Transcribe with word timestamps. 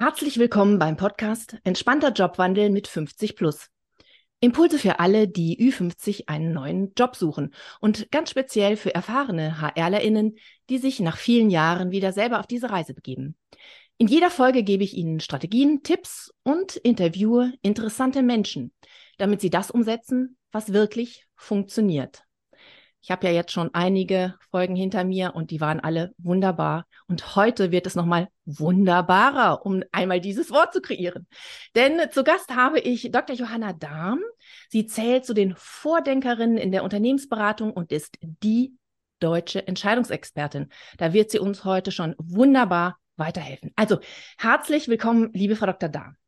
Herzlich 0.00 0.38
willkommen 0.38 0.78
beim 0.78 0.96
Podcast 0.96 1.56
Entspannter 1.64 2.12
Jobwandel 2.12 2.70
mit 2.70 2.86
50 2.86 3.34
plus. 3.34 3.68
Impulse 4.38 4.78
für 4.78 5.00
alle, 5.00 5.26
die 5.26 5.58
Ü50 5.58 6.28
einen 6.28 6.52
neuen 6.52 6.92
Job 6.96 7.16
suchen 7.16 7.52
und 7.80 8.08
ganz 8.12 8.30
speziell 8.30 8.76
für 8.76 8.94
erfahrene 8.94 9.60
HRlerInnen, 9.60 10.38
die 10.68 10.78
sich 10.78 11.00
nach 11.00 11.16
vielen 11.16 11.50
Jahren 11.50 11.90
wieder 11.90 12.12
selber 12.12 12.38
auf 12.38 12.46
diese 12.46 12.70
Reise 12.70 12.94
begeben. 12.94 13.34
In 13.96 14.06
jeder 14.06 14.30
Folge 14.30 14.62
gebe 14.62 14.84
ich 14.84 14.94
Ihnen 14.94 15.18
Strategien, 15.18 15.82
Tipps 15.82 16.32
und 16.44 16.76
interviewe 16.76 17.54
interessante 17.62 18.22
Menschen, 18.22 18.72
damit 19.16 19.40
Sie 19.40 19.50
das 19.50 19.72
umsetzen, 19.72 20.36
was 20.52 20.72
wirklich 20.72 21.26
funktioniert. 21.34 22.22
Ich 23.08 23.10
habe 23.10 23.26
ja 23.26 23.32
jetzt 23.32 23.52
schon 23.52 23.72
einige 23.72 24.34
Folgen 24.50 24.76
hinter 24.76 25.02
mir 25.02 25.34
und 25.34 25.50
die 25.50 25.62
waren 25.62 25.80
alle 25.80 26.12
wunderbar. 26.18 26.86
Und 27.06 27.36
heute 27.36 27.70
wird 27.70 27.86
es 27.86 27.94
nochmal 27.94 28.28
wunderbarer, 28.44 29.64
um 29.64 29.82
einmal 29.92 30.20
dieses 30.20 30.50
Wort 30.50 30.74
zu 30.74 30.82
kreieren. 30.82 31.26
Denn 31.74 32.02
zu 32.10 32.22
Gast 32.22 32.54
habe 32.54 32.80
ich 32.80 33.10
Dr. 33.10 33.34
Johanna 33.34 33.72
Dahm. 33.72 34.20
Sie 34.68 34.84
zählt 34.84 35.24
zu 35.24 35.32
den 35.32 35.54
Vordenkerinnen 35.56 36.58
in 36.58 36.70
der 36.70 36.84
Unternehmensberatung 36.84 37.72
und 37.72 37.92
ist 37.92 38.18
die 38.20 38.74
deutsche 39.20 39.66
Entscheidungsexpertin. 39.66 40.68
Da 40.98 41.14
wird 41.14 41.30
sie 41.30 41.38
uns 41.38 41.64
heute 41.64 41.92
schon 41.92 42.14
wunderbar 42.18 42.98
weiterhelfen. 43.16 43.72
Also 43.74 44.00
herzlich 44.36 44.86
willkommen, 44.86 45.30
liebe 45.32 45.56
Frau 45.56 45.64
Dr. 45.64 45.88
Dahm. 45.88 46.18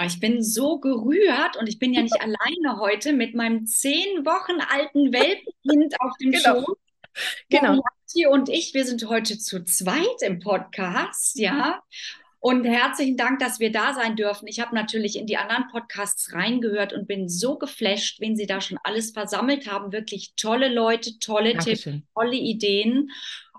Oh, 0.00 0.04
ich 0.04 0.20
bin 0.20 0.44
so 0.44 0.78
gerührt 0.78 1.56
und 1.58 1.68
ich 1.68 1.80
bin 1.80 1.92
ja 1.92 2.02
nicht 2.02 2.14
alleine 2.20 2.78
heute 2.78 3.12
mit 3.12 3.34
meinem 3.34 3.66
zehn 3.66 4.24
Wochen 4.24 4.60
alten 4.60 5.12
Welpenkind 5.12 6.00
auf 6.00 6.12
dem 6.20 6.30
genau. 6.30 6.60
Schoß. 6.60 6.76
Genau. 7.48 7.82
und 8.30 8.48
ich, 8.48 8.74
wir 8.74 8.84
sind 8.84 9.08
heute 9.08 9.38
zu 9.38 9.64
zweit 9.64 10.22
im 10.22 10.38
Podcast, 10.38 11.36
ja. 11.36 11.82
Und 12.40 12.64
herzlichen 12.64 13.16
Dank, 13.16 13.40
dass 13.40 13.58
wir 13.58 13.72
da 13.72 13.92
sein 13.94 14.14
dürfen. 14.14 14.46
Ich 14.46 14.60
habe 14.60 14.72
natürlich 14.72 15.18
in 15.18 15.26
die 15.26 15.36
anderen 15.36 15.66
Podcasts 15.72 16.32
reingehört 16.32 16.92
und 16.92 17.08
bin 17.08 17.28
so 17.28 17.58
geflasht, 17.58 18.20
wen 18.20 18.36
Sie 18.36 18.46
da 18.46 18.60
schon 18.60 18.78
alles 18.84 19.10
versammelt 19.10 19.68
haben. 19.68 19.90
Wirklich 19.92 20.34
tolle 20.36 20.72
Leute, 20.72 21.18
tolle 21.18 21.54
Dankeschön. 21.54 21.94
Tipps, 21.94 22.12
tolle 22.14 22.36
Ideen. 22.36 23.10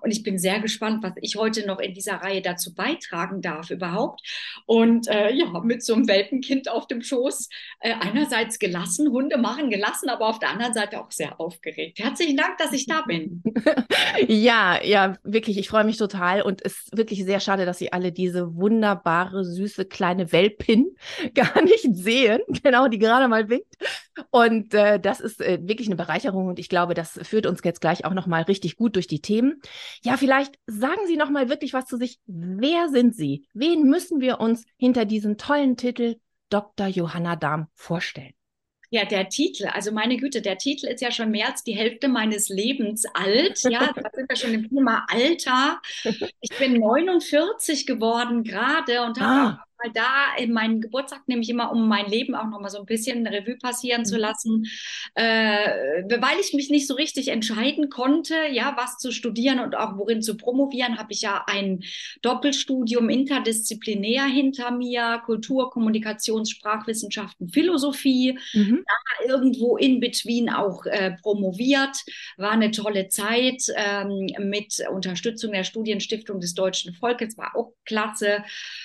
Und 0.02 0.12
ich 0.12 0.24
bin 0.24 0.38
sehr 0.38 0.60
gespannt, 0.60 1.04
was 1.04 1.14
ich 1.22 1.36
heute 1.36 1.66
noch 1.66 1.80
in 1.80 1.94
dieser 1.94 2.16
Reihe 2.16 2.42
dazu 2.42 2.74
beitragen 2.74 3.42
darf 3.42 3.70
überhaupt. 3.70 4.22
Und 4.66 5.08
äh, 5.08 5.34
ja, 5.34 5.48
mit 5.64 5.84
so 5.84 5.94
einem 5.94 6.08
Welpenkind 6.08 6.70
auf 6.70 6.88
dem 6.88 7.02
Schoß, 7.02 7.50
äh, 7.80 7.94
einerseits 8.00 8.60
gelassen, 8.60 9.10
Hunde 9.12 9.38
machen 9.38 9.70
gelassen, 9.70 10.10
aber 10.10 10.28
auf 10.28 10.40
der 10.40 10.50
anderen 10.50 10.74
Seite 10.74 11.00
auch 11.00 11.12
sehr 11.12 11.40
aufgeregt. 11.40 12.00
Herzlichen 12.00 12.38
Dank, 12.38 12.58
dass 12.58 12.74
ich 12.74 12.86
da 12.86 13.02
bin. 13.02 13.44
ja, 14.28 14.84
ja, 14.84 15.18
wirklich, 15.24 15.58
ich 15.58 15.70
freue 15.70 15.84
mich 15.84 15.98
total 15.98 16.42
und 16.42 16.66
es 16.66 16.84
ist 16.84 16.98
wirklich 16.98 17.24
sehr 17.26 17.40
schade, 17.40 17.66
dass 17.66 17.80
Sie 17.80 17.94
alle 17.94 18.12
diese 18.12 18.56
wunderbare, 18.56 19.44
süße 19.44 19.86
kleine 19.86 20.32
Welpin 20.32 20.96
gar 21.34 21.62
nicht 21.62 21.88
sehen, 21.96 22.40
genau, 22.64 22.88
die 22.88 23.00
gerade 23.00 23.28
mal 23.28 23.50
winkt. 23.50 23.76
Und 24.32 24.74
äh, 24.74 25.00
das 25.00 25.20
ist 25.20 25.42
äh, 25.42 25.60
wirklich 25.62 25.88
eine 25.88 25.96
Bereicherung 25.96 26.48
und 26.48 26.60
ich 26.60 26.70
glaube, 26.70 26.94
das 26.94 27.20
führt 27.24 27.46
uns 27.46 27.62
jetzt 27.64 27.82
gleich 27.82 28.06
auch 28.06 28.14
nochmal 28.14 28.44
richtig 28.44 28.76
gut 28.76 28.96
durch 28.96 29.08
die 29.08 29.22
Themen. 29.22 29.62
Ja, 30.04 30.18
vielleicht 30.18 30.56
sagen 30.68 31.02
Sie 31.08 31.18
noch 31.18 31.30
mal 31.30 31.50
wirklich 31.50 31.74
was 31.74 31.86
zu 31.86 31.98
sich. 31.98 32.20
Wer 32.26 32.90
sind 32.90 33.16
Sie? 33.16 33.48
Wen 33.54 33.84
müssen 33.84 34.22
wir 34.22 34.40
uns 34.40 34.66
hinter 34.78 35.06
diesem 35.06 35.38
tollen 35.38 35.78
Titel 35.78 36.18
Dr. 36.50 36.88
Johanna 36.88 37.36
Dahm 37.36 37.68
vorstellen? 37.74 38.34
Ja, 38.92 39.06
der 39.06 39.30
Titel, 39.30 39.68
also 39.68 39.92
meine 39.92 40.18
Güte, 40.18 40.42
der 40.42 40.58
Titel 40.58 40.88
ist 40.88 41.02
ja 41.02 41.12
schon 41.12 41.30
mehr 41.30 41.50
als 41.50 41.64
die 41.64 41.74
Hälfte 41.76 42.08
meines 42.08 42.50
Lebens 42.50 43.06
alt. 43.14 43.62
Ja, 43.70 43.92
da 43.96 44.10
sind 44.16 44.28
wir 44.28 44.36
schon 44.36 44.54
im 44.56 44.68
Thema 44.68 45.06
Alter. 45.08 45.80
Ich 46.42 46.58
bin 46.58 46.74
49 46.80 47.86
geworden 47.86 48.44
gerade 48.44 49.04
und 49.04 49.20
habe 49.20 49.60
ah 49.60 49.66
mal 49.84 49.92
da 49.94 50.36
in 50.38 50.52
meinen 50.52 50.82
Geburtstag 50.82 51.28
nehme 51.28 51.42
ich 51.42 51.50
immer, 51.50 51.72
um 51.72 51.88
mein 51.88 52.08
Leben 52.08 52.36
auch 52.36 52.48
noch 52.48 52.60
mal 52.60 52.70
so 52.70 52.80
ein 52.80 52.86
bisschen 52.86 53.26
Revue 53.26 53.58
passieren 53.58 54.02
mhm. 54.02 54.06
zu 54.06 54.18
lassen, 54.18 54.66
äh, 55.16 56.04
weil 56.20 56.40
ich 56.40 56.54
mich 56.54 56.70
nicht 56.70 56.88
so 56.88 56.94
richtig 56.96 57.30
entscheiden 57.30 57.90
konnte, 57.90 58.36
ja, 58.52 58.76
was 58.78 58.98
zu 58.98 59.12
studieren 59.12 59.60
und 59.60 59.76
auch 59.76 59.98
worin 59.98 60.22
zu 60.22 60.38
promovieren, 60.38 60.98
habe 60.98 61.14
ich 61.14 61.22
ja 61.22 61.44
ein 61.48 61.82
Doppelstudium 62.22 63.10
interdisziplinär 63.10 64.26
hinter 64.26 64.72
mir, 64.72 65.22
Kultur, 65.26 65.70
Kommunikations, 65.70 66.50
Sprachwissenschaften, 66.50 67.50
Philosophie, 67.50 68.38
mhm. 68.54 68.84
da 68.86 69.28
irgendwo 69.28 69.78
in 69.78 70.00
between 70.00 70.50
auch 70.50 70.86
äh, 70.86 71.12
promoviert, 71.22 71.96
war 72.38 72.52
eine 72.52 72.72
tolle 72.72 73.10
Zeit 73.10 73.64
ähm, 73.76 74.28
mit 74.40 74.76
Unterstützung 74.92 75.52
der 75.52 75.64
Studienstiftung 75.64 76.40
des 76.40 76.54
Deutschen 76.54 76.94
Volkes, 76.94 77.38
war 77.38 77.56
auch 77.56 77.74
klasse 77.86 78.44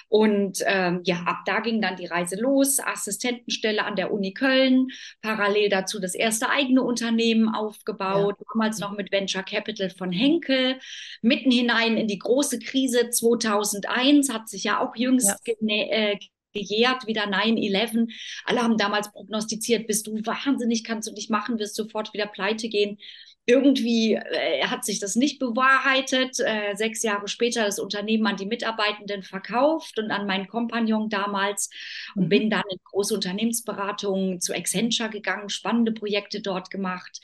und 0.09 0.61
äh, 0.63 0.84
ähm, 0.85 1.01
ja, 1.05 1.23
ab 1.25 1.39
da 1.47 1.61
ging 1.61 1.81
dann 1.81 1.97
die 1.97 2.07
Reise 2.07 2.37
los. 2.37 2.79
Assistentenstelle 2.79 3.85
an 3.85 3.97
der 3.97 4.13
Uni 4.13 4.35
Köln, 4.35 4.89
parallel 5.23 5.69
dazu 5.69 5.99
das 6.01 6.15
erste 6.15 6.51
eigene 6.51 6.83
Unternehmen 6.83 7.49
aufgebaut, 7.49 8.37
ja. 8.39 8.47
damals 8.53 8.79
noch 8.79 8.93
mit 8.97 9.13
Venture 9.13 9.43
Capital 9.43 9.91
von 9.91 10.13
Henkel, 10.13 10.79
mitten 11.23 11.51
hinein 11.51 11.97
in 11.97 12.09
die 12.09 12.19
große 12.19 12.59
Krise 12.59 13.11
2001, 13.11 14.33
hat 14.33 14.49
sich 14.49 14.65
ja 14.65 14.81
auch 14.81 14.97
jüngst 14.97 15.35
ja. 15.47 15.55
Äh, 15.67 16.19
gejährt, 16.53 17.09
wieder 17.09 17.25
9-11. 17.25 18.09
Alle 18.45 18.63
haben 18.63 18.79
damals 18.79 19.11
prognostiziert, 19.11 19.89
bist 19.89 20.07
du 20.07 20.13
wahnsinnig, 20.25 20.85
kannst 20.85 21.09
du 21.09 21.13
nicht 21.13 21.29
machen, 21.29 21.59
wirst 21.59 21.75
sofort 21.75 22.13
wieder 22.15 22.27
pleite 22.27 22.69
gehen 22.69 22.99
irgendwie 23.47 24.15
äh, 24.15 24.65
hat 24.65 24.85
sich 24.85 25.01
das 25.01 25.17
nicht 25.17 25.39
bewahrheitet. 25.39 26.41
Äh, 26.41 26.75
sechs 26.75 27.03
Jahre 27.03 27.29
später 27.29 27.65
das 27.65 27.79
Unternehmen 27.79 28.27
an 28.27 28.37
die 28.37 28.47
Mitarbeitenden 28.47 29.23
verkauft 29.23 29.99
und 29.99 30.11
an 30.11 30.27
meinen 30.27 30.49
Kompagnon 30.49 31.11
damals 31.11 31.69
und 32.15 32.25
mhm. 32.25 32.29
bin 32.29 32.51
dann 32.51 32.65
in 32.71 32.79
große 32.85 33.15
Unternehmensberatungen 33.15 34.41
zu 34.41 34.55
Accenture 34.55 35.11
gegangen, 35.11 35.51
spannende 35.51 35.93
Projekte 35.93 36.41
dort 36.41 36.71
gemacht, 36.71 37.21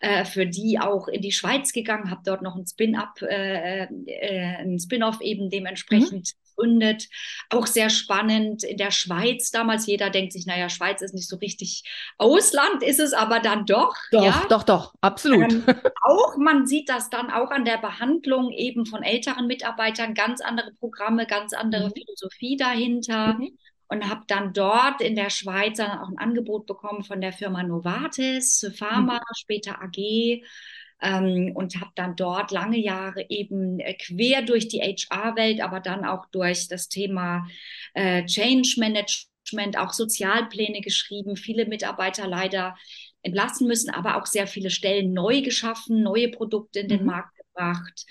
äh, 0.00 0.24
für 0.24 0.46
die 0.46 0.78
auch 0.78 1.08
in 1.08 1.22
die 1.22 1.32
Schweiz 1.32 1.72
gegangen, 1.72 2.10
habe 2.10 2.22
dort 2.24 2.42
noch 2.42 2.56
ein 2.56 2.66
Spin-up, 2.66 3.22
äh, 3.22 3.84
äh, 3.84 4.56
ein 4.58 4.78
Spin-off 4.78 5.20
eben 5.22 5.48
dementsprechend 5.48 6.34
mhm 6.34 6.41
gegründet. 6.54 7.08
Auch 7.50 7.66
sehr 7.66 7.90
spannend 7.90 8.64
in 8.64 8.76
der 8.76 8.90
Schweiz 8.90 9.50
damals. 9.50 9.86
Jeder 9.86 10.10
denkt 10.10 10.32
sich, 10.32 10.46
naja, 10.46 10.68
Schweiz 10.68 11.02
ist 11.02 11.14
nicht 11.14 11.28
so 11.28 11.36
richtig 11.36 11.82
Ausland, 12.18 12.82
ist 12.82 13.00
es 13.00 13.12
aber 13.12 13.40
dann 13.40 13.66
doch. 13.66 13.94
Doch, 14.10 14.24
ja? 14.24 14.42
doch, 14.48 14.62
doch, 14.62 14.94
absolut. 15.00 15.52
Ähm, 15.52 15.64
auch 16.02 16.36
man 16.36 16.66
sieht 16.66 16.88
das 16.88 17.10
dann 17.10 17.30
auch 17.30 17.50
an 17.50 17.64
der 17.64 17.78
Behandlung 17.78 18.50
eben 18.52 18.86
von 18.86 19.02
älteren 19.02 19.46
Mitarbeitern, 19.46 20.14
ganz 20.14 20.40
andere 20.40 20.72
Programme, 20.78 21.26
ganz 21.26 21.52
andere 21.52 21.88
mhm. 21.88 21.92
Philosophie 21.92 22.56
dahinter. 22.56 23.34
Mhm 23.34 23.58
und 23.88 24.08
habe 24.08 24.22
dann 24.26 24.54
dort 24.54 25.02
in 25.02 25.16
der 25.16 25.28
Schweiz 25.28 25.76
dann 25.76 25.98
auch 25.98 26.08
ein 26.08 26.16
Angebot 26.16 26.64
bekommen 26.64 27.04
von 27.04 27.20
der 27.20 27.34
Firma 27.34 27.62
Novartis, 27.62 28.66
Pharma, 28.74 29.16
mhm. 29.16 29.34
später 29.36 29.82
AG 29.82 30.42
ähm, 31.02 31.52
und 31.54 31.80
habe 31.80 31.90
dann 31.96 32.16
dort 32.16 32.52
lange 32.52 32.78
Jahre 32.78 33.26
eben 33.28 33.80
äh, 33.80 33.94
quer 33.94 34.42
durch 34.42 34.68
die 34.68 34.80
HR-Welt, 34.80 35.60
aber 35.60 35.80
dann 35.80 36.04
auch 36.04 36.26
durch 36.26 36.68
das 36.68 36.88
Thema 36.88 37.46
äh, 37.94 38.24
Change 38.24 38.76
Management, 38.78 39.76
auch 39.76 39.92
Sozialpläne 39.92 40.80
geschrieben, 40.80 41.36
viele 41.36 41.66
Mitarbeiter 41.66 42.28
leider 42.28 42.76
entlassen 43.22 43.66
müssen, 43.66 43.90
aber 43.90 44.16
auch 44.16 44.26
sehr 44.26 44.46
viele 44.46 44.70
Stellen 44.70 45.12
neu 45.12 45.42
geschaffen, 45.42 46.02
neue 46.02 46.28
Produkte 46.28 46.80
in 46.80 46.88
den 46.88 47.00
mhm. 47.00 47.06
Markt 47.06 47.36
gebracht. 47.36 48.06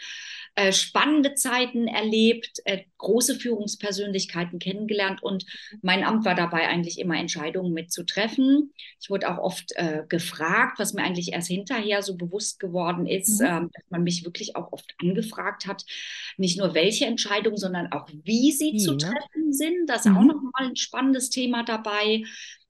Äh, 0.56 0.73
spannende 0.73 1.34
Zeiten 1.35 1.88
erlebt, 1.88 2.59
äh, 2.66 2.79
große 2.97 3.35
Führungspersönlichkeiten 3.35 4.59
kennengelernt 4.59 5.23
und 5.23 5.45
mein 5.81 6.03
Amt 6.03 6.25
war 6.25 6.35
dabei 6.35 6.67
eigentlich 6.67 7.00
immer 7.00 7.17
Entscheidungen 7.17 7.72
mitzutreffen. 7.72 8.73
Ich 9.00 9.09
wurde 9.09 9.31
auch 9.31 9.38
oft 9.38 9.72
äh, 9.78 10.03
gefragt, 10.09 10.78
was 10.78 10.94
mir 10.94 11.03
eigentlich 11.03 11.31
erst 11.31 11.47
hinterher 11.47 12.01
so 12.01 12.17
bewusst 12.17 12.59
geworden 12.59 13.07
ist, 13.07 13.40
mhm. 13.40 13.47
ähm, 13.47 13.69
dass 13.73 13.85
man 13.91 14.03
mich 14.03 14.25
wirklich 14.25 14.57
auch 14.57 14.73
oft 14.73 14.94
angefragt 15.00 15.67
hat, 15.67 15.85
nicht 16.35 16.59
nur 16.59 16.73
welche 16.73 17.06
Entscheidungen, 17.06 17.56
sondern 17.56 17.90
auch 17.94 18.09
wie 18.25 18.51
sie 18.51 18.73
mhm. 18.73 18.79
zu 18.79 18.97
treffen 18.97 19.53
sind. 19.53 19.90
Das 19.90 20.06
ist 20.06 20.11
mhm. 20.11 20.17
auch 20.17 20.23
nochmal 20.23 20.67
ein 20.67 20.75
spannendes 20.75 21.29
Thema 21.29 21.64
dabei. 21.64 22.23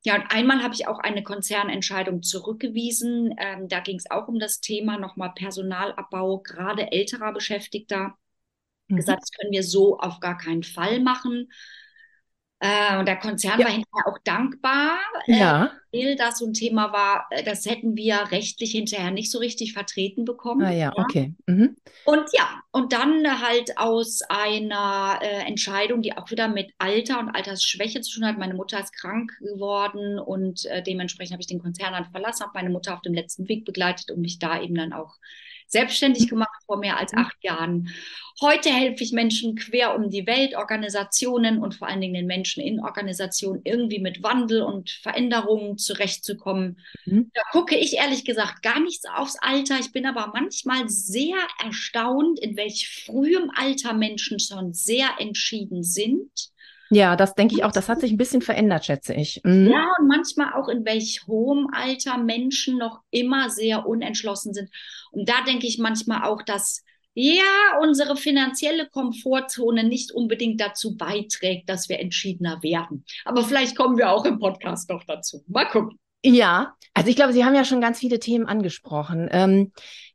Ja, 0.04 0.16
und 0.16 0.24
einmal 0.32 0.64
habe 0.64 0.74
ich 0.74 0.88
auch 0.88 1.00
eine 1.00 1.24
Konzernentscheidung 1.24 2.24
zurückgewiesen. 2.24 3.36
Ähm, 3.38 3.68
da 3.68 3.80
ging 3.82 3.98
es 3.98 4.10
auch 4.10 4.28
um 4.28 4.40
das 4.40 4.60
Thema 4.60 4.98
nochmal 4.98 5.32
Personalabbau, 5.36 6.40
gerade 6.40 6.92
älterer 6.92 7.34
Beschäftigter. 7.34 8.16
Mhm. 8.88 8.96
Gesagt, 8.98 9.22
das 9.22 9.32
können 9.32 9.52
wir 9.52 9.64
so 9.64 10.00
auf 10.00 10.20
gar 10.20 10.38
keinen 10.38 10.64
Fall 10.64 11.00
machen. 11.00 11.52
Äh, 12.64 13.00
und 13.00 13.08
der 13.08 13.18
Konzern 13.18 13.60
ja. 13.60 13.66
war 13.66 13.74
hinterher 13.74 14.08
auch 14.08 14.20
dankbar, 14.24 15.00
äh, 15.26 15.40
ja. 15.40 15.72
äh, 15.92 16.06
weil 16.06 16.16
das 16.16 16.38
so 16.38 16.46
ein 16.46 16.54
Thema 16.54 16.94
war, 16.94 17.26
äh, 17.32 17.42
das 17.44 17.66
hätten 17.66 17.96
wir 17.96 18.32
rechtlich 18.32 18.72
hinterher 18.72 19.10
nicht 19.10 19.32
so 19.32 19.40
richtig 19.40 19.74
vertreten 19.74 20.26
bekommen. 20.26 20.62
Ah 20.62 20.72
ja, 20.72 20.78
ja. 20.78 20.94
okay. 20.96 21.34
Mhm. 21.48 21.76
Und 22.06 22.26
ja, 22.34 22.62
und 22.70 22.94
dann 22.94 23.42
halt 23.42 23.80
aus 23.80 24.22
einer 24.30 25.20
äh, 25.24 25.48
Entscheidung, 25.48 26.04
die 26.04 26.16
auch 26.16 26.30
wieder 26.30 26.48
mit 26.48 26.72
Alter 26.78 27.20
und 27.20 27.30
Altersschwäche 27.30 28.02
zu 28.02 28.20
tun 28.20 28.28
hat. 28.28 28.38
Meine 28.38 28.54
Mutter 28.54 28.80
ist 28.80 28.94
krank 28.94 29.32
geworden 29.40 30.20
und 30.20 30.64
äh, 30.66 30.84
dementsprechend 30.84 31.34
habe 31.34 31.42
ich 31.42 31.48
den 31.48 31.64
Konzern 31.64 31.94
dann 31.94 32.12
verlassen, 32.12 32.44
habe 32.44 32.54
meine 32.54 32.70
Mutter 32.70 32.94
auf 32.94 33.02
dem 33.02 33.16
letzten 33.16 33.50
Weg 33.50 33.66
begleitet 33.66 34.12
und 34.12 34.22
mich 34.22 34.38
da 34.38 34.62
eben 34.62 34.76
dann 34.76 34.94
auch 34.94 35.16
selbstständig 35.72 36.28
gemacht 36.30 36.64
vor 36.66 36.78
mehr 36.78 36.98
als 36.98 37.14
acht 37.14 37.44
Jahren. 37.44 37.90
Heute 38.40 38.70
helfe 38.70 39.04
ich 39.04 39.12
Menschen 39.12 39.56
quer 39.56 39.96
um 39.96 40.10
die 40.10 40.26
Welt, 40.26 40.56
Organisationen 40.56 41.60
und 41.60 41.76
vor 41.76 41.88
allen 41.88 42.02
Dingen 42.02 42.16
den 42.16 42.26
Menschen 42.26 42.64
in 42.64 42.80
Organisationen 42.80 43.62
irgendwie 43.64 44.00
mit 44.00 44.24
Wandel 44.24 44.64
und 44.64 44.90
Veränderungen 44.90 45.78
zurechtzukommen. 45.78 46.80
Mhm. 47.06 47.30
Da 47.34 47.42
gucke 47.52 47.78
ich 47.78 47.98
ehrlich 47.98 48.26
gesagt 48.26 48.64
gar 48.64 48.80
nichts 48.80 49.06
aufs 49.06 49.38
Alter. 49.40 49.80
Ich 49.80 49.92
bin 49.92 50.06
aber 50.06 50.32
manchmal 50.34 50.90
sehr 50.90 51.38
erstaunt, 51.64 52.40
in 52.40 52.58
welch 52.58 52.90
frühem 53.06 53.52
Alter 53.56 53.94
Menschen 53.94 54.40
schon 54.40 54.74
sehr 54.74 55.08
entschieden 55.20 55.84
sind 55.84 56.51
ja, 56.92 57.16
das 57.16 57.36
denke 57.36 57.56
ich 57.56 57.64
auch. 57.64 57.72
Das 57.72 57.88
hat 57.88 58.02
sich 58.02 58.12
ein 58.12 58.18
bisschen 58.18 58.42
verändert, 58.42 58.86
schätze 58.86 59.14
ich. 59.14 59.42
Mhm. 59.46 59.68
Ja, 59.68 59.88
und 59.98 60.08
manchmal 60.08 60.54
auch 60.54 60.68
in 60.68 60.86
welch 60.86 61.24
hohem 61.26 61.70
Alter 61.74 62.18
Menschen 62.18 62.78
noch 62.78 63.00
immer 63.12 63.50
sehr 63.50 63.88
unentschlossen 63.88 64.54
sind. 64.54 64.70
Und 65.12 65.28
da 65.30 65.44
denke 65.48 65.68
ich 65.68 65.80
manchmal 65.80 66.24
auch, 66.24 66.42
dass 66.42 66.84
ja, 67.14 67.80
unsere 67.82 68.16
finanzielle 68.16 68.88
Komfortzone 68.90 69.84
nicht 69.84 70.12
unbedingt 70.12 70.62
dazu 70.62 70.96
beiträgt, 70.96 71.70
dass 71.70 71.90
wir 71.90 72.00
entschiedener 72.00 72.62
werden. 72.64 73.06
Aber 73.26 73.44
vielleicht 73.44 73.76
kommen 73.76 73.98
wir 73.98 74.12
auch 74.12 74.26
im 74.26 74.40
Podcast 74.40 74.90
noch 74.90 75.04
dazu. 75.06 75.44
Mal 75.48 75.66
gucken. 75.66 75.98
Ja, 76.24 76.76
also 76.94 77.10
ich 77.10 77.16
glaube, 77.16 77.34
Sie 77.34 77.44
haben 77.44 77.56
ja 77.56 77.66
schon 77.66 77.82
ganz 77.82 78.00
viele 78.00 78.20
Themen 78.20 78.46
angesprochen. 78.46 79.28
Ähm, 79.32 79.72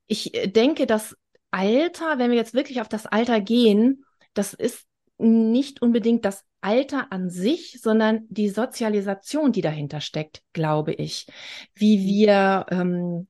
ich 0.06 0.32
denke, 0.46 0.86
das 0.86 1.16
Alter, 1.50 2.18
wenn 2.18 2.30
wir 2.30 2.38
jetzt 2.38 2.54
wirklich 2.54 2.80
auf 2.80 2.88
das 2.88 3.06
Alter 3.06 3.40
gehen, 3.40 4.04
das 4.32 4.54
ist 4.54 4.85
nicht 5.18 5.82
unbedingt 5.82 6.24
das 6.24 6.44
Alter 6.60 7.12
an 7.12 7.30
sich, 7.30 7.80
sondern 7.80 8.26
die 8.28 8.48
Sozialisation, 8.48 9.52
die 9.52 9.60
dahinter 9.60 10.00
steckt, 10.00 10.42
glaube 10.52 10.92
ich. 10.92 11.26
Wie 11.74 11.98
mhm. 11.98 12.04
wir, 12.04 12.66
ähm, 12.70 13.28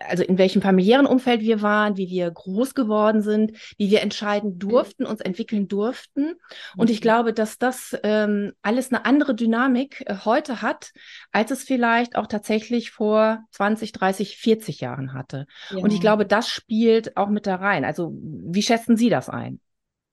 also 0.00 0.22
in 0.22 0.36
welchem 0.36 0.62
familiären 0.62 1.06
Umfeld 1.06 1.40
wir 1.40 1.62
waren, 1.62 1.96
wie 1.96 2.08
wir 2.08 2.30
groß 2.30 2.74
geworden 2.74 3.22
sind, 3.22 3.52
wie 3.78 3.90
wir 3.90 4.02
entscheiden 4.02 4.58
durften, 4.58 5.06
uns 5.06 5.20
entwickeln 5.20 5.68
durften. 5.68 6.34
Und 6.76 6.90
ich 6.90 7.00
mhm. 7.00 7.02
glaube, 7.02 7.32
dass 7.32 7.58
das 7.58 7.96
ähm, 8.02 8.52
alles 8.62 8.92
eine 8.92 9.04
andere 9.04 9.34
Dynamik 9.34 10.02
äh, 10.06 10.16
heute 10.24 10.60
hat, 10.60 10.92
als 11.32 11.50
es 11.50 11.64
vielleicht 11.64 12.16
auch 12.16 12.26
tatsächlich 12.26 12.90
vor 12.90 13.40
20, 13.52 13.92
30, 13.92 14.36
40 14.36 14.80
Jahren 14.80 15.14
hatte. 15.14 15.46
Ja. 15.70 15.78
Und 15.78 15.92
ich 15.92 16.00
glaube, 16.00 16.26
das 16.26 16.48
spielt 16.48 17.16
auch 17.16 17.28
mit 17.28 17.46
da 17.46 17.56
rein. 17.56 17.84
Also 17.84 18.12
wie 18.20 18.62
schätzen 18.62 18.96
Sie 18.96 19.08
das 19.08 19.28
ein? 19.30 19.60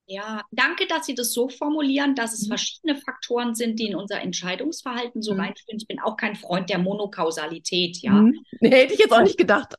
Ja, 0.06 0.42
danke, 0.52 0.86
dass 0.86 1.06
Sie 1.06 1.16
das 1.16 1.32
so 1.32 1.48
formulieren, 1.48 2.14
dass 2.14 2.34
es 2.34 2.44
mhm. 2.44 2.50
verschiedene 2.50 2.98
Faktoren 2.98 3.56
sind, 3.56 3.80
die 3.80 3.88
in 3.88 3.96
unser 3.96 4.20
Entscheidungsverhalten 4.22 5.22
so 5.22 5.34
mhm. 5.34 5.40
reinspielen. 5.40 5.80
Ich 5.80 5.88
bin 5.88 6.02
auch 6.02 6.18
kein 6.18 6.36
Freund 6.36 6.70
der 6.70 6.78
Monokausalität, 6.78 7.98
ja. 8.02 8.12
Mhm. 8.12 8.44
Nee, 8.60 8.70
hätte 8.70 8.94
ich 8.94 9.00
jetzt 9.00 9.14
auch 9.14 9.22
nicht 9.22 9.38
gedacht. 9.38 9.76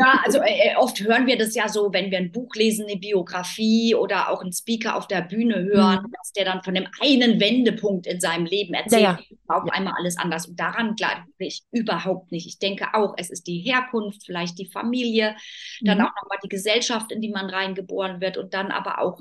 Ja, 0.00 0.20
also 0.24 0.38
äh, 0.38 0.70
äh, 0.70 0.76
oft 0.76 1.00
hören 1.00 1.26
wir 1.26 1.38
das 1.38 1.54
ja 1.54 1.68
so, 1.68 1.92
wenn 1.92 2.10
wir 2.10 2.18
ein 2.18 2.32
Buch 2.32 2.54
lesen, 2.56 2.86
eine 2.88 2.98
Biografie 2.98 3.94
oder 3.94 4.30
auch 4.30 4.42
einen 4.42 4.52
Speaker 4.52 4.96
auf 4.96 5.06
der 5.06 5.22
Bühne 5.22 5.62
hören, 5.62 6.02
mhm. 6.02 6.12
dass 6.18 6.32
der 6.32 6.44
dann 6.44 6.64
von 6.64 6.74
dem 6.74 6.88
einen 7.00 7.38
Wendepunkt 7.38 8.08
in 8.08 8.20
seinem 8.20 8.46
Leben 8.46 8.74
erzählt, 8.74 9.02
ja, 9.02 9.18
ja. 9.30 9.36
auf 9.46 9.64
ja. 9.64 9.72
einmal 9.74 9.94
alles 9.96 10.16
anders. 10.18 10.48
Und 10.48 10.58
daran 10.58 10.96
glaube 10.96 11.22
ich 11.38 11.62
überhaupt 11.70 12.32
nicht. 12.32 12.48
Ich 12.48 12.58
denke 12.58 12.88
auch, 12.94 13.14
es 13.16 13.30
ist 13.30 13.46
die 13.46 13.60
Herkunft, 13.60 14.26
vielleicht 14.26 14.58
die 14.58 14.66
Familie, 14.66 15.36
dann 15.82 15.98
mhm. 15.98 16.04
auch 16.04 16.12
nochmal 16.20 16.38
die 16.42 16.48
Gesellschaft, 16.48 17.12
in 17.12 17.20
die 17.20 17.30
man 17.30 17.48
reingeboren 17.48 18.20
wird 18.20 18.38
und 18.38 18.54
dann 18.54 18.72
aber 18.72 19.00
auch 19.00 19.20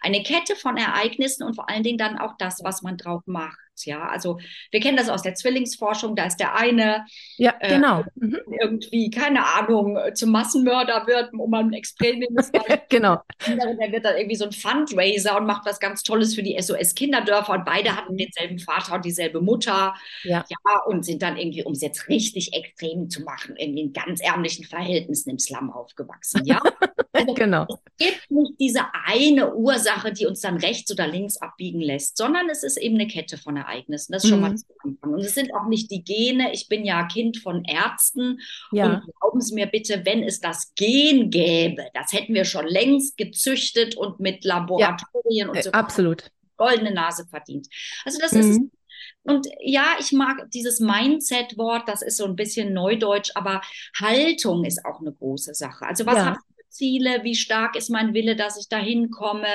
eine 0.00 0.22
Kette 0.22 0.56
von 0.56 0.76
Ereignissen 0.76 1.44
und 1.44 1.54
vor 1.54 1.68
allen 1.68 1.82
Dingen 1.82 1.98
dann 1.98 2.18
auch 2.18 2.34
das, 2.38 2.62
was 2.62 2.82
man 2.82 2.96
drauf 2.96 3.22
macht. 3.26 3.58
Ja, 3.82 4.08
also 4.08 4.38
wir 4.70 4.80
kennen 4.80 4.96
das 4.96 5.08
aus 5.08 5.22
der 5.22 5.34
Zwillingsforschung, 5.34 6.14
da 6.16 6.26
ist 6.26 6.38
der 6.38 6.54
eine 6.54 7.04
ja, 7.36 7.54
äh, 7.60 7.74
genau. 7.74 8.00
Äh, 8.00 8.04
mhm. 8.16 8.38
irgendwie, 8.60 9.10
keine 9.10 9.44
Ahnung, 9.44 9.98
zum 10.14 10.30
Massenmörder 10.30 11.06
wird, 11.06 11.32
um 11.32 11.50
mal 11.50 11.64
ein 11.64 11.72
Experiment 11.72 12.44
zu 12.44 12.52
Genau. 12.88 13.22
Der 13.46 13.92
wird 13.92 14.04
dann 14.04 14.16
irgendwie 14.16 14.36
so 14.36 14.44
ein 14.44 14.52
Fundraiser 14.52 15.36
und 15.36 15.46
macht 15.46 15.66
was 15.66 15.80
ganz 15.80 16.02
Tolles 16.02 16.34
für 16.34 16.42
die 16.42 16.60
SOS-Kinderdörfer 16.60 17.52
und 17.52 17.64
beide 17.64 17.96
hatten 17.96 18.16
denselben 18.16 18.58
Vater 18.58 18.94
und 18.94 19.04
dieselbe 19.04 19.40
Mutter. 19.40 19.94
Ja. 20.22 20.44
ja, 20.48 20.80
und 20.86 21.04
sind 21.04 21.22
dann 21.22 21.36
irgendwie, 21.36 21.64
um 21.64 21.72
es 21.72 21.80
jetzt 21.80 22.08
richtig 22.08 22.52
extrem 22.52 23.10
zu 23.10 23.22
machen, 23.22 23.56
irgendwie 23.56 23.82
in 23.82 23.92
ganz 23.92 24.20
ärmlichen 24.20 24.64
Verhältnissen 24.64 25.30
im 25.30 25.38
Slum 25.38 25.70
aufgewachsen. 25.70 26.42
Ja. 26.44 26.60
Also, 27.16 27.32
genau. 27.34 27.64
Es 27.96 28.06
gibt 28.08 28.30
nicht 28.32 28.54
diese 28.58 28.80
eine 29.06 29.54
Ursache, 29.54 30.12
die 30.12 30.26
uns 30.26 30.40
dann 30.40 30.56
rechts 30.56 30.90
oder 30.90 31.06
links 31.06 31.36
abbiegen 31.36 31.80
lässt, 31.80 32.16
sondern 32.16 32.50
es 32.50 32.64
ist 32.64 32.76
eben 32.76 32.96
eine 32.96 33.06
Kette 33.06 33.38
von 33.38 33.56
Ereignissen. 33.64 34.12
Das 34.12 34.24
ist 34.24 34.30
schon 34.30 34.40
mhm. 34.40 34.48
mal 34.48 34.56
zu 34.56 34.66
Anfang. 34.82 35.14
Und 35.14 35.20
es 35.20 35.34
sind 35.34 35.54
auch 35.54 35.66
nicht 35.66 35.90
die 35.90 36.04
Gene. 36.04 36.52
Ich 36.52 36.68
bin 36.68 36.84
ja 36.84 37.06
Kind 37.06 37.38
von 37.38 37.64
Ärzten. 37.64 38.40
Ja. 38.72 38.86
Und 38.86 39.12
glauben 39.20 39.40
Sie 39.40 39.54
mir 39.54 39.66
bitte, 39.66 40.02
wenn 40.04 40.22
es 40.22 40.40
das 40.40 40.72
Gen 40.74 41.30
gäbe, 41.30 41.86
das 41.94 42.12
hätten 42.12 42.34
wir 42.34 42.44
schon 42.44 42.66
längst 42.66 43.16
gezüchtet 43.16 43.96
und 43.96 44.20
mit 44.20 44.44
Laboratorien 44.44 45.48
ja, 45.48 45.48
und 45.48 45.62
so. 45.62 45.70
Absolut. 45.72 46.30
Goldene 46.56 46.92
Nase 46.92 47.26
verdient. 47.26 47.68
Also 48.04 48.18
das 48.20 48.32
mhm. 48.32 48.40
ist 48.40 48.60
und 49.24 49.46
ja, 49.60 49.96
ich 49.98 50.12
mag 50.12 50.50
dieses 50.50 50.80
Mindset-Wort, 50.80 51.88
das 51.88 52.02
ist 52.02 52.18
so 52.18 52.26
ein 52.26 52.36
bisschen 52.36 52.74
neudeutsch, 52.74 53.30
aber 53.34 53.62
Haltung 53.98 54.64
ist 54.64 54.84
auch 54.84 55.00
eine 55.00 55.12
große 55.12 55.54
Sache. 55.54 55.86
Also 55.86 56.04
was 56.04 56.16
ja. 56.16 56.26
habe 56.26 56.36
ich 56.36 56.56
für 56.56 56.68
Ziele? 56.68 57.24
Wie 57.24 57.34
stark 57.34 57.74
ist 57.74 57.88
mein 57.88 58.12
Wille, 58.12 58.36
dass 58.36 58.58
ich 58.58 58.68
dahin 58.68 59.10
komme? 59.10 59.48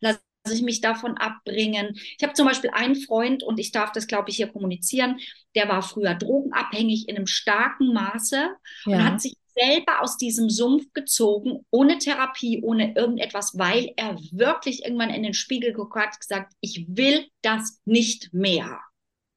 Lass 0.00 0.18
ich 0.50 0.62
mich 0.62 0.80
davon 0.80 1.16
abbringen. 1.16 1.98
Ich 2.18 2.22
habe 2.22 2.34
zum 2.34 2.46
Beispiel 2.46 2.70
einen 2.70 2.96
Freund, 2.96 3.42
und 3.42 3.58
ich 3.58 3.72
darf 3.72 3.92
das, 3.92 4.06
glaube 4.06 4.30
ich, 4.30 4.36
hier 4.36 4.48
kommunizieren, 4.48 5.18
der 5.54 5.68
war 5.68 5.82
früher 5.82 6.14
drogenabhängig 6.14 7.08
in 7.08 7.16
einem 7.16 7.26
starken 7.26 7.92
Maße 7.92 8.48
ja. 8.86 8.96
und 8.96 9.04
hat 9.04 9.20
sich 9.20 9.36
selber 9.54 10.02
aus 10.02 10.16
diesem 10.16 10.48
Sumpf 10.48 10.92
gezogen, 10.92 11.64
ohne 11.70 11.98
Therapie, 11.98 12.62
ohne 12.62 12.94
irgendetwas, 12.94 13.58
weil 13.58 13.92
er 13.96 14.16
wirklich 14.32 14.84
irgendwann 14.84 15.10
in 15.10 15.22
den 15.22 15.34
Spiegel 15.34 15.72
geguckt 15.72 15.96
hat, 15.96 16.20
gesagt, 16.20 16.52
ich 16.60 16.86
will 16.88 17.26
das 17.42 17.80
nicht 17.84 18.32
mehr. 18.32 18.80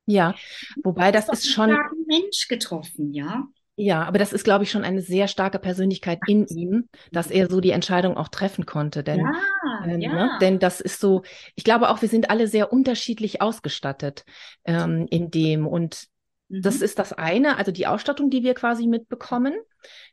Ja, 0.05 0.35
wobei 0.83 1.11
das, 1.11 1.29
ist 1.29 1.49
schon 1.49 1.75
Mensch 2.07 2.47
getroffen, 2.47 3.13
ja. 3.13 3.47
Ja, 3.75 4.03
aber 4.03 4.19
das 4.19 4.33
ist, 4.33 4.43
glaube 4.43 4.63
ich, 4.63 4.71
schon 4.71 4.83
eine 4.83 5.01
sehr 5.01 5.27
starke 5.27 5.57
Persönlichkeit 5.57 6.19
in 6.27 6.45
ihm, 6.45 6.89
dass 7.11 7.31
er 7.31 7.49
so 7.49 7.59
die 7.59 7.71
Entscheidung 7.71 8.17
auch 8.17 8.27
treffen 8.27 8.67
konnte. 8.67 9.03
Denn, 9.03 9.21
ja, 9.21 9.85
äh, 9.85 9.99
ja. 9.99 10.13
Ne? 10.13 10.37
denn 10.41 10.59
das 10.59 10.79
ist 10.79 10.99
so, 10.99 11.23
ich 11.55 11.63
glaube 11.63 11.89
auch, 11.89 12.01
wir 12.01 12.09
sind 12.09 12.29
alle 12.29 12.47
sehr 12.47 12.71
unterschiedlich 12.71 13.41
ausgestattet 13.41 14.25
ähm, 14.65 15.07
in 15.09 15.31
dem. 15.31 15.65
Und 15.65 16.05
mhm. 16.49 16.61
das 16.61 16.81
ist 16.81 16.99
das 16.99 17.13
eine, 17.13 17.57
also 17.57 17.71
die 17.71 17.87
Ausstattung, 17.87 18.29
die 18.29 18.43
wir 18.43 18.53
quasi 18.53 18.85
mitbekommen. 18.85 19.55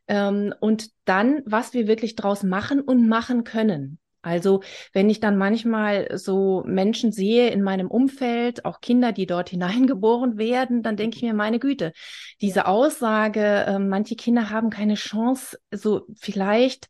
Ähm, 0.08 0.54
und 0.60 0.88
dann, 1.04 1.42
was 1.44 1.74
wir 1.74 1.86
wirklich 1.86 2.16
draus 2.16 2.42
machen 2.42 2.80
und 2.80 3.08
machen 3.08 3.44
können. 3.44 3.98
Also 4.22 4.62
wenn 4.92 5.08
ich 5.08 5.20
dann 5.20 5.38
manchmal 5.38 6.18
so 6.18 6.62
Menschen 6.66 7.10
sehe 7.10 7.48
in 7.50 7.62
meinem 7.62 7.90
Umfeld, 7.90 8.64
auch 8.64 8.80
Kinder, 8.80 9.12
die 9.12 9.26
dort 9.26 9.48
hineingeboren 9.50 10.38
werden, 10.38 10.82
dann 10.82 10.96
denke 10.96 11.16
ich 11.16 11.22
mir, 11.22 11.34
meine 11.34 11.58
Güte, 11.58 11.92
diese 12.40 12.66
Aussage, 12.66 13.40
äh, 13.40 13.78
manche 13.78 14.16
Kinder 14.16 14.50
haben 14.50 14.70
keine 14.70 14.94
Chance, 14.94 15.58
so 15.70 16.06
vielleicht 16.18 16.88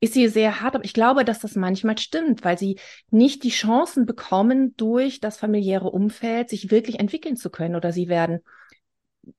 ist 0.00 0.14
sie 0.14 0.28
sehr 0.28 0.60
hart, 0.60 0.76
aber 0.76 0.84
ich 0.84 0.92
glaube, 0.92 1.24
dass 1.24 1.40
das 1.40 1.56
manchmal 1.56 1.98
stimmt, 1.98 2.44
weil 2.44 2.56
sie 2.56 2.78
nicht 3.10 3.42
die 3.42 3.50
Chancen 3.50 4.06
bekommen, 4.06 4.76
durch 4.76 5.20
das 5.20 5.38
familiäre 5.38 5.90
Umfeld 5.90 6.48
sich 6.50 6.70
wirklich 6.70 7.00
entwickeln 7.00 7.36
zu 7.36 7.50
können 7.50 7.74
oder 7.74 7.92
sie 7.92 8.08
werden 8.08 8.40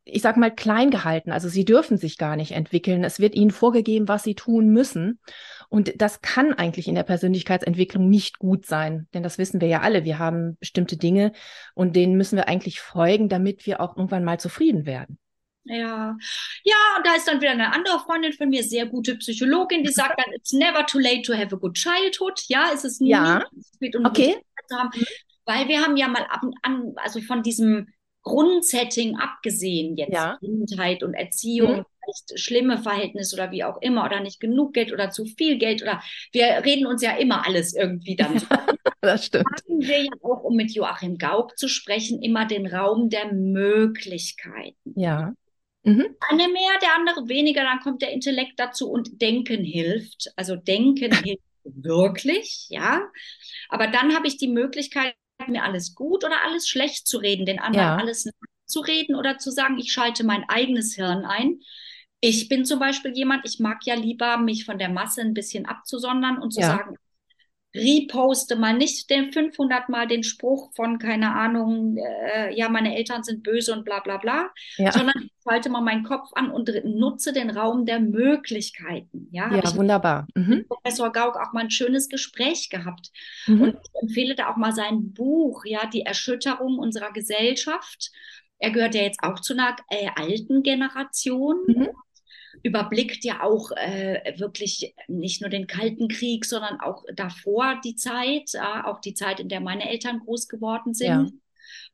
ich 0.03 0.22
sag 0.22 0.38
mal, 0.38 0.53
klein 0.53 0.91
gehalten. 0.91 1.31
Also 1.31 1.50
sie 1.50 1.65
dürfen 1.65 1.98
sich 1.98 2.17
gar 2.17 2.36
nicht 2.36 2.51
entwickeln. 2.51 3.03
Es 3.03 3.19
wird 3.19 3.36
ihnen 3.36 3.51
vorgegeben, 3.51 4.08
was 4.08 4.24
sie 4.24 4.36
tun 4.36 4.69
müssen. 4.69 5.19
Und 5.69 6.01
das 6.01 6.22
kann 6.22 6.53
eigentlich 6.53 6.88
in 6.88 6.96
der 6.96 7.03
Persönlichkeitsentwicklung 7.03 8.10
nicht 8.10 8.39
gut 8.39 8.65
sein, 8.65 9.08
denn 9.13 9.22
das 9.22 9.38
wissen 9.38 9.62
wir 9.62 9.67
ja 9.67 9.81
alle. 9.81 10.03
Wir 10.03 10.17
haben 10.17 10.58
bestimmte 10.60 10.98
Dinge 10.98 11.31
und 11.75 11.96
denen 11.96 12.15
müssen 12.17 12.38
wir 12.38 12.48
eigentlich 12.48 12.79
folgen, 12.79 13.29
damit 13.29 13.65
wir 13.67 13.79
auch 13.79 13.96
irgendwann 13.96 14.24
mal 14.24 14.39
zufrieden 14.39 14.86
werden. 14.88 15.19
Ja, 15.65 16.17
ja, 16.63 16.75
und 16.98 17.05
da 17.05 17.15
ist 17.15 17.27
dann 17.27 17.41
wieder 17.41 17.51
eine 17.51 17.72
andere 17.72 18.00
Freundin 18.00 18.34
von 18.34 18.50
mir, 18.50 18.63
sehr 18.63 18.88
gute 18.88 19.15
Psychologin, 19.17 19.84
die 19.84 19.91
sagt 19.91 20.19
dann, 20.19 20.34
it's 20.34 20.51
never 20.51 20.84
too 20.88 20.98
late 20.98 21.22
to 21.22 21.34
have 21.34 21.53
a 21.53 21.60
good 21.60 21.75
childhood. 21.75 22.41
Ja, 22.48 22.69
ist 22.74 22.86
es 22.86 23.00
nie 23.00 23.10
ja. 23.10 23.46
spät, 23.75 23.96
um 23.96 24.05
okay. 24.05 24.38
zu 24.67 24.75
haben. 24.75 24.89
Weil 25.46 25.67
wir 25.67 25.81
haben 25.81 25.98
ja 25.98 26.08
mal 26.08 26.24
ab 26.24 26.41
und 26.43 26.55
an, 26.63 26.93
also 26.96 27.22
von 27.22 27.43
diesem 27.43 27.88
Grundsetting 28.23 29.17
abgesehen, 29.17 29.97
jetzt 29.97 30.13
ja. 30.13 30.38
Kindheit 30.39 31.03
und 31.03 31.13
Erziehung, 31.13 31.77
mhm. 31.77 31.85
vielleicht 32.03 32.39
schlimme 32.39 32.77
Verhältnisse 32.77 33.35
oder 33.35 33.51
wie 33.51 33.63
auch 33.63 33.81
immer, 33.81 34.05
oder 34.05 34.19
nicht 34.19 34.39
genug 34.39 34.73
Geld 34.73 34.91
oder 34.91 35.09
zu 35.09 35.25
viel 35.25 35.57
Geld 35.57 35.81
oder 35.81 36.01
wir 36.31 36.45
reden 36.65 36.85
uns 36.85 37.01
ja 37.01 37.15
immer 37.17 37.45
alles 37.45 37.73
irgendwie 37.73 38.15
dann. 38.15 38.41
das 39.01 39.25
stimmt. 39.25 39.45
Haben 39.45 39.81
wir 39.81 40.03
ja 40.03 40.11
auch, 40.21 40.43
um 40.43 40.55
mit 40.55 40.71
Joachim 40.71 41.17
Gauck 41.17 41.57
zu 41.57 41.67
sprechen, 41.67 42.21
immer 42.21 42.45
den 42.45 42.67
Raum 42.67 43.09
der 43.09 43.31
Möglichkeiten. 43.31 44.93
Ja. 44.95 45.33
Mhm. 45.83 46.15
Eine 46.29 46.49
mehr, 46.49 46.77
der 46.81 46.95
andere 46.95 47.29
weniger, 47.29 47.63
dann 47.63 47.79
kommt 47.79 48.01
der 48.01 48.11
Intellekt 48.11 48.59
dazu 48.59 48.89
und 48.91 49.21
Denken 49.21 49.63
hilft. 49.63 50.33
Also 50.35 50.55
Denken 50.55 51.11
hilft 51.23 51.43
wirklich, 51.63 52.67
ja. 52.69 53.07
Aber 53.69 53.88
dann 53.88 54.15
habe 54.15 54.27
ich 54.27 54.38
die 54.38 54.47
Möglichkeit, 54.47 55.15
mir 55.48 55.63
alles 55.63 55.96
gut 55.96 56.24
oder 56.24 56.43
alles 56.46 56.67
schlecht 56.67 57.08
zu 57.08 57.17
reden, 57.17 57.46
den 57.46 57.60
anderen 57.60 57.89
ja. 57.89 57.98
alles 57.98 58.29
zu 58.65 58.79
reden 58.81 59.15
oder 59.15 59.38
zu 59.38 59.51
sagen, 59.51 59.77
ich 59.79 59.91
schalte 59.91 60.24
mein 60.24 60.43
eigenes 60.50 60.93
Hirn 60.96 61.25
ein. 61.25 61.60
Ich 62.22 62.50
bin 62.50 62.65
zum 62.65 62.79
Beispiel 62.79 63.12
jemand, 63.15 63.46
ich 63.46 63.60
mag 63.60 63.79
ja 63.86 63.96
lieber, 63.96 64.38
mich 64.38 64.65
von 64.65 64.77
der 64.77 64.89
Masse 64.89 65.22
ein 65.22 65.34
bisschen 65.34 65.65
abzusondern 65.65 66.38
und 66.39 66.51
zu 66.51 66.62
Ja. 66.62 66.67
sagen, 66.67 66.96
reposte 67.75 68.55
mal 68.55 68.73
nicht 68.75 69.09
den 69.09 69.31
500 69.31 69.89
Mal 69.89 70.07
den 70.07 70.23
Spruch 70.23 70.73
von, 70.75 70.97
keine 70.97 71.35
Ahnung, 71.35 71.97
äh, 71.97 72.53
ja, 72.55 72.67
meine 72.69 72.95
Eltern 72.97 73.23
sind 73.23 73.43
böse 73.43 73.73
und 73.73 73.85
bla 73.85 73.99
bla 73.99 74.17
bla, 74.17 74.49
Ja, 74.77 74.91
sondern 74.91 75.13
ich 75.23 75.31
schalte 75.43 75.69
mal 75.69 75.81
meinen 75.81 76.03
Kopf 76.03 76.29
an 76.33 76.49
und 76.51 76.69
nutze 76.83 77.31
den 77.31 77.49
Raum 77.51 77.85
der 77.85 77.99
Möglichkeiten. 77.99 79.27
Ja, 79.31 79.49
ja, 79.55 79.75
wunderbar. 79.75 80.27
Mhm. 80.35 80.65
Professor 80.67 81.11
Gauck 81.11 81.35
auch 81.38 81.53
mal 81.53 81.61
ein 81.61 81.71
schönes 81.71 82.09
Gespräch 82.09 82.69
gehabt. 82.69 83.11
Mhm. 83.45 83.61
Und 83.61 83.75
ich 83.83 84.01
empfehle 84.01 84.35
da 84.35 84.51
auch 84.51 84.57
mal 84.57 84.73
sein 84.73 85.13
Buch, 85.13 85.63
ja, 85.65 85.85
Die 85.88 86.01
Erschütterung 86.01 86.79
unserer 86.79 87.11
Gesellschaft. 87.11 88.11
Er 88.59 88.71
gehört 88.71 88.95
ja 88.95 89.01
jetzt 89.03 89.23
auch 89.23 89.39
zu 89.39 89.53
einer 89.53 89.75
äh, 89.89 90.09
alten 90.15 90.63
Generation, 90.63 91.57
Mhm. 91.67 91.89
Überblickt 92.63 93.23
ja 93.23 93.41
auch 93.43 93.71
äh, 93.71 94.33
wirklich 94.37 94.93
nicht 95.07 95.41
nur 95.41 95.49
den 95.49 95.67
Kalten 95.67 96.07
Krieg, 96.07 96.45
sondern 96.45 96.79
auch 96.79 97.03
davor 97.13 97.79
die 97.83 97.95
Zeit, 97.95 98.51
ja, 98.53 98.85
auch 98.85 98.99
die 99.01 99.13
Zeit, 99.13 99.39
in 99.39 99.49
der 99.49 99.59
meine 99.61 99.89
Eltern 99.89 100.19
groß 100.19 100.47
geworden 100.47 100.93
sind. 100.93 101.07
Ja. 101.07 101.25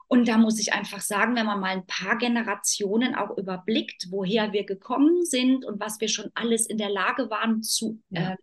Und 0.07 0.27
da 0.27 0.37
muss 0.37 0.59
ich 0.59 0.71
einfach 0.73 1.01
sagen, 1.01 1.35
wenn 1.35 1.47
man 1.47 1.59
mal 1.59 1.71
ein 1.71 1.87
paar 1.87 2.17
Generationen 2.17 3.15
auch 3.15 3.35
überblickt, 3.37 4.07
woher 4.11 4.53
wir 4.53 4.63
gekommen 4.63 5.25
sind 5.25 5.65
und 5.65 5.79
was 5.79 5.99
wir 5.99 6.07
schon 6.09 6.29
alles 6.35 6.67
in 6.67 6.77
der 6.77 6.89
Lage 6.89 7.29
waren 7.29 7.63
zu, 7.63 7.99
Ja. 8.09 8.31
ähm, 8.31 8.37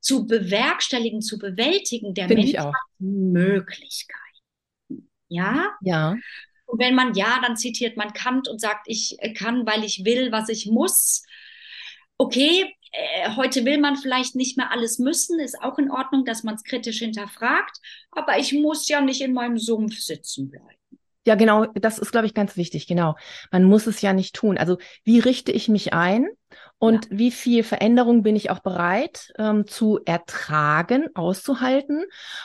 zu 0.00 0.26
bewerkstelligen, 0.26 1.20
zu 1.22 1.38
bewältigen, 1.38 2.14
der 2.14 2.28
Finde 2.28 2.42
Mensch 2.42 2.52
ich 2.54 2.60
auch. 2.60 2.72
hat 2.72 2.80
Möglichkeiten. 2.98 4.18
Ja, 5.28 5.70
Ja, 5.82 6.16
und 6.70 6.78
wenn 6.78 6.94
man 6.94 7.14
ja, 7.14 7.40
dann 7.42 7.56
zitiert 7.56 7.96
man 7.96 8.12
Kant 8.12 8.48
und 8.48 8.60
sagt, 8.60 8.86
ich 8.86 9.16
äh, 9.18 9.32
kann, 9.32 9.66
weil 9.66 9.84
ich 9.84 10.04
will, 10.04 10.30
was 10.30 10.48
ich 10.48 10.66
muss. 10.66 11.24
Okay, 12.16 12.74
äh, 12.92 13.30
heute 13.36 13.64
will 13.64 13.78
man 13.78 13.96
vielleicht 13.96 14.36
nicht 14.36 14.56
mehr 14.56 14.70
alles 14.70 14.98
müssen, 14.98 15.40
ist 15.40 15.60
auch 15.60 15.78
in 15.78 15.90
Ordnung, 15.90 16.24
dass 16.24 16.44
man 16.44 16.54
es 16.54 16.64
kritisch 16.64 16.98
hinterfragt, 16.98 17.78
aber 18.12 18.38
ich 18.38 18.52
muss 18.52 18.88
ja 18.88 19.00
nicht 19.00 19.20
in 19.20 19.32
meinem 19.32 19.58
Sumpf 19.58 19.98
sitzen 19.98 20.50
bleiben. 20.50 20.78
ja, 21.26 21.34
genau. 21.34 21.66
Das 21.66 21.98
ist, 21.98 22.12
glaube 22.12 22.26
ich, 22.26 22.34
ganz 22.34 22.56
wichtig. 22.56 22.86
Genau. 22.86 23.16
Man 23.50 23.64
muss 23.64 23.86
es 23.86 24.00
ja 24.00 24.12
nicht 24.12 24.34
tun. 24.34 24.58
Also, 24.58 24.78
wie 25.04 25.18
richte 25.18 25.52
ich 25.52 25.68
mich 25.68 25.92
ein 25.92 26.28
und 26.80 27.06
wie 27.10 27.30
viel 27.30 27.62
Veränderung 27.62 28.24
bin 28.24 28.34
ich 28.34 28.50
auch 28.50 28.58
bereit 28.58 29.32
ähm, 29.38 29.66
zu 29.68 30.00
ertragen, 30.04 31.08
auszuhalten 31.14 32.04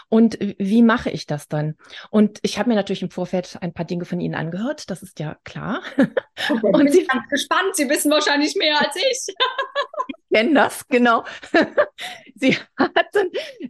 und 0.10 0.38
wie 0.40 0.84
mache 0.84 1.10
ich 1.10 1.26
das 1.26 1.48
dann? 1.48 1.76
Und 2.12 2.38
ich 2.44 2.60
habe 2.60 2.70
mir 2.70 2.76
natürlich 2.76 3.02
im 3.02 3.10
Vorfeld 3.10 3.58
ein 3.62 3.74
paar 3.74 3.86
Dinge 3.86 4.06
von 4.06 4.20
Ihnen 4.22 4.36
angehört. 4.36 4.92
Das 4.92 5.02
ist 5.02 5.20
ja 5.20 5.38
klar. 5.44 5.82
Und 6.50 6.64
Und 6.64 6.78
bin 6.84 6.92
Sie- 6.92 7.02
ich 7.02 7.08
ganz 7.08 7.28
gespannt. 7.30 7.76
Sie 7.76 7.90
wissen 7.90 8.12
wahrscheinlich 8.12 8.56
mehr 8.56 8.78
als 8.80 8.96
ich. 8.98 9.34
kennen 10.32 10.54
das, 10.54 10.86
genau. 10.90 11.24
Sie 12.36 12.58
hatten 12.78 13.25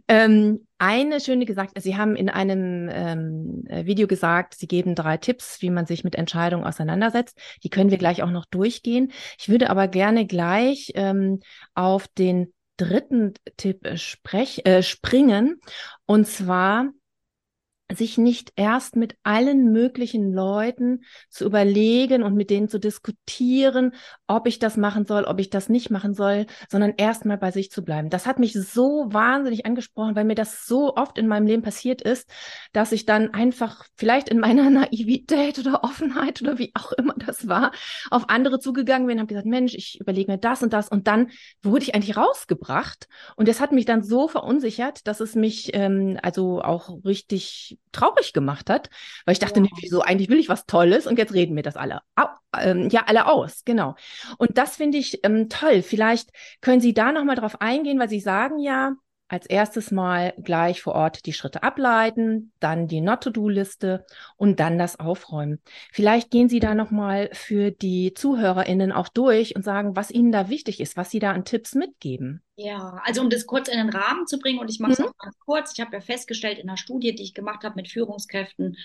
ähm, 0.08 0.66
eine 0.78 1.20
schöne 1.20 1.46
gesagt, 1.46 1.80
Sie 1.80 1.96
haben 1.96 2.16
in 2.16 2.28
einem 2.28 2.88
ähm, 2.92 3.64
äh, 3.68 3.86
Video 3.86 4.06
gesagt, 4.06 4.54
Sie 4.54 4.68
geben 4.68 4.94
drei 4.94 5.16
Tipps, 5.16 5.62
wie 5.62 5.70
man 5.70 5.86
sich 5.86 6.04
mit 6.04 6.14
Entscheidungen 6.14 6.64
auseinandersetzt. 6.64 7.38
Die 7.62 7.70
können 7.70 7.90
wir 7.90 7.98
gleich 7.98 8.22
auch 8.22 8.30
noch 8.30 8.44
durchgehen. 8.44 9.12
Ich 9.38 9.48
würde 9.48 9.70
aber 9.70 9.88
gerne 9.88 10.26
gleich 10.26 10.92
ähm, 10.94 11.40
auf 11.74 12.08
den 12.08 12.52
dritten 12.76 13.34
Tipp 13.56 13.86
äh, 13.86 13.96
sprech, 13.96 14.66
äh, 14.66 14.82
springen. 14.82 15.60
Und 16.04 16.26
zwar 16.26 16.90
sich 17.94 18.18
nicht 18.18 18.52
erst 18.56 18.96
mit 18.96 19.16
allen 19.22 19.70
möglichen 19.70 20.32
Leuten 20.32 21.04
zu 21.30 21.44
überlegen 21.44 22.24
und 22.24 22.34
mit 22.34 22.50
denen 22.50 22.68
zu 22.68 22.80
diskutieren, 22.80 23.92
ob 24.26 24.48
ich 24.48 24.58
das 24.58 24.76
machen 24.76 25.06
soll, 25.06 25.24
ob 25.24 25.38
ich 25.38 25.50
das 25.50 25.68
nicht 25.68 25.90
machen 25.90 26.12
soll, 26.12 26.46
sondern 26.68 26.94
erstmal 26.96 27.38
bei 27.38 27.52
sich 27.52 27.70
zu 27.70 27.84
bleiben. 27.84 28.10
Das 28.10 28.26
hat 28.26 28.40
mich 28.40 28.54
so 28.54 29.06
wahnsinnig 29.10 29.66
angesprochen, 29.66 30.16
weil 30.16 30.24
mir 30.24 30.34
das 30.34 30.66
so 30.66 30.96
oft 30.96 31.16
in 31.16 31.28
meinem 31.28 31.46
Leben 31.46 31.62
passiert 31.62 32.02
ist, 32.02 32.28
dass 32.72 32.90
ich 32.90 33.06
dann 33.06 33.32
einfach 33.32 33.84
vielleicht 33.94 34.28
in 34.28 34.40
meiner 34.40 34.68
Naivität 34.70 35.58
oder 35.60 35.84
Offenheit 35.84 36.42
oder 36.42 36.58
wie 36.58 36.72
auch 36.74 36.90
immer 36.92 37.14
das 37.16 37.46
war, 37.46 37.70
auf 38.10 38.28
andere 38.28 38.58
zugegangen 38.58 39.06
bin 39.06 39.16
und 39.16 39.20
habe 39.20 39.28
gesagt, 39.28 39.46
Mensch, 39.46 39.74
ich 39.74 40.00
überlege 40.00 40.32
mir 40.32 40.38
das 40.38 40.62
und 40.62 40.72
das 40.72 40.88
und 40.88 41.06
dann 41.06 41.30
wurde 41.62 41.84
ich 41.84 41.94
eigentlich 41.94 42.16
rausgebracht 42.16 43.06
und 43.36 43.46
das 43.46 43.60
hat 43.60 43.70
mich 43.70 43.84
dann 43.84 44.02
so 44.02 44.26
verunsichert, 44.26 45.06
dass 45.06 45.20
es 45.20 45.36
mich 45.36 45.70
ähm, 45.74 46.18
also 46.22 46.60
auch 46.60 47.04
richtig 47.04 47.75
traurig 47.92 48.32
gemacht 48.32 48.70
hat, 48.70 48.90
weil 49.24 49.32
ich 49.32 49.38
dachte, 49.38 49.60
Ja. 49.60 49.62
nee, 49.62 49.70
wieso, 49.80 50.02
eigentlich 50.02 50.28
will 50.28 50.38
ich 50.38 50.48
was 50.48 50.66
Tolles 50.66 51.06
und 51.06 51.18
jetzt 51.18 51.32
reden 51.34 51.56
wir 51.56 51.62
das 51.62 51.76
alle, 51.76 52.00
au, 52.14 52.26
ähm, 52.58 52.88
ja, 52.90 53.04
alle 53.06 53.26
aus, 53.26 53.62
genau. 53.64 53.94
Und 54.38 54.58
das 54.58 54.76
finde 54.76 54.98
ich 54.98 55.24
ähm, 55.24 55.48
toll. 55.48 55.82
Vielleicht 55.82 56.30
können 56.60 56.80
Sie 56.80 56.94
da 56.94 57.12
nochmal 57.12 57.36
drauf 57.36 57.60
eingehen, 57.60 57.98
weil 57.98 58.08
Sie 58.08 58.20
sagen 58.20 58.58
ja, 58.58 58.92
als 59.28 59.46
erstes 59.46 59.90
mal 59.90 60.34
gleich 60.42 60.82
vor 60.82 60.94
Ort 60.94 61.26
die 61.26 61.32
Schritte 61.32 61.62
ableiten, 61.62 62.52
dann 62.60 62.86
die 62.88 63.00
Not-to-Do-Liste 63.00 64.06
und 64.36 64.60
dann 64.60 64.78
das 64.78 65.00
Aufräumen. 65.00 65.60
Vielleicht 65.92 66.30
gehen 66.30 66.48
Sie 66.48 66.60
da 66.60 66.74
nochmal 66.74 67.30
für 67.32 67.70
die 67.72 68.14
ZuhörerInnen 68.14 68.92
auch 68.92 69.08
durch 69.08 69.56
und 69.56 69.64
sagen, 69.64 69.96
was 69.96 70.10
Ihnen 70.10 70.32
da 70.32 70.48
wichtig 70.48 70.80
ist, 70.80 70.96
was 70.96 71.10
Sie 71.10 71.18
da 71.18 71.32
an 71.32 71.44
Tipps 71.44 71.74
mitgeben. 71.74 72.42
Ja, 72.58 73.00
also 73.04 73.20
um 73.20 73.28
das 73.28 73.46
kurz 73.46 73.68
in 73.68 73.76
den 73.76 73.90
Rahmen 73.90 74.26
zu 74.26 74.38
bringen, 74.38 74.58
und 74.58 74.70
ich 74.70 74.80
mache 74.80 74.92
es 74.92 74.98
Mhm. 74.98 75.04
auch 75.04 75.16
ganz 75.18 75.38
kurz. 75.40 75.72
Ich 75.74 75.80
habe 75.80 75.92
ja 75.94 76.00
festgestellt 76.00 76.58
in 76.58 76.68
einer 76.68 76.78
Studie, 76.78 77.14
die 77.14 77.22
ich 77.22 77.34
gemacht 77.34 77.64
habe 77.64 77.74
mit 77.76 77.88
Führungskräften, 77.90 78.76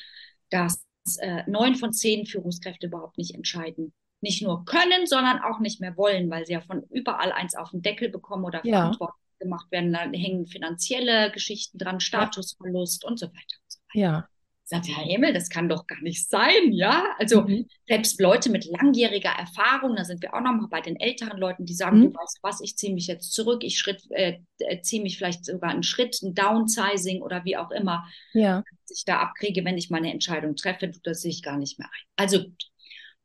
dass 0.49 0.83
äh, 1.19 1.43
neun 1.49 1.75
von 1.75 1.93
zehn 1.93 2.25
Führungskräfte 2.25 2.87
überhaupt 2.87 3.17
nicht 3.17 3.33
entscheiden. 3.33 3.93
Nicht 4.19 4.41
nur 4.43 4.65
können, 4.65 5.05
sondern 5.07 5.39
auch 5.39 5.59
nicht 5.59 5.79
mehr 5.79 5.95
wollen, 5.97 6.29
weil 6.29 6.45
sie 6.45 6.53
ja 6.53 6.61
von 6.61 6.83
überall 6.89 7.31
eins 7.31 7.55
auf 7.55 7.71
den 7.71 7.81
Deckel 7.81 8.09
bekommen 8.09 8.43
oder 8.43 8.63
Ja. 8.63 8.69
verantwortlich 8.69 9.20
gemacht 9.41 9.71
werden. 9.71 9.91
Da 9.91 9.99
hängen 10.11 10.47
finanzielle 10.47 11.31
Geschichten 11.31 11.77
dran, 11.77 11.99
Statusverlust 11.99 13.03
und 13.03 13.19
so 13.19 13.27
weiter. 13.27 13.37
Und 13.37 13.71
so 13.71 13.79
weiter. 13.93 13.99
Ja. 13.99 14.27
Sagt 14.63 14.87
Herr 14.87 15.03
Himmel, 15.03 15.33
das 15.33 15.49
kann 15.49 15.67
doch 15.67 15.85
gar 15.85 15.99
nicht 16.01 16.29
sein, 16.29 16.71
ja? 16.71 17.03
Also 17.19 17.41
Mhm. 17.41 17.67
selbst 17.89 18.21
Leute 18.21 18.49
mit 18.49 18.63
langjähriger 18.63 19.31
Erfahrung, 19.31 19.97
da 19.97 20.05
sind 20.05 20.21
wir 20.21 20.33
auch 20.33 20.39
nochmal 20.39 20.69
bei 20.69 20.79
den 20.79 20.97
älteren 20.97 21.37
Leuten, 21.37 21.65
die 21.65 21.73
sagen, 21.73 21.97
Mhm. 21.99 22.03
du 22.03 22.13
weißt 22.13 22.39
was, 22.41 22.61
ich 22.61 22.77
ziehe 22.77 22.93
mich 22.93 23.07
jetzt 23.07 23.33
zurück, 23.33 23.65
ich 23.65 23.77
schritt, 23.77 24.01
äh, 24.11 24.39
äh, 24.59 24.81
ziehe 24.81 25.01
mich 25.03 25.17
vielleicht 25.17 25.43
sogar 25.43 25.71
einen 25.71 25.83
Schritt, 25.83 26.21
ein 26.21 26.35
Downsizing 26.35 27.21
oder 27.21 27.43
wie 27.43 27.57
auch 27.57 27.71
immer, 27.71 28.07
Ja. 28.33 28.63
dass 28.87 28.97
ich 28.97 29.03
da 29.03 29.19
abkriege, 29.19 29.65
wenn 29.65 29.77
ich 29.77 29.89
meine 29.89 30.09
Entscheidung 30.11 30.55
treffe, 30.55 30.89
das 31.03 31.21
sehe 31.21 31.31
ich 31.31 31.43
gar 31.43 31.57
nicht 31.57 31.77
mehr 31.77 31.89
ein. 31.89 32.05
Also 32.15 32.43
gut. 32.43 32.63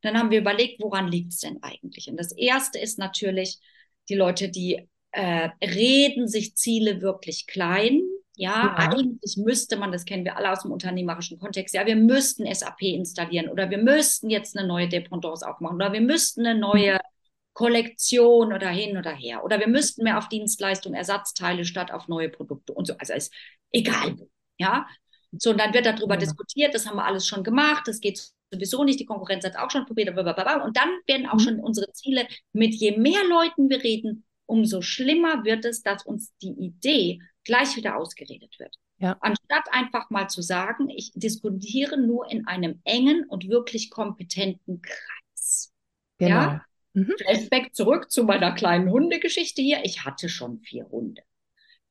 Dann 0.01 0.17
haben 0.17 0.31
wir 0.31 0.39
überlegt, 0.39 0.81
woran 0.81 1.07
liegt 1.07 1.31
es 1.31 1.39
denn 1.39 1.63
eigentlich? 1.63 2.09
Und 2.09 2.17
das 2.17 2.31
Erste 2.33 2.77
ist 2.77 2.99
natürlich, 2.99 3.57
die 4.09 4.15
Leute, 4.15 4.49
die 4.49 4.87
äh, 5.11 5.49
reden 5.63 6.27
sich 6.27 6.55
Ziele 6.55 7.01
wirklich 7.01 7.47
klein. 7.47 8.01
Ja, 8.35 8.51
Ja. 8.63 8.75
eigentlich 8.91 9.37
müsste 9.37 9.77
man, 9.77 9.91
das 9.91 10.05
kennen 10.05 10.23
wir 10.25 10.37
alle 10.37 10.51
aus 10.51 10.61
dem 10.61 10.71
unternehmerischen 10.71 11.39
Kontext, 11.39 11.73
ja, 11.73 11.85
wir 11.87 11.95
müssten 11.95 12.45
SAP 12.45 12.81
installieren 12.93 13.49
oder 13.49 13.69
wir 13.71 13.79
müssten 13.79 14.29
jetzt 14.29 14.55
eine 14.57 14.67
neue 14.67 14.87
Dependance 14.87 15.47
aufmachen 15.47 15.77
oder 15.77 15.91
wir 15.91 16.01
müssten 16.01 16.45
eine 16.45 16.59
neue 16.59 16.99
Kollektion 17.53 18.53
oder 18.53 18.69
hin 18.69 18.97
oder 18.97 19.11
her 19.11 19.43
oder 19.43 19.59
wir 19.59 19.67
müssten 19.67 20.03
mehr 20.03 20.19
auf 20.19 20.29
Dienstleistung, 20.29 20.93
Ersatzteile 20.93 21.65
statt 21.65 21.91
auf 21.91 22.07
neue 22.07 22.29
Produkte 22.29 22.73
und 22.73 22.85
so. 22.85 22.93
Also 22.99 23.13
ist 23.13 23.33
egal, 23.71 24.15
ja. 24.59 24.85
So, 25.39 25.49
und 25.49 25.59
dann 25.59 25.73
wird 25.73 25.87
darüber 25.87 26.13
Ja. 26.13 26.19
diskutiert, 26.19 26.75
das 26.75 26.85
haben 26.85 26.97
wir 26.97 27.05
alles 27.05 27.25
schon 27.25 27.43
gemacht, 27.43 27.87
das 27.87 27.99
geht 27.99 28.21
sowieso 28.53 28.83
nicht, 28.83 28.99
die 28.99 29.05
Konkurrenz 29.05 29.43
hat 29.43 29.53
es 29.53 29.57
auch 29.59 29.71
schon 29.71 29.85
probiert, 29.87 30.13
blablabla. 30.13 30.63
und 30.63 30.77
dann 30.77 30.89
werden 31.07 31.25
auch 31.25 31.35
Mhm. 31.35 31.39
schon 31.39 31.59
unsere 31.59 31.91
Ziele, 31.93 32.27
mit 32.53 32.75
je 32.75 32.95
mehr 32.97 33.23
Leuten 33.27 33.69
wir 33.69 33.83
reden, 33.83 34.23
umso 34.47 34.81
schlimmer 34.81 35.43
wird 35.43 35.65
es, 35.65 35.83
dass 35.83 36.05
uns 36.05 36.33
die 36.41 36.53
Idee 36.53 37.19
gleich 37.43 37.75
wieder 37.75 37.97
ausgeredet 37.97 38.57
wird. 38.59 38.75
Ja. 38.97 39.17
Anstatt 39.21 39.71
einfach 39.71 40.09
mal 40.09 40.27
zu 40.27 40.41
sagen, 40.41 40.89
ich 40.89 41.11
diskutiere 41.13 41.97
nur 41.97 42.29
in 42.31 42.47
einem 42.47 42.81
engen 42.83 43.25
und 43.25 43.47
wirklich 43.47 43.91
kompetenten 43.91 44.81
Kreis. 44.81 45.71
Genau. 46.17 46.35
Ja? 46.35 46.65
Mhm. 46.93 47.13
Flashback 47.19 47.75
zurück 47.75 48.09
zu 48.11 48.23
meiner 48.23 48.53
kleinen 48.53 48.89
Hundegeschichte 48.89 49.61
hier. 49.61 49.81
Ich 49.83 50.03
hatte 50.03 50.29
schon 50.29 50.59
vier 50.61 50.89
Hunde. 50.89 51.21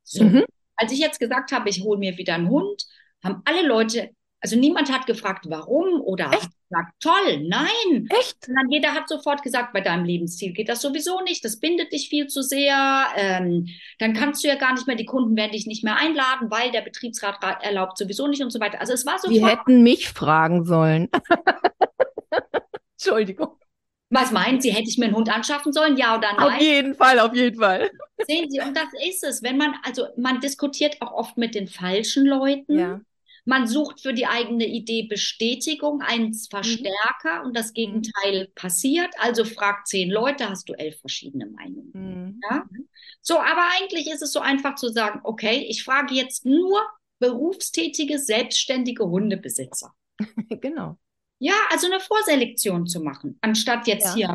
So. 0.02 0.24
Mhm. 0.24 0.44
Als 0.74 0.92
ich 0.92 0.98
jetzt 0.98 1.20
gesagt 1.20 1.52
habe, 1.52 1.68
ich 1.68 1.82
hole 1.82 1.98
mir 1.98 2.18
wieder 2.18 2.34
einen 2.34 2.50
Hund, 2.50 2.86
haben 3.22 3.40
alle 3.44 3.66
Leute, 3.66 4.10
also 4.40 4.58
niemand 4.58 4.92
hat 4.92 5.06
gefragt, 5.06 5.46
warum 5.48 6.00
oder 6.00 6.32
Echt? 6.32 6.50
Gesagt, 6.68 6.92
toll, 7.00 7.44
nein. 7.48 8.08
Echt? 8.18 8.44
Sondern 8.44 8.70
jeder 8.70 8.92
hat 8.94 9.08
sofort 9.08 9.42
gesagt, 9.42 9.72
bei 9.72 9.80
deinem 9.80 10.04
Lebensstil 10.04 10.52
geht 10.52 10.68
das 10.68 10.82
sowieso 10.82 11.20
nicht, 11.22 11.44
das 11.44 11.60
bindet 11.60 11.92
dich 11.92 12.08
viel 12.08 12.26
zu 12.26 12.42
sehr. 12.42 13.06
Ähm, 13.16 13.66
dann 13.98 14.14
kannst 14.14 14.42
du 14.44 14.48
ja 14.48 14.54
gar 14.56 14.72
nicht 14.74 14.86
mehr, 14.86 14.96
die 14.96 15.04
Kunden 15.06 15.36
werden 15.36 15.52
dich 15.52 15.66
nicht 15.66 15.84
mehr 15.84 15.96
einladen, 15.96 16.50
weil 16.50 16.70
der 16.72 16.82
Betriebsrat 16.82 17.42
ra- 17.42 17.58
erlaubt 17.62 17.98
sowieso 17.98 18.26
nicht 18.28 18.42
und 18.42 18.50
so 18.50 18.60
weiter. 18.60 18.80
Also 18.80 18.92
es 18.92 19.06
war 19.06 19.18
Sie 19.18 19.34
sofort, 19.36 19.52
hätten 19.60 19.82
mich 19.82 20.08
fragen 20.10 20.64
sollen. 20.64 21.08
Entschuldigung. 22.98 23.56
was 24.10 24.30
meinen 24.32 24.60
Sie, 24.60 24.70
hätte 24.72 24.88
ich 24.88 24.98
mir 24.98 25.06
einen 25.06 25.16
Hund 25.16 25.28
anschaffen 25.34 25.72
sollen, 25.72 25.96
ja 25.96 26.16
oder 26.16 26.30
Auf 26.32 26.50
nein? 26.50 26.60
jeden 26.60 26.94
Fall, 26.94 27.18
auf 27.20 27.34
jeden 27.34 27.58
Fall. 27.60 27.90
Sehen 28.26 28.48
Sie, 28.50 28.60
und 28.60 28.76
das 28.76 28.88
ist 29.06 29.24
es. 29.24 29.42
Wenn 29.42 29.58
man, 29.58 29.74
also 29.84 30.06
man 30.16 30.40
diskutiert 30.40 31.02
auch 31.02 31.12
oft 31.12 31.36
mit 31.36 31.54
den 31.54 31.68
falschen 31.68 32.24
Leuten. 32.24 32.78
Ja. 32.78 33.00
Man 33.46 33.68
sucht 33.68 34.00
für 34.00 34.12
die 34.12 34.26
eigene 34.26 34.66
Idee 34.66 35.04
Bestätigung, 35.04 36.02
einen 36.02 36.34
Verstärker 36.34 37.40
mhm. 37.40 37.46
und 37.46 37.56
das 37.56 37.72
Gegenteil 37.72 38.48
mhm. 38.48 38.54
passiert. 38.54 39.14
Also 39.18 39.44
fragt 39.44 39.86
zehn 39.86 40.10
Leute, 40.10 40.50
hast 40.50 40.68
du 40.68 40.74
elf 40.74 40.98
verschiedene 41.00 41.46
Meinungen. 41.46 41.90
Mhm. 41.94 42.40
Ja? 42.50 42.64
So, 43.22 43.38
aber 43.38 43.62
eigentlich 43.78 44.08
ist 44.08 44.22
es 44.22 44.32
so 44.32 44.40
einfach 44.40 44.74
zu 44.74 44.88
sagen, 44.88 45.20
okay, 45.22 45.64
ich 45.68 45.84
frage 45.84 46.14
jetzt 46.14 46.44
nur 46.44 46.82
berufstätige, 47.20 48.18
selbstständige 48.18 49.06
Hundebesitzer. 49.06 49.94
genau. 50.60 50.98
Ja, 51.38 51.54
also 51.70 51.86
eine 51.86 52.00
Vorselektion 52.00 52.86
zu 52.86 53.00
machen, 53.00 53.38
anstatt 53.42 53.86
jetzt 53.86 54.06
ja. 54.06 54.14
hier 54.14 54.34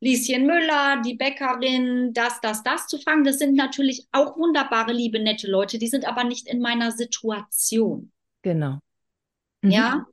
Lieschen 0.00 0.46
Müller, 0.46 1.00
die 1.02 1.14
Bäckerin, 1.14 2.12
das, 2.12 2.38
das, 2.42 2.62
das 2.62 2.86
zu 2.86 2.98
fangen. 2.98 3.24
Das 3.24 3.38
sind 3.38 3.54
natürlich 3.54 4.06
auch 4.12 4.36
wunderbare, 4.36 4.92
liebe, 4.92 5.18
nette 5.18 5.50
Leute, 5.50 5.78
die 5.78 5.86
sind 5.86 6.04
aber 6.04 6.24
nicht 6.24 6.46
in 6.46 6.60
meiner 6.60 6.92
Situation. 6.92 8.12
Genau. 8.44 8.78
Mhm. 9.62 9.70
Ja, 9.70 10.06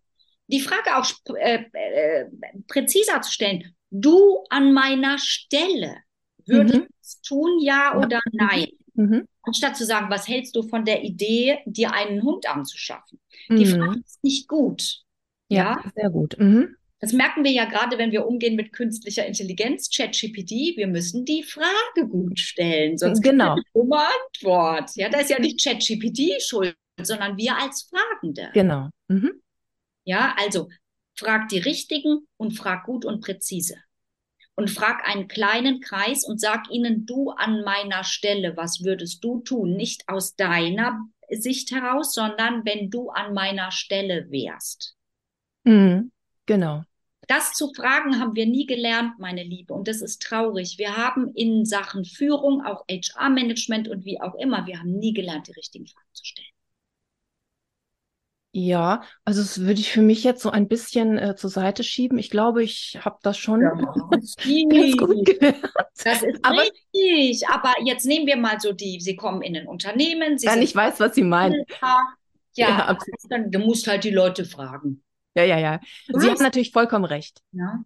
die 0.48 0.62
Frage 0.62 0.98
auch 0.98 1.06
äh, 1.36 1.66
äh, 1.74 2.26
präziser 2.68 3.22
zu 3.22 3.32
stellen. 3.32 3.76
Du 3.92 4.44
an 4.50 4.74
meiner 4.74 5.18
Stelle, 5.18 5.98
würde 6.46 6.80
mhm. 6.80 6.88
es 7.02 7.22
tun, 7.22 7.60
ja, 7.62 7.98
oder 7.98 8.22
nein? 8.32 8.68
Mhm. 8.94 9.28
Anstatt 9.44 9.76
zu 9.76 9.86
sagen, 9.86 10.10
was 10.10 10.28
hältst 10.28 10.56
du 10.56 10.64
von 10.64 10.86
der 10.86 11.04
Idee, 11.04 11.60
dir 11.66 11.94
einen 11.94 12.24
Hund 12.24 12.50
anzuschaffen? 12.50 13.20
Die 13.50 13.66
mhm. 13.66 13.80
Frage 13.80 14.00
ist 14.06 14.24
nicht 14.24 14.48
gut. 14.48 15.02
Ja, 15.50 15.82
ja? 15.84 15.92
sehr 15.96 16.10
gut. 16.10 16.38
Mhm. 16.40 16.76
Das 17.00 17.14
merken 17.14 17.44
wir 17.44 17.52
ja 17.52 17.66
gerade, 17.66 17.98
wenn 17.98 18.12
wir 18.12 18.28
umgehen 18.28 18.56
mit 18.56 18.72
künstlicher 18.72 19.26
Intelligenz, 19.26 19.90
ChatGPT. 19.90 20.78
Wir 20.78 20.88
müssen 20.88 21.26
die 21.26 21.44
Frage 21.44 22.08
gut 22.08 22.40
stellen, 22.40 22.98
sonst 22.98 23.22
genau. 23.22 23.56
gibt 23.56 23.68
es 23.74 23.82
eine 23.82 24.06
Antwort. 24.06 24.96
Ja, 24.96 25.10
da 25.10 25.20
ist 25.20 25.32
ja 25.32 25.40
nicht 25.40 25.62
ChatGPT 25.64 26.42
schuld, 26.42 26.76
sondern 27.06 27.38
wir 27.38 27.58
als 27.58 27.90
Fragende. 27.90 28.50
Genau. 28.54 28.90
Mhm. 29.08 29.42
Ja, 30.04 30.36
also 30.38 30.70
frag 31.16 31.50
die 31.50 31.60
Richtigen 31.60 32.28
und 32.38 32.58
frag 32.58 32.86
gut 32.86 33.06
und 33.06 33.22
präzise. 33.22 33.76
Und 34.56 34.70
frag 34.70 35.08
einen 35.08 35.28
kleinen 35.28 35.80
Kreis 35.80 36.24
und 36.26 36.40
sag 36.40 36.70
ihnen, 36.70 37.06
du 37.06 37.32
an 37.32 37.64
meiner 37.64 38.04
Stelle, 38.04 38.58
was 38.58 38.84
würdest 38.84 39.24
du 39.24 39.40
tun? 39.40 39.76
Nicht 39.76 40.08
aus 40.08 40.36
deiner 40.36 41.00
Sicht 41.30 41.72
heraus, 41.72 42.14
sondern 42.14 42.66
wenn 42.66 42.90
du 42.90 43.10
an 43.10 43.34
meiner 43.34 43.72
Stelle 43.72 44.30
wärst. 44.30 44.96
Mhm. 45.64 46.12
Genau. 46.46 46.84
Das 47.28 47.54
zu 47.54 47.72
fragen 47.74 48.20
haben 48.20 48.36
wir 48.36 48.46
nie 48.46 48.66
gelernt, 48.66 49.20
meine 49.20 49.44
Liebe. 49.44 49.74
Und 49.74 49.88
das 49.88 50.02
ist 50.02 50.22
traurig. 50.22 50.78
Wir 50.78 50.98
haben 50.98 51.34
in 51.34 51.66
Sachen 51.66 52.04
Führung, 52.04 52.66
auch 52.66 52.84
HR-Management 52.90 53.88
und 53.88 54.04
wie 54.06 54.20
auch 54.20 54.36
immer, 54.36 54.66
wir 54.68 54.80
haben 54.80 54.98
nie 54.98 55.14
gelernt, 55.14 55.48
die 55.48 55.54
richtigen 55.54 55.88
Fragen 55.88 56.10
zu 56.14 56.26
stellen. 56.26 56.50
Ja, 58.54 59.04
also 59.24 59.42
das 59.42 59.62
würde 59.62 59.80
ich 59.80 59.94
für 59.94 60.02
mich 60.02 60.26
jetzt 60.26 60.42
so 60.42 60.50
ein 60.50 60.68
bisschen 60.68 61.18
äh, 61.18 61.36
zur 61.38 61.50
Seite 61.50 61.84
schieben. 61.84 62.18
Ich 62.18 62.30
glaube, 62.30 62.62
ich 62.62 63.00
habe 63.00 63.18
das 63.22 63.38
schon 63.38 63.62
ja, 63.62 63.72
ganz 64.12 64.36
gut 64.98 65.26
gelernt. 65.26 65.72
Das 66.04 66.22
ist 66.22 66.44
aber, 66.44 66.64
richtig. 66.64 67.48
Aber 67.48 67.74
jetzt 67.86 68.06
nehmen 68.06 68.28
wir 68.28 68.36
mal 68.36 68.60
so 68.60 68.74
die, 68.74 69.00
Sie 69.00 69.16
kommen 69.16 69.42
in 69.42 69.56
ein 69.56 69.68
Unternehmen. 69.68 70.38
Sie 70.38 70.48
dann 70.48 70.62
ich 70.62 70.76
weiß, 70.76 71.00
was 71.00 71.16
Sie 71.16 71.24
meinen. 71.24 71.64
Ja, 71.82 71.98
ja 72.54 72.98
du 73.48 73.60
musst 73.60 73.88
halt 73.88 74.04
die 74.04 74.10
Leute 74.10 74.44
fragen. 74.44 75.02
Ja, 75.34 75.44
ja, 75.44 75.58
ja. 75.58 75.80
Sie 76.08 76.30
haben 76.30 76.44
natürlich 76.44 76.72
vollkommen 76.72 77.06
recht. 77.06 77.42
Ja. 77.54 77.80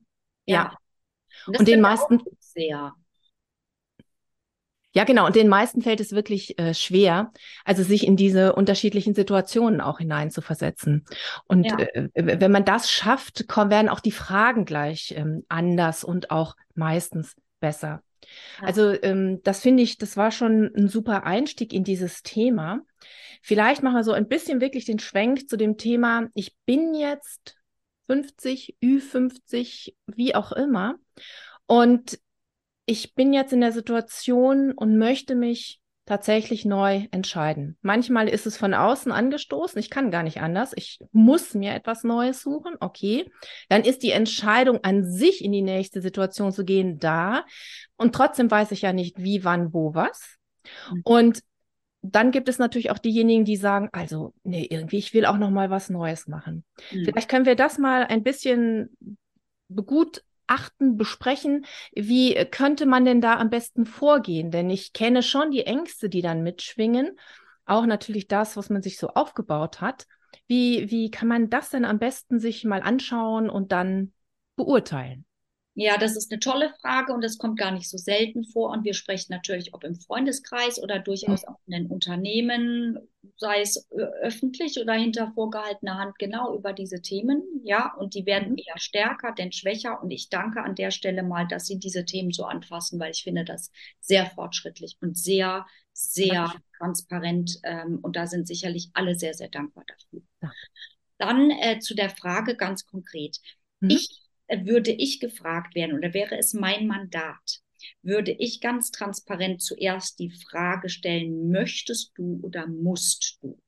Ja. 0.48 0.77
Und, 1.45 1.60
und 1.60 1.67
den 1.67 1.81
meisten. 1.81 2.24
Sehr. 2.39 2.95
Ja, 4.96 5.04
genau. 5.04 5.25
Und 5.25 5.36
den 5.36 5.50
meisten 5.50 5.82
fällt 5.82 6.00
es 6.00 6.14
wirklich 6.14 6.58
äh, 6.58 6.74
schwer, 6.74 7.34
also 7.66 7.84
sich 7.84 8.08
in 8.08 8.16
diese 8.16 8.56
unterschiedlichen 8.56 9.14
Situationen 9.14 9.82
auch 9.82 10.00
hineinzuversetzen. 10.00 11.04
Und 11.48 11.66
ja. 11.66 11.78
äh, 11.80 12.10
wenn 12.14 12.52
man 12.52 12.64
das 12.64 12.90
schafft, 12.90 13.50
kommen, 13.50 13.70
werden 13.70 13.90
auch 13.90 14.00
die 14.00 14.14
Fragen 14.14 14.64
gleich 14.64 15.14
ähm, 15.18 15.44
anders 15.50 16.06
und 16.06 16.32
auch 16.32 16.56
meistens 16.75 17.36
besser. 17.60 18.04
Ja. 18.62 18.68
Also 18.68 18.94
ähm, 19.04 19.42
das 19.44 19.62
finde 19.62 19.84
ich, 19.84 19.98
das 19.98 20.16
war 20.16 20.32
schon 20.32 20.72
ein 20.74 20.88
super 20.88 21.25
Einstieg 21.25 21.74
in 21.74 21.84
dieses 21.84 22.24
Thema. 22.24 22.80
Vielleicht 23.42 23.84
machen 23.84 23.98
wir 23.98 24.04
so 24.06 24.14
ein 24.14 24.30
bisschen 24.30 24.62
wirklich 24.62 24.86
den 24.86 25.00
Schwenk 25.00 25.50
zu 25.50 25.58
dem 25.58 25.75
Thema, 25.75 26.30
ich 26.36 26.56
bin 26.66 26.96
jetzt 26.96 27.58
50, 28.08 28.78
Ü50, 28.82 29.94
wie 30.08 30.36
auch 30.36 30.54
immer. 30.54 30.96
Und 31.67 32.17
ich 32.86 33.15
bin 33.15 33.34
jetzt 33.34 33.54
in 33.54 33.62
der 33.62 33.71
Situation 33.71 34.71
und 34.71 34.98
möchte 34.98 35.36
mich 35.36 35.82
tatsächlich 36.06 36.65
neu 36.65 37.08
entscheiden. 37.10 37.78
Manchmal 37.82 38.30
ist 38.30 38.45
es 38.45 38.58
von 38.58 38.76
außen 38.76 39.12
angestoßen, 39.12 39.80
ich 39.80 39.89
kann 39.89 40.12
gar 40.12 40.21
nicht 40.21 40.39
anders, 40.39 40.71
ich 40.76 41.00
muss 41.12 41.56
mir 41.56 41.74
etwas 41.74 42.04
Neues 42.04 42.41
suchen, 42.41 42.76
okay. 42.80 43.30
Dann 43.69 43.82
ist 43.82 44.04
die 44.04 44.12
Entscheidung 44.12 44.84
an 44.84 45.04
sich 45.04 45.43
in 45.43 45.52
die 45.52 45.63
nächste 45.63 46.02
Situation 46.02 46.52
zu 46.52 46.63
gehen 46.63 47.00
da 47.00 47.43
und 47.98 48.13
trotzdem 48.13 48.52
weiß 48.52 48.71
ich 48.71 48.84
ja 48.84 48.93
nicht, 48.93 49.17
wie, 49.17 49.43
wann, 49.43 49.74
wo, 49.74 49.95
was. 49.95 50.38
Mhm. 50.91 51.02
Und 51.04 51.39
dann 52.04 52.30
gibt 52.30 52.50
es 52.50 52.60
natürlich 52.60 52.91
auch 52.91 53.00
diejenigen, 53.00 53.45
die 53.45 53.56
sagen, 53.56 53.89
also, 53.91 54.36
nee, 54.43 54.67
irgendwie, 54.69 55.00
ich 55.00 55.15
will 55.15 55.26
auch 55.26 55.38
noch 55.38 55.50
mal 55.50 55.71
was 55.71 55.89
Neues 55.89 56.28
machen. 56.28 56.63
Mhm. 56.91 57.06
Vielleicht 57.06 57.30
können 57.30 57.48
wir 57.48 57.56
das 57.56 57.80
mal 57.80 58.04
ein 58.04 58.21
bisschen 58.21 58.95
begutachten, 60.45 60.97
besprechen. 60.97 61.65
Wie 61.93 62.34
könnte 62.45 62.86
man 62.86 63.05
denn 63.05 63.21
da 63.21 63.38
am 63.38 63.49
besten 63.49 63.86
vorgehen? 63.86 64.51
Denn 64.51 64.69
ich 64.69 64.93
kenne 64.93 65.23
schon 65.23 65.51
die 65.51 65.65
Ängste, 65.65 66.10
die 66.10 66.21
dann 66.21 66.43
mitschwingen. 66.43 67.17
Auch 67.65 67.86
natürlich 67.86 68.27
das, 68.27 68.58
was 68.58 68.69
man 68.69 68.81
sich 68.81 68.97
so 68.97 69.10
aufgebaut 69.10 69.81
hat. 69.81 70.05
Wie, 70.47 70.91
wie 70.91 71.10
kann 71.10 71.27
man 71.27 71.49
das 71.49 71.69
denn 71.69 71.86
am 71.86 71.99
besten 71.99 72.39
sich 72.39 72.63
mal 72.63 72.81
anschauen 72.81 73.49
und 73.49 73.71
dann 73.71 74.13
beurteilen? 74.55 75.25
Ja, 75.78 75.98
das 75.98 76.16
ist 76.16 76.32
eine 76.32 76.40
tolle 76.40 76.74
Frage 76.80 77.14
und 77.14 77.22
das 77.22 77.38
kommt 77.38 77.60
gar 77.60 77.72
nicht 77.72 77.90
so 77.90 77.98
selten 77.98 78.46
vor. 78.46 78.70
Und 78.72 78.86
wir 78.86 78.94
sprechen 78.94 79.34
natürlich, 79.34 79.74
ob 79.74 79.84
im 79.84 79.96
Freundeskreis 79.96 80.82
oder 80.82 81.00
durchaus 81.00 81.42
mhm. 81.42 81.50
auch 81.50 81.60
in 81.68 81.72
den 81.74 81.88
Unternehmen, 81.88 82.98
sei 83.36 83.60
es 83.60 83.86
öffentlich 84.22 84.80
oder 84.80 84.94
hinter 84.94 85.34
vorgehaltener 85.34 85.98
Hand, 85.98 86.18
genau 86.18 86.56
über 86.58 86.72
diese 86.72 87.02
Themen. 87.02 87.44
Ja, 87.66 87.94
und 87.96 88.14
die 88.16 88.26
werden 88.26 88.52
mhm. 88.52 88.58
eher 88.58 88.80
stärker, 88.80 89.34
denn 89.34 89.52
schwächer. 89.52 90.02
Und 90.02 90.12
ich 90.12 90.30
danke 90.30 90.64
an 90.64 90.76
der 90.76 90.92
Stelle 90.92 91.24
mal, 91.24 91.46
dass 91.46 91.66
Sie 91.66 91.78
diese 91.78 92.06
Themen 92.06 92.32
so 92.32 92.46
anfassen, 92.46 92.98
weil 92.98 93.12
ich 93.12 93.24
finde 93.24 93.44
das 93.44 93.70
sehr 94.00 94.28
fortschrittlich 94.28 94.96
und 95.02 95.18
sehr, 95.18 95.66
sehr 95.92 96.54
transparent. 96.78 97.60
Ähm, 97.64 98.00
und 98.02 98.16
da 98.16 98.28
sind 98.28 98.48
sicherlich 98.48 98.92
alle 98.94 99.16
sehr, 99.16 99.34
sehr 99.34 99.50
dankbar 99.50 99.84
dafür. 99.88 100.22
Dann 101.18 101.52
äh, 101.52 101.80
zu 101.80 101.96
der 101.96 102.10
Frage 102.10 102.56
ganz 102.56 102.86
konkret. 102.86 103.40
Mhm. 103.82 103.90
Ich 103.90 104.25
würde 104.49 104.91
ich 104.91 105.19
gefragt 105.19 105.75
werden 105.75 105.97
oder 105.97 106.13
wäre 106.13 106.38
es 106.38 106.53
mein 106.53 106.88
Mandat, 106.88 107.62
würde 108.01 108.31
ich 108.31 108.62
ganz 108.62 108.91
transparent 108.91 109.62
zuerst 109.62 110.19
die 110.19 110.31
Frage 110.31 110.89
stellen, 110.89 111.49
möchtest 111.49 112.12
du 112.17 112.39
oder 112.43 112.67
musst 112.67 113.39
du? 113.41 113.60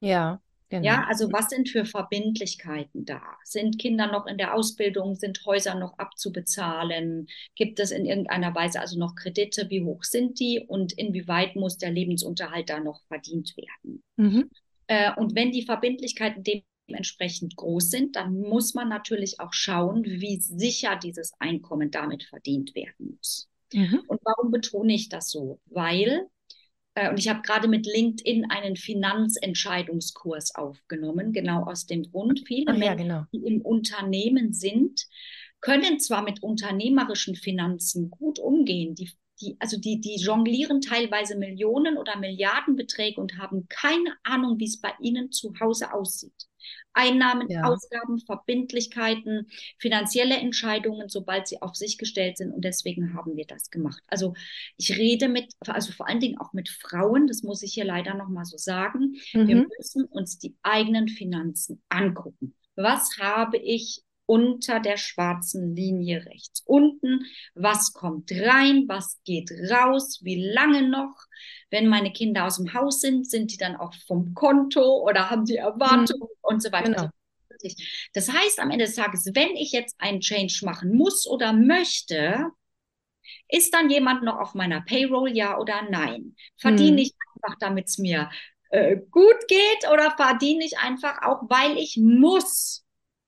Ja. 0.00 0.40
Genau. 0.72 0.86
Ja, 0.86 1.04
also 1.06 1.30
was 1.30 1.50
sind 1.50 1.68
für 1.68 1.84
Verbindlichkeiten 1.84 3.04
da? 3.04 3.20
Sind 3.44 3.78
Kinder 3.78 4.10
noch 4.10 4.26
in 4.26 4.38
der 4.38 4.54
Ausbildung? 4.54 5.14
Sind 5.14 5.44
Häuser 5.44 5.74
noch 5.74 5.98
abzubezahlen? 5.98 7.26
Gibt 7.56 7.78
es 7.78 7.90
in 7.90 8.06
irgendeiner 8.06 8.54
Weise 8.54 8.80
also 8.80 8.98
noch 8.98 9.14
Kredite? 9.14 9.68
Wie 9.68 9.84
hoch 9.84 10.02
sind 10.02 10.40
die? 10.40 10.64
Und 10.66 10.94
inwieweit 10.94 11.56
muss 11.56 11.76
der 11.76 11.90
Lebensunterhalt 11.90 12.70
da 12.70 12.80
noch 12.80 13.02
verdient 13.08 13.54
werden? 13.54 14.02
Mhm. 14.16 14.50
Äh, 14.86 15.12
und 15.16 15.34
wenn 15.34 15.50
die 15.50 15.66
Verbindlichkeiten 15.66 16.42
dem 16.42 16.62
entsprechend 16.86 17.56
groß 17.56 17.90
sind, 17.90 18.16
dann 18.16 18.40
muss 18.40 18.74
man 18.74 18.88
natürlich 18.88 19.40
auch 19.40 19.52
schauen, 19.52 20.04
wie 20.04 20.40
sicher 20.40 20.96
dieses 20.96 21.32
Einkommen 21.38 21.90
damit 21.90 22.24
verdient 22.24 22.74
werden 22.74 23.16
muss. 23.16 23.48
Mhm. 23.72 24.02
Und 24.06 24.20
warum 24.24 24.50
betone 24.50 24.94
ich 24.94 25.08
das 25.08 25.30
so? 25.30 25.60
Weil, 25.66 26.26
äh, 26.94 27.10
und 27.10 27.18
ich 27.18 27.28
habe 27.28 27.42
gerade 27.42 27.68
mit 27.68 27.86
LinkedIn 27.86 28.50
einen 28.50 28.76
Finanzentscheidungskurs 28.76 30.54
aufgenommen, 30.54 31.32
genau 31.32 31.64
aus 31.64 31.86
dem 31.86 32.02
Grund, 32.10 32.42
viele 32.46 32.72
Ach, 32.72 32.76
Menschen, 32.76 32.84
ja, 32.84 32.94
genau. 32.94 33.24
die 33.32 33.46
im 33.46 33.62
Unternehmen 33.62 34.52
sind, 34.52 35.06
können 35.60 36.00
zwar 36.00 36.22
mit 36.22 36.42
unternehmerischen 36.42 37.36
Finanzen 37.36 38.10
gut 38.10 38.38
umgehen, 38.38 38.94
die 38.94 39.10
die, 39.42 39.56
also 39.58 39.76
die, 39.76 40.00
die 40.00 40.16
jonglieren 40.16 40.80
teilweise 40.80 41.36
Millionen 41.36 41.98
oder 41.98 42.16
Milliardenbeträge 42.16 43.20
und 43.20 43.38
haben 43.38 43.66
keine 43.68 44.16
Ahnung, 44.22 44.58
wie 44.58 44.66
es 44.66 44.80
bei 44.80 44.92
ihnen 45.00 45.32
zu 45.32 45.52
Hause 45.60 45.92
aussieht. 45.92 46.46
Einnahmen, 46.92 47.48
ja. 47.48 47.64
Ausgaben, 47.64 48.18
Verbindlichkeiten, 48.20 49.48
finanzielle 49.78 50.36
Entscheidungen, 50.36 51.08
sobald 51.08 51.48
sie 51.48 51.62
auf 51.62 51.74
sich 51.74 51.98
gestellt 51.98 52.38
sind. 52.38 52.52
Und 52.52 52.64
deswegen 52.64 53.14
haben 53.14 53.36
wir 53.36 53.46
das 53.46 53.70
gemacht. 53.70 54.02
Also 54.08 54.34
ich 54.76 54.96
rede 54.96 55.28
mit, 55.28 55.52
also 55.66 55.92
vor 55.92 56.08
allen 56.08 56.20
Dingen 56.20 56.38
auch 56.38 56.52
mit 56.52 56.68
Frauen, 56.68 57.26
das 57.26 57.42
muss 57.42 57.62
ich 57.62 57.72
hier 57.74 57.84
leider 57.84 58.14
nochmal 58.14 58.44
so 58.44 58.56
sagen. 58.58 59.16
Mhm. 59.32 59.48
Wir 59.48 59.66
müssen 59.78 60.04
uns 60.04 60.38
die 60.38 60.54
eigenen 60.62 61.08
Finanzen 61.08 61.82
angucken. 61.88 62.54
Was 62.74 63.18
habe 63.18 63.58
ich 63.58 64.02
unter 64.32 64.80
der 64.80 64.96
schwarzen 64.96 65.76
Linie 65.76 66.24
rechts 66.24 66.62
unten. 66.64 67.26
Was 67.54 67.92
kommt 67.92 68.32
rein? 68.32 68.84
Was 68.88 69.20
geht 69.24 69.50
raus? 69.70 70.20
Wie 70.22 70.42
lange 70.42 70.88
noch? 70.88 71.26
Wenn 71.68 71.86
meine 71.86 72.14
Kinder 72.14 72.46
aus 72.46 72.56
dem 72.56 72.72
Haus 72.72 73.02
sind, 73.02 73.28
sind 73.28 73.52
die 73.52 73.58
dann 73.58 73.76
auch 73.76 73.92
vom 74.06 74.32
Konto 74.32 75.02
oder 75.06 75.28
haben 75.28 75.44
die 75.44 75.56
Erwartungen 75.56 76.30
mhm. 76.30 76.38
und 76.40 76.62
so 76.62 76.72
weiter. 76.72 77.12
Genau. 77.60 77.74
Das 78.14 78.32
heißt, 78.32 78.58
am 78.58 78.70
Ende 78.70 78.86
des 78.86 78.94
Tages, 78.94 79.30
wenn 79.34 79.54
ich 79.54 79.70
jetzt 79.70 79.96
einen 80.00 80.20
Change 80.20 80.60
machen 80.64 80.96
muss 80.96 81.26
oder 81.26 81.52
möchte, 81.52 82.46
ist 83.48 83.74
dann 83.74 83.90
jemand 83.90 84.22
noch 84.22 84.38
auf 84.38 84.54
meiner 84.54 84.80
Payroll, 84.80 85.36
ja 85.36 85.58
oder 85.58 85.82
nein? 85.90 86.36
Verdiene 86.56 86.96
hm. 86.96 87.02
ich 87.02 87.14
einfach, 87.34 87.58
damit 87.58 87.88
es 87.88 87.98
mir 87.98 88.30
äh, 88.70 88.96
gut 89.10 89.46
geht 89.46 89.90
oder 89.92 90.10
verdiene 90.16 90.64
ich 90.64 90.78
einfach 90.78 91.20
auch, 91.20 91.42
weil 91.50 91.76
ich 91.76 91.98
muss? 91.98 92.81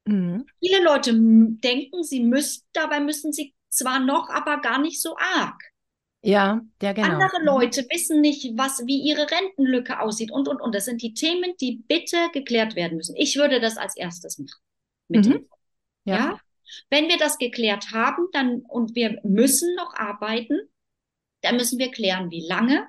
Mhm. 0.07 0.47
Viele 0.61 0.83
Leute 0.83 1.13
denken, 1.15 2.03
sie 2.03 2.21
müssten, 2.21 2.67
dabei 2.73 3.01
müssen 3.01 3.33
sie 3.33 3.55
zwar 3.69 4.01
noch, 4.01 4.29
aber 4.29 4.61
gar 4.61 4.81
nicht 4.81 5.01
so 5.01 5.17
arg. 5.17 5.63
Ja, 6.23 6.63
ja, 6.81 6.93
genau. 6.95 7.09
Andere 7.09 7.41
mhm. 7.41 7.47
Leute 7.47 7.87
wissen 7.91 8.21
nicht, 8.23 8.57
was, 8.57 8.87
wie 8.87 9.03
ihre 9.03 9.31
Rentenlücke 9.31 10.01
aussieht 10.01 10.31
und, 10.31 10.49
und, 10.49 10.61
und. 10.61 10.75
Das 10.75 10.87
sind 10.87 11.03
die 11.03 11.13
Themen, 11.13 11.55
die 11.61 11.83
bitte 11.87 12.17
geklärt 12.33 12.77
werden 12.77 12.97
müssen. 12.97 13.15
Ich 13.17 13.37
würde 13.37 13.61
das 13.61 13.77
als 13.77 13.95
erstes 13.97 14.39
machen. 14.39 14.61
Mit 15.09 15.27
mhm. 15.27 15.49
ja. 16.05 16.17
ja. 16.17 16.41
Wenn 16.89 17.09
wir 17.09 17.19
das 17.19 17.37
geklärt 17.37 17.93
haben, 17.93 18.29
dann, 18.33 18.63
und 18.63 18.95
wir 18.95 19.21
müssen 19.23 19.75
noch 19.75 19.95
arbeiten, 19.95 20.59
dann 21.45 21.57
müssen 21.57 21.79
wir 21.79 21.91
klären, 21.91 22.31
wie 22.31 22.47
lange. 22.47 22.87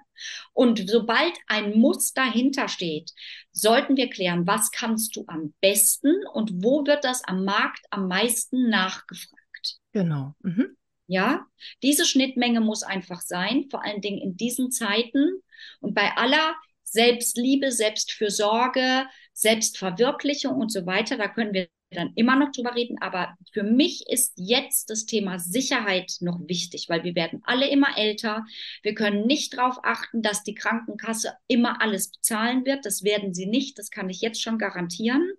Und 0.54 0.90
sobald 0.90 1.34
ein 1.48 1.78
Muss 1.78 2.14
dahinter 2.14 2.68
steht, 2.68 3.12
sollten 3.52 3.98
wir 3.98 4.10
klären, 4.10 4.48
was 4.48 4.72
kannst 4.72 5.16
du 5.16 5.26
am 5.28 5.54
besten 5.62 6.14
und 6.34 6.64
wo 6.64 6.86
wird 6.86 7.04
das 7.04 7.24
am 7.24 7.44
Markt 7.44 7.86
am 7.90 8.08
meisten 8.08 8.70
nachgefragt. 8.70 9.80
Genau. 9.92 10.34
Mhm. 10.42 10.78
Ja, 11.08 11.46
diese 11.84 12.06
Schnittmenge 12.06 12.62
muss 12.62 12.82
einfach 12.82 13.22
sein, 13.22 13.68
vor 13.70 13.84
allen 13.84 14.02
Dingen 14.02 14.20
in 14.20 14.38
diesen 14.38 14.72
Zeiten 14.72 15.42
und 15.80 15.94
bei 15.94 16.16
aller 16.16 16.56
Selbstliebe, 16.84 17.72
Selbstfürsorge, 17.72 19.06
Selbstverwirklichung 19.34 20.56
und 20.56 20.72
so 20.72 20.86
weiter. 20.86 21.18
Da 21.18 21.28
können 21.28 21.54
wir 21.54 21.68
dann 21.96 22.12
immer 22.16 22.36
noch 22.36 22.52
drüber 22.52 22.76
reden. 22.76 22.98
Aber 23.02 23.36
für 23.52 23.64
mich 23.64 24.06
ist 24.08 24.34
jetzt 24.36 24.90
das 24.90 25.06
Thema 25.06 25.40
Sicherheit 25.40 26.18
noch 26.20 26.40
wichtig, 26.48 26.88
weil 26.90 27.04
wir 27.04 27.16
werden 27.16 27.42
alle 27.46 27.70
immer 27.70 27.98
älter. 27.98 28.46
Wir 28.84 28.94
können 28.94 29.26
nicht 29.26 29.58
darauf 29.58 29.80
achten, 29.84 30.22
dass 30.22 30.44
die 30.44 30.56
Krankenkasse 30.56 31.34
immer 31.48 31.82
alles 31.82 32.12
bezahlen 32.12 32.66
wird. 32.66 32.86
Das 32.86 33.04
werden 33.04 33.34
sie 33.34 33.46
nicht. 33.46 33.80
Das 33.80 33.90
kann 33.90 34.10
ich 34.10 34.22
jetzt 34.22 34.42
schon 34.42 34.58
garantieren. 34.58 35.32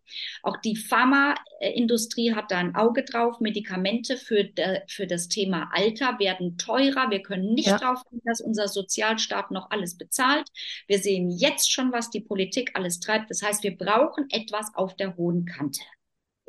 Auch 0.42 0.56
die 0.56 0.76
Pharmaindustrie 0.76 2.34
hat 2.34 2.50
da 2.50 2.58
ein 2.58 2.74
Auge 2.74 3.04
drauf. 3.04 3.40
Medikamente 3.40 4.16
für, 4.16 4.44
de, 4.44 4.80
für 4.88 5.06
das 5.06 5.28
Thema 5.28 5.70
Alter 5.72 6.18
werden 6.18 6.58
teurer. 6.58 7.10
Wir 7.10 7.22
können 7.22 7.54
nicht 7.54 7.68
ja. 7.68 7.78
darauf 7.78 8.00
achten, 8.00 8.20
dass 8.24 8.40
unser 8.40 8.68
Sozialstaat 8.68 9.50
noch 9.50 9.70
alles 9.70 9.96
bezahlt. 9.96 10.48
Wir 10.86 10.98
sehen 10.98 11.30
jetzt 11.30 11.70
schon, 11.70 11.92
was 11.92 12.10
die 12.10 12.20
Politik 12.20 12.72
alles 12.74 13.00
treibt. 13.00 13.30
Das 13.30 13.42
heißt, 13.42 13.62
wir 13.62 13.76
brauchen 13.76 14.26
etwas 14.30 14.74
auf 14.74 14.96
der 14.96 15.16
hohen 15.16 15.44
Kante. 15.44 15.80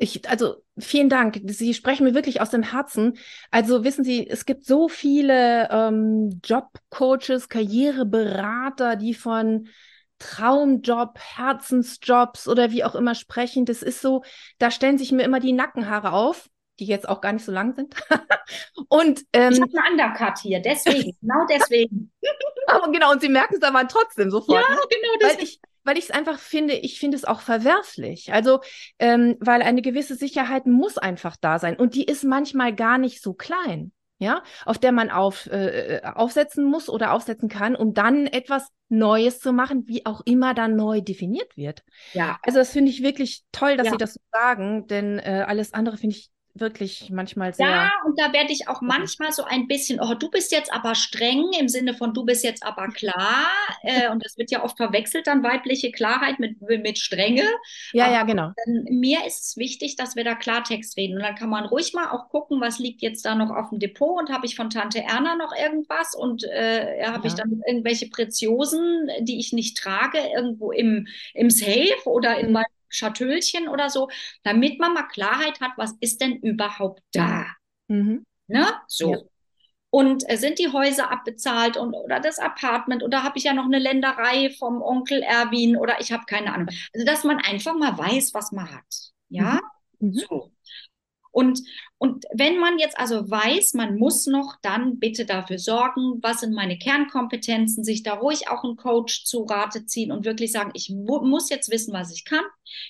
Ich, 0.00 0.28
also 0.28 0.62
vielen 0.78 1.08
Dank. 1.08 1.40
Sie 1.44 1.74
sprechen 1.74 2.04
mir 2.04 2.14
wirklich 2.14 2.40
aus 2.40 2.50
dem 2.50 2.62
Herzen. 2.62 3.18
Also 3.50 3.82
wissen 3.82 4.04
Sie, 4.04 4.28
es 4.28 4.46
gibt 4.46 4.64
so 4.64 4.88
viele 4.88 5.68
ähm, 5.70 6.40
Jobcoaches, 6.44 7.48
Karriereberater, 7.48 8.94
die 8.94 9.14
von 9.14 9.68
Traumjob, 10.20 11.18
Herzensjobs 11.18 12.46
oder 12.46 12.70
wie 12.70 12.84
auch 12.84 12.94
immer 12.94 13.16
sprechen. 13.16 13.64
Das 13.64 13.82
ist 13.82 14.00
so, 14.00 14.22
da 14.58 14.70
stellen 14.70 14.98
sich 14.98 15.10
mir 15.10 15.24
immer 15.24 15.40
die 15.40 15.52
Nackenhaare 15.52 16.12
auf, 16.12 16.48
die 16.78 16.86
jetzt 16.86 17.08
auch 17.08 17.20
gar 17.20 17.32
nicht 17.32 17.44
so 17.44 17.52
lang 17.52 17.74
sind. 17.74 17.96
und 18.88 19.24
ähm, 19.32 19.52
ich 19.52 19.60
habe 19.60 19.72
einen 19.84 20.00
Undercut 20.00 20.38
hier, 20.38 20.60
deswegen, 20.60 21.16
genau 21.20 21.44
deswegen. 21.48 22.12
aber 22.68 22.88
genau, 22.92 23.10
und 23.10 23.20
Sie 23.20 23.28
merken 23.28 23.56
es 23.56 23.62
aber 23.62 23.86
trotzdem 23.88 24.30
sofort. 24.30 24.60
Ja, 24.60 24.76
genau. 24.76 25.14
Das 25.20 25.34
weil 25.34 25.42
ich, 25.42 25.60
weil 25.88 25.96
ich 25.96 26.04
es 26.04 26.10
einfach 26.10 26.38
finde, 26.38 26.74
ich 26.74 27.00
finde 27.00 27.16
es 27.16 27.24
auch 27.24 27.40
verwerflich. 27.40 28.30
Also, 28.30 28.60
ähm, 28.98 29.36
weil 29.40 29.62
eine 29.62 29.80
gewisse 29.80 30.16
Sicherheit 30.16 30.66
muss 30.66 30.98
einfach 30.98 31.36
da 31.40 31.58
sein 31.58 31.76
und 31.76 31.94
die 31.94 32.04
ist 32.04 32.24
manchmal 32.24 32.74
gar 32.74 32.98
nicht 32.98 33.22
so 33.22 33.32
klein, 33.32 33.92
ja, 34.18 34.42
auf 34.66 34.76
der 34.76 34.92
man 34.92 35.08
auf, 35.08 35.46
äh, 35.46 36.02
aufsetzen 36.04 36.66
muss 36.66 36.90
oder 36.90 37.14
aufsetzen 37.14 37.48
kann, 37.48 37.74
um 37.74 37.94
dann 37.94 38.26
etwas 38.26 38.68
Neues 38.90 39.40
zu 39.40 39.54
machen, 39.54 39.84
wie 39.86 40.04
auch 40.04 40.20
immer 40.26 40.52
dann 40.52 40.76
neu 40.76 41.00
definiert 41.00 41.56
wird. 41.56 41.82
Ja. 42.12 42.38
Also, 42.42 42.58
das 42.58 42.70
finde 42.70 42.90
ich 42.90 43.02
wirklich 43.02 43.44
toll, 43.50 43.78
dass 43.78 43.86
ja. 43.86 43.92
Sie 43.92 43.98
das 43.98 44.12
so 44.12 44.20
sagen, 44.30 44.86
denn 44.88 45.18
äh, 45.18 45.46
alles 45.48 45.72
andere 45.72 45.96
finde 45.96 46.16
ich 46.16 46.28
wirklich 46.60 47.10
manchmal 47.10 47.54
sehr. 47.54 47.68
Ja, 47.68 47.92
und 48.04 48.18
da 48.18 48.32
werde 48.32 48.52
ich 48.52 48.68
auch 48.68 48.80
manchmal 48.80 49.32
so 49.32 49.44
ein 49.44 49.66
bisschen, 49.68 50.00
oh, 50.00 50.14
du 50.14 50.30
bist 50.30 50.52
jetzt 50.52 50.72
aber 50.72 50.94
streng 50.94 51.44
im 51.58 51.68
Sinne 51.68 51.94
von 51.94 52.14
du 52.14 52.24
bist 52.24 52.44
jetzt 52.44 52.64
aber 52.64 52.88
klar. 52.88 53.48
äh, 53.82 54.10
und 54.10 54.24
das 54.24 54.36
wird 54.38 54.50
ja 54.50 54.64
oft 54.64 54.76
verwechselt, 54.76 55.26
dann 55.26 55.42
weibliche 55.42 55.92
Klarheit 55.92 56.38
mit, 56.38 56.60
mit 56.60 56.98
Strenge. 56.98 57.44
Ja, 57.92 58.06
aber 58.06 58.14
ja, 58.14 58.22
genau. 58.24 58.52
Dann, 58.64 58.84
mir 58.90 59.26
ist 59.26 59.44
es 59.44 59.56
wichtig, 59.56 59.96
dass 59.96 60.16
wir 60.16 60.24
da 60.24 60.34
Klartext 60.34 60.96
reden. 60.96 61.16
Und 61.16 61.22
dann 61.22 61.34
kann 61.34 61.50
man 61.50 61.64
ruhig 61.64 61.92
mal 61.94 62.10
auch 62.10 62.28
gucken, 62.28 62.60
was 62.60 62.78
liegt 62.78 63.02
jetzt 63.02 63.24
da 63.24 63.34
noch 63.34 63.50
auf 63.50 63.70
dem 63.70 63.78
Depot 63.78 64.18
und 64.18 64.30
habe 64.30 64.46
ich 64.46 64.56
von 64.56 64.70
Tante 64.70 65.00
Erna 65.00 65.36
noch 65.36 65.52
irgendwas 65.54 66.14
und 66.14 66.44
äh, 66.44 67.04
habe 67.04 67.26
ja. 67.26 67.32
ich 67.32 67.34
dann 67.34 67.62
irgendwelche 67.66 68.08
Preziosen, 68.08 69.08
die 69.20 69.38
ich 69.38 69.52
nicht 69.52 69.76
trage, 69.76 70.18
irgendwo 70.34 70.72
im, 70.72 71.06
im 71.34 71.50
Safe 71.50 71.94
oder 72.06 72.38
in 72.38 72.52
meinem 72.52 72.77
Schatölchen 72.88 73.68
oder 73.68 73.90
so, 73.90 74.08
damit 74.42 74.78
man 74.78 74.94
mal 74.94 75.04
Klarheit 75.04 75.60
hat, 75.60 75.72
was 75.76 75.94
ist 76.00 76.20
denn 76.20 76.36
überhaupt 76.36 77.02
da? 77.12 77.46
Mhm. 77.88 78.24
Ne? 78.46 78.66
So. 78.86 79.12
Ja. 79.12 79.18
Und 79.90 80.28
äh, 80.28 80.36
sind 80.36 80.58
die 80.58 80.68
Häuser 80.68 81.10
abbezahlt 81.10 81.78
und 81.78 81.94
oder 81.94 82.20
das 82.20 82.38
Apartment 82.38 83.02
oder 83.02 83.22
habe 83.22 83.38
ich 83.38 83.44
ja 83.44 83.54
noch 83.54 83.64
eine 83.64 83.78
Länderei 83.78 84.50
vom 84.58 84.82
Onkel 84.82 85.22
Erwin 85.22 85.76
oder 85.76 86.00
ich 86.00 86.12
habe 86.12 86.24
keine 86.26 86.52
Ahnung. 86.52 86.68
Also 86.92 87.06
dass 87.06 87.24
man 87.24 87.38
einfach 87.38 87.74
mal 87.74 87.96
weiß, 87.96 88.34
was 88.34 88.52
man 88.52 88.70
hat. 88.70 89.12
Ja, 89.30 89.60
mhm. 89.98 90.08
mhm. 90.08 90.14
so. 90.14 90.52
Und, 91.30 91.60
und 91.98 92.24
wenn 92.32 92.58
man 92.58 92.78
jetzt 92.78 92.98
also 92.98 93.30
weiß, 93.30 93.74
man 93.74 93.96
muss 93.96 94.26
noch 94.26 94.56
dann 94.62 94.98
bitte 94.98 95.26
dafür 95.26 95.58
sorgen, 95.58 96.18
was 96.22 96.40
sind 96.40 96.54
meine 96.54 96.78
Kernkompetenzen, 96.78 97.84
sich 97.84 98.02
da 98.02 98.14
ruhig 98.14 98.48
auch 98.48 98.64
einen 98.64 98.76
Coach 98.76 99.24
zu 99.24 99.44
Rate 99.44 99.86
ziehen 99.86 100.12
und 100.12 100.24
wirklich 100.24 100.52
sagen, 100.52 100.70
ich 100.74 100.90
muss 100.90 101.50
jetzt 101.50 101.70
wissen, 101.70 101.92
was 101.92 102.12
ich 102.12 102.24
kann. 102.24 102.44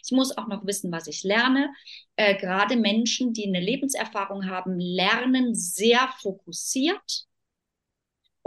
Ich 0.04 0.12
muss 0.12 0.36
auch 0.36 0.48
noch 0.48 0.66
wissen, 0.66 0.90
was 0.92 1.06
ich 1.06 1.24
lerne. 1.24 1.70
Äh, 2.16 2.36
gerade 2.36 2.76
Menschen, 2.76 3.32
die 3.32 3.46
eine 3.46 3.60
Lebenserfahrung 3.60 4.48
haben, 4.48 4.78
lernen 4.78 5.54
sehr 5.54 6.08
fokussiert 6.20 7.27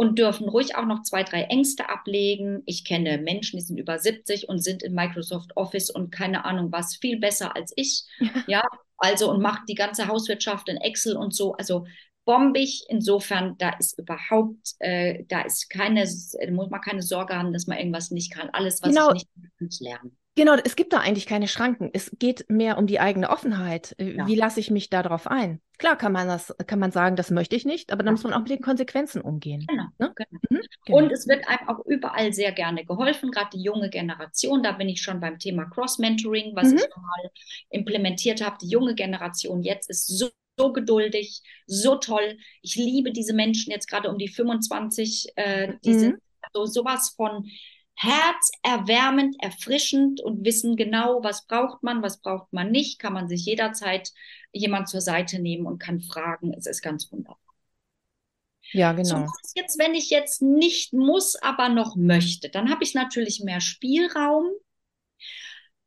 und 0.02 0.18
dürfen 0.18 0.50
ruhig 0.50 0.76
auch 0.76 0.88
noch 0.88 1.04
zwei, 1.04 1.22
drei 1.22 1.44
Ängste 1.44 1.88
ablegen. 1.88 2.64
Ich 2.66 2.86
kenne 2.86 3.20
Menschen, 3.20 3.60
die 3.60 3.64
sind 3.64 3.78
über 3.78 4.00
70 4.00 4.50
und 4.50 4.58
sind 4.58 4.82
in 4.82 4.96
Microsoft 4.96 5.56
Office 5.56 5.92
und 5.92 6.10
keine 6.10 6.44
Ahnung 6.44 6.72
was, 6.72 6.96
viel 6.96 7.20
besser 7.20 7.56
als 7.56 7.72
ich. 7.76 8.06
ja, 8.48 8.64
also 8.98 9.30
und 9.30 9.44
macht 9.44 9.70
die 9.70 9.76
ganze 9.76 10.08
Hauswirtschaft 10.08 10.70
in 10.70 10.78
Excel 10.78 11.16
und 11.16 11.36
so. 11.36 11.54
Also 11.54 11.86
bombig. 12.26 12.84
Insofern, 12.90 13.60
da 13.60 13.78
ist 13.78 14.00
überhaupt, 14.00 14.74
äh, 14.80 15.24
da 15.28 15.42
ist 15.42 15.70
keine, 15.70 16.10
muss 16.50 16.72
man 16.72 16.82
keine 16.82 17.04
Sorge 17.04 17.38
haben, 17.38 17.54
dass 17.54 17.68
man 17.68 17.78
irgendwas 17.78 18.10
nicht 18.10 18.34
kann. 18.34 18.50
Alles, 18.54 18.82
was 18.82 18.90
genau. 18.90 19.10
ich 19.10 19.14
nicht 19.14 19.28
kann, 19.36 19.52
kann 19.60 19.68
ich 19.72 19.80
lernen. 19.82 20.18
Genau, 20.36 20.56
es 20.63 20.78
gibt 20.78 20.94
da 20.94 21.00
eigentlich 21.00 21.26
keine 21.26 21.48
Schranken. 21.48 21.89
Es 21.91 22.15
geht 22.17 22.50
mehr 22.50 22.78
um 22.78 22.88
die 22.88 23.02
eigene 23.02 23.30
Offenheit. 23.30 23.96
Äh, 23.98 24.15
ja. 24.15 24.28
Wie 24.28 24.36
lasse 24.36 24.62
ich 24.62 24.72
mich 24.72 24.89
darauf 24.89 25.28
ein? 25.28 25.60
Klar 25.78 25.98
kann 25.98 26.13
man 26.13 26.28
das, 26.28 26.56
kann 26.67 26.80
man 26.80 26.91
sagen, 26.91 27.15
das 27.15 27.32
möchte 27.32 27.56
ich 27.56 27.65
nicht, 27.65 27.91
aber 27.91 28.04
dann 28.04 28.08
ja. 28.08 28.12
muss 28.13 28.24
man 28.24 28.34
auch 28.34 28.39
mit 28.39 28.50
den 28.50 28.62
Konsequenzen 28.62 29.22
umgehen. 29.22 29.65
Genau. 29.67 29.86
Ne? 29.98 30.13
genau. 30.15 30.39
Mhm, 30.50 30.62
genau. 30.86 30.98
Und 30.98 31.12
es 31.12 31.28
wird 31.28 31.48
einem 31.48 31.67
auch 31.67 31.86
überall 31.86 32.32
sehr 32.32 32.54
gerne 32.54 32.86
geholfen, 32.86 33.32
gerade 33.32 33.50
die 33.54 33.63
junge 33.63 33.89
Generation. 33.89 34.63
Da 34.63 34.72
bin 34.72 34.88
ich 34.88 35.02
schon 35.02 35.20
beim 35.20 35.38
Thema 35.38 35.65
Cross-Mentoring, 35.65 36.56
was 36.56 36.70
mhm. 36.70 36.78
ich 36.78 36.88
mal 36.96 37.32
implementiert 37.70 38.46
habe. 38.46 38.58
Die 38.62 38.70
junge 38.70 38.96
Generation 38.96 39.63
jetzt 39.63 39.89
ist 39.89 40.08
so 40.08 40.30
so 40.58 40.74
geduldig, 40.74 41.41
so 41.65 41.96
toll. 41.96 42.38
Ich 42.62 42.76
liebe 42.76 43.12
diese 43.12 43.34
Menschen 43.34 43.72
jetzt 43.72 43.88
gerade 43.88 44.10
um 44.10 44.17
die 44.17 44.28
25, 44.28 45.30
äh, 45.36 45.74
die 45.84 45.94
mhm. 45.94 46.00
sind 46.00 46.20
so 46.54 46.65
sowas 46.65 47.13
von 47.15 47.46
herzerwärmend, 47.95 49.36
erfrischend 49.41 50.21
und 50.21 50.43
wissen 50.45 50.75
genau, 50.75 51.23
was 51.23 51.45
braucht 51.45 51.84
man, 51.84 52.01
was 52.01 52.19
braucht 52.19 52.51
man 52.51 52.71
nicht, 52.71 52.99
kann 52.99 53.13
man 53.13 53.27
sich 53.27 53.45
jederzeit 53.45 54.12
jemand 54.51 54.89
zur 54.89 55.01
Seite 55.01 55.39
nehmen 55.39 55.65
und 55.65 55.80
kann 55.80 56.01
fragen. 56.01 56.54
Es 56.54 56.65
ist 56.65 56.82
ganz 56.82 57.12
wunderbar. 57.12 57.38
Ja, 58.73 58.93
genau. 58.93 59.27
So, 59.27 59.34
jetzt, 59.56 59.77
wenn 59.80 59.93
ich 59.93 60.10
jetzt 60.10 60.41
nicht 60.41 60.93
muss, 60.93 61.36
aber 61.36 61.69
noch 61.69 61.95
möchte, 61.95 62.49
dann 62.49 62.69
habe 62.69 62.84
ich 62.84 62.93
natürlich 62.93 63.41
mehr 63.43 63.62
Spielraum. 63.62 64.45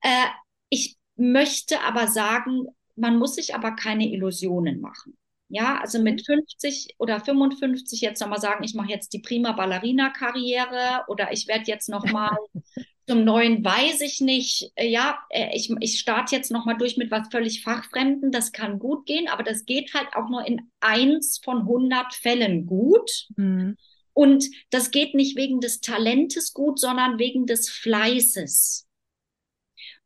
Äh, 0.02 0.26
ich 0.68 0.96
möchte 1.16 1.80
aber 1.80 2.08
sagen, 2.08 2.66
man 2.96 3.18
muss 3.18 3.36
sich 3.36 3.54
aber 3.54 3.72
keine 3.72 4.08
Illusionen 4.08 4.80
machen. 4.80 5.16
Ja, 5.54 5.78
also 5.80 6.02
mit 6.02 6.26
50 6.26 6.96
oder 6.98 7.20
55 7.20 8.00
jetzt 8.00 8.20
nochmal 8.20 8.40
sagen, 8.40 8.64
ich 8.64 8.74
mache 8.74 8.90
jetzt 8.90 9.12
die 9.12 9.20
prima 9.20 9.52
Ballerina-Karriere 9.52 11.04
oder 11.06 11.30
ich 11.32 11.46
werde 11.46 11.66
jetzt 11.66 11.88
nochmal 11.88 12.36
zum 13.06 13.22
neuen, 13.22 13.64
weiß 13.64 14.00
ich 14.00 14.20
nicht. 14.20 14.72
Äh, 14.74 14.88
ja, 14.88 15.16
äh, 15.30 15.54
ich, 15.54 15.72
ich 15.78 16.00
starte 16.00 16.34
jetzt 16.34 16.50
nochmal 16.50 16.76
durch 16.76 16.96
mit 16.96 17.12
was 17.12 17.28
völlig 17.30 17.62
Fachfremden. 17.62 18.32
Das 18.32 18.50
kann 18.50 18.80
gut 18.80 19.06
gehen, 19.06 19.28
aber 19.28 19.44
das 19.44 19.64
geht 19.64 19.94
halt 19.94 20.08
auch 20.16 20.28
nur 20.28 20.44
in 20.44 20.72
eins 20.80 21.40
von 21.44 21.58
100 21.58 22.12
Fällen 22.14 22.66
gut. 22.66 23.28
Mhm. 23.36 23.76
Und 24.12 24.50
das 24.70 24.90
geht 24.90 25.14
nicht 25.14 25.36
wegen 25.36 25.60
des 25.60 25.80
Talentes 25.80 26.52
gut, 26.52 26.80
sondern 26.80 27.20
wegen 27.20 27.46
des 27.46 27.70
Fleißes. 27.70 28.88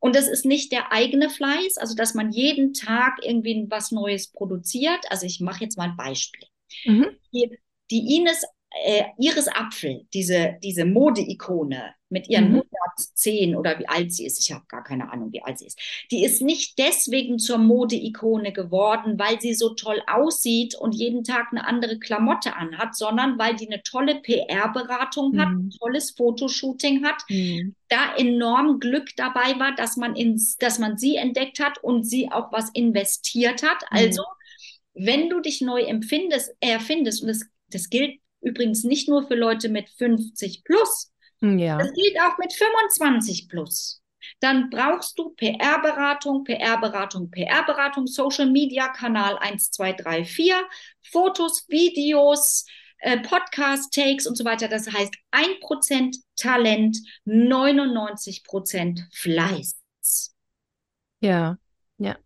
Und 0.00 0.14
das 0.14 0.28
ist 0.28 0.44
nicht 0.44 0.72
der 0.72 0.92
eigene 0.92 1.28
Fleiß, 1.28 1.76
also 1.76 1.94
dass 1.94 2.14
man 2.14 2.30
jeden 2.30 2.72
Tag 2.72 3.18
irgendwie 3.22 3.66
was 3.68 3.90
Neues 3.90 4.28
produziert. 4.28 5.00
Also 5.10 5.26
ich 5.26 5.40
mache 5.40 5.64
jetzt 5.64 5.76
mal 5.76 5.90
ein 5.90 5.96
Beispiel. 5.96 6.46
Mhm. 6.84 7.06
Die, 7.32 7.58
die 7.90 8.16
Ines, 8.16 8.44
äh, 8.84 9.04
Iris 9.18 9.48
Apfel, 9.48 10.06
diese, 10.12 10.56
diese 10.62 10.84
Mode-Ikone, 10.84 11.94
mit 12.10 12.28
ihren 12.28 12.52
mhm. 12.52 12.62
110 12.98 13.56
oder 13.56 13.78
wie 13.78 13.88
alt 13.88 14.12
sie 14.12 14.26
ist, 14.26 14.40
ich 14.40 14.52
habe 14.52 14.64
gar 14.68 14.82
keine 14.82 15.10
Ahnung, 15.10 15.32
wie 15.32 15.42
alt 15.42 15.58
sie 15.58 15.66
ist, 15.66 15.78
die 16.10 16.24
ist 16.24 16.42
nicht 16.42 16.78
deswegen 16.78 17.38
zur 17.38 17.58
Mode-Ikone 17.58 18.52
geworden, 18.52 19.18
weil 19.18 19.40
sie 19.40 19.54
so 19.54 19.70
toll 19.74 20.02
aussieht 20.06 20.74
und 20.74 20.94
jeden 20.94 21.24
Tag 21.24 21.48
eine 21.50 21.66
andere 21.66 21.98
Klamotte 21.98 22.54
anhat, 22.54 22.96
sondern 22.96 23.38
weil 23.38 23.56
die 23.56 23.66
eine 23.66 23.82
tolle 23.82 24.16
PR-Beratung 24.16 25.32
mhm. 25.32 25.40
hat, 25.40 25.48
ein 25.48 25.70
tolles 25.78 26.10
Fotoshooting 26.12 27.04
hat, 27.04 27.22
mhm. 27.28 27.74
da 27.88 28.14
enorm 28.16 28.80
Glück 28.80 29.10
dabei 29.16 29.58
war, 29.58 29.74
dass 29.74 29.96
man, 29.96 30.16
ins, 30.16 30.56
dass 30.56 30.78
man 30.78 30.98
sie 30.98 31.16
entdeckt 31.16 31.60
hat 31.60 31.82
und 31.82 32.04
sie 32.04 32.30
auch 32.30 32.52
was 32.52 32.70
investiert 32.70 33.62
hat. 33.62 33.82
Mhm. 33.90 33.98
Also, 33.98 34.22
wenn 34.94 35.28
du 35.28 35.40
dich 35.40 35.60
neu 35.60 35.82
empfindest, 35.82 36.56
erfindest, 36.60 37.22
und 37.22 37.28
das, 37.28 37.46
das 37.70 37.88
gilt 37.88 38.18
übrigens 38.40 38.84
nicht 38.84 39.08
nur 39.08 39.26
für 39.26 39.34
Leute 39.34 39.68
mit 39.68 39.88
50 39.90 40.64
plus, 40.64 41.12
ja. 41.40 41.78
Das 41.78 41.92
gilt 41.92 42.20
auch 42.20 42.38
mit 42.38 42.52
25 42.52 43.48
plus. 43.48 44.02
Dann 44.40 44.70
brauchst 44.70 45.18
du 45.18 45.30
PR-Beratung, 45.30 46.44
PR-Beratung, 46.44 47.30
PR-Beratung, 47.30 48.06
Social 48.06 48.50
Media 48.50 48.88
Kanal 48.88 49.38
1, 49.38 49.70
2, 49.70 49.92
3, 49.92 50.24
4, 50.24 50.68
Fotos, 51.10 51.66
Videos, 51.68 52.66
äh, 52.98 53.20
Podcast-Takes 53.20 54.26
und 54.26 54.36
so 54.36 54.44
weiter. 54.44 54.68
Das 54.68 54.92
heißt 54.92 55.14
1% 55.32 56.16
Talent, 56.36 56.98
99% 57.26 59.00
Fleiß. 59.12 59.80
Ja, 61.20 61.58
ja. 61.98 62.16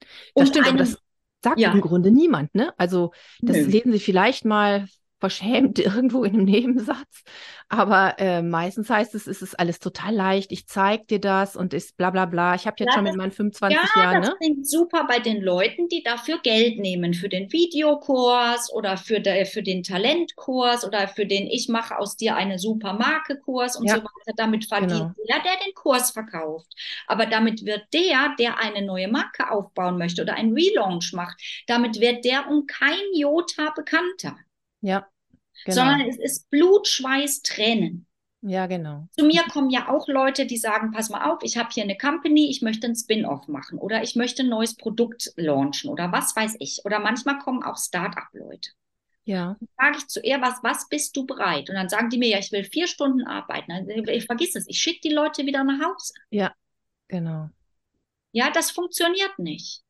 Das 0.00 0.08
und 0.34 0.46
stimmt, 0.48 0.66
einen, 0.66 0.76
aber 0.76 0.84
das 0.84 0.98
sagt 1.42 1.60
ja. 1.60 1.72
im 1.72 1.80
Grunde 1.80 2.10
niemand, 2.10 2.54
ne? 2.54 2.72
Also 2.78 3.12
das 3.40 3.56
Nö. 3.56 3.64
lesen 3.64 3.92
Sie 3.92 4.00
vielleicht 4.00 4.44
mal 4.44 4.88
verschämt 5.18 5.78
irgendwo 5.78 6.24
in 6.24 6.34
einem 6.34 6.44
Nebensatz. 6.44 7.24
Aber 7.70 8.14
äh, 8.18 8.40
meistens 8.40 8.88
heißt 8.88 9.14
es, 9.14 9.26
es 9.26 9.42
ist 9.42 9.58
alles 9.58 9.78
total 9.78 10.14
leicht, 10.14 10.52
ich 10.52 10.66
zeig 10.66 11.06
dir 11.08 11.20
das 11.20 11.54
und 11.54 11.74
ist 11.74 11.98
bla 11.98 12.08
bla 12.08 12.24
bla. 12.24 12.54
Ich 12.54 12.66
habe 12.66 12.76
jetzt 12.78 12.88
ja, 12.88 12.94
schon 12.94 13.04
mit 13.04 13.16
meinen 13.16 13.32
25 13.32 13.78
ja, 13.78 14.02
Jahren. 14.02 14.22
Das 14.22 14.30
ne? 14.30 14.36
klingt 14.38 14.68
super 14.68 15.04
bei 15.06 15.18
den 15.18 15.42
Leuten, 15.42 15.88
die 15.88 16.02
dafür 16.02 16.38
Geld 16.42 16.78
nehmen, 16.78 17.12
für 17.12 17.28
den 17.28 17.52
Videokurs 17.52 18.72
oder 18.72 18.96
für, 18.96 19.20
de, 19.20 19.44
für 19.44 19.62
den 19.62 19.82
Talentkurs 19.82 20.84
oder 20.84 21.08
für 21.08 21.26
den 21.26 21.46
Ich 21.46 21.68
mache 21.68 21.98
aus 21.98 22.16
dir 22.16 22.36
eine 22.36 22.58
super 22.58 22.94
Marke-Kurs 22.94 23.76
und 23.76 23.86
ja. 23.86 23.96
so 23.96 24.00
weiter. 24.00 24.32
Damit 24.36 24.64
verdient 24.64 24.90
genau. 24.90 25.12
der, 25.28 25.42
der 25.42 25.66
den 25.66 25.74
Kurs 25.74 26.10
verkauft. 26.10 26.72
Aber 27.06 27.26
damit 27.26 27.66
wird 27.66 27.82
der, 27.92 28.34
der 28.38 28.58
eine 28.58 28.84
neue 28.84 29.08
Marke 29.08 29.50
aufbauen 29.50 29.98
möchte 29.98 30.22
oder 30.22 30.34
einen 30.34 30.54
Relaunch 30.54 31.12
macht, 31.12 31.38
damit 31.66 32.00
wird 32.00 32.24
der 32.24 32.48
um 32.48 32.66
kein 32.66 32.98
Jota 33.14 33.72
bekannter. 33.76 34.36
Ja. 34.80 35.06
Genau. 35.64 35.74
Sondern 35.74 36.00
es 36.02 36.18
ist 36.18 36.50
Blut, 36.50 36.86
Schweiß, 36.86 37.42
Tränen. 37.42 38.06
Ja, 38.40 38.66
genau. 38.66 39.08
Zu 39.18 39.24
mir 39.24 39.42
kommen 39.50 39.70
ja 39.70 39.88
auch 39.88 40.06
Leute, 40.06 40.46
die 40.46 40.58
sagen, 40.58 40.92
pass 40.92 41.10
mal 41.10 41.28
auf, 41.28 41.40
ich 41.42 41.56
habe 41.56 41.70
hier 41.72 41.82
eine 41.82 41.98
Company, 41.98 42.48
ich 42.48 42.62
möchte 42.62 42.86
ein 42.86 42.94
Spin-off 42.94 43.48
machen 43.48 43.78
oder 43.78 44.02
ich 44.04 44.14
möchte 44.14 44.44
ein 44.44 44.48
neues 44.48 44.76
Produkt 44.76 45.32
launchen 45.36 45.90
oder 45.90 46.12
was 46.12 46.36
weiß 46.36 46.56
ich. 46.60 46.82
Oder 46.84 47.00
manchmal 47.00 47.38
kommen 47.38 47.64
auch 47.64 47.76
Start-up-Leute. 47.76 48.70
Ja. 49.24 49.56
Dann 49.58 49.68
frage 49.76 49.98
ich 49.98 50.06
zu 50.06 50.20
ihr, 50.20 50.40
was, 50.40 50.62
was 50.62 50.88
bist 50.88 51.16
du 51.16 51.26
bereit? 51.26 51.68
Und 51.68 51.74
dann 51.74 51.88
sagen 51.88 52.10
die 52.10 52.18
mir, 52.18 52.28
ja, 52.28 52.38
ich 52.38 52.52
will 52.52 52.64
vier 52.64 52.86
Stunden 52.86 53.26
arbeiten. 53.26 53.72
Also, 53.72 53.90
ich 53.90 54.24
vergiss 54.24 54.54
es, 54.54 54.68
ich 54.68 54.80
schicke 54.80 55.00
die 55.02 55.12
Leute 55.12 55.44
wieder 55.44 55.64
nach 55.64 55.84
Hause. 55.84 56.14
Ja, 56.30 56.54
genau. 57.08 57.50
Ja, 58.30 58.50
das 58.50 58.70
funktioniert 58.70 59.38
nicht. 59.38 59.82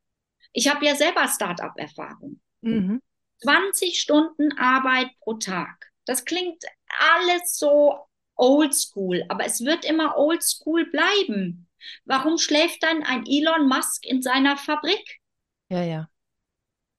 Ich 0.52 0.68
habe 0.68 0.84
ja 0.86 0.96
selber 0.96 1.28
Start-up-Erfahrung. 1.28 2.40
Mhm. 2.62 3.02
20 3.42 3.98
Stunden 3.98 4.56
Arbeit 4.58 5.10
pro 5.20 5.34
Tag. 5.34 5.90
Das 6.06 6.24
klingt 6.24 6.64
alles 6.86 7.56
so 7.56 7.98
oldschool, 8.36 9.24
aber 9.28 9.44
es 9.44 9.64
wird 9.64 9.84
immer 9.84 10.16
oldschool 10.16 10.86
bleiben. 10.90 11.68
Warum 12.04 12.38
schläft 12.38 12.82
dann 12.82 13.02
ein 13.02 13.24
Elon 13.26 13.68
Musk 13.68 14.04
in 14.06 14.22
seiner 14.22 14.56
Fabrik? 14.56 15.20
Ja, 15.68 15.82
ja. 15.82 16.08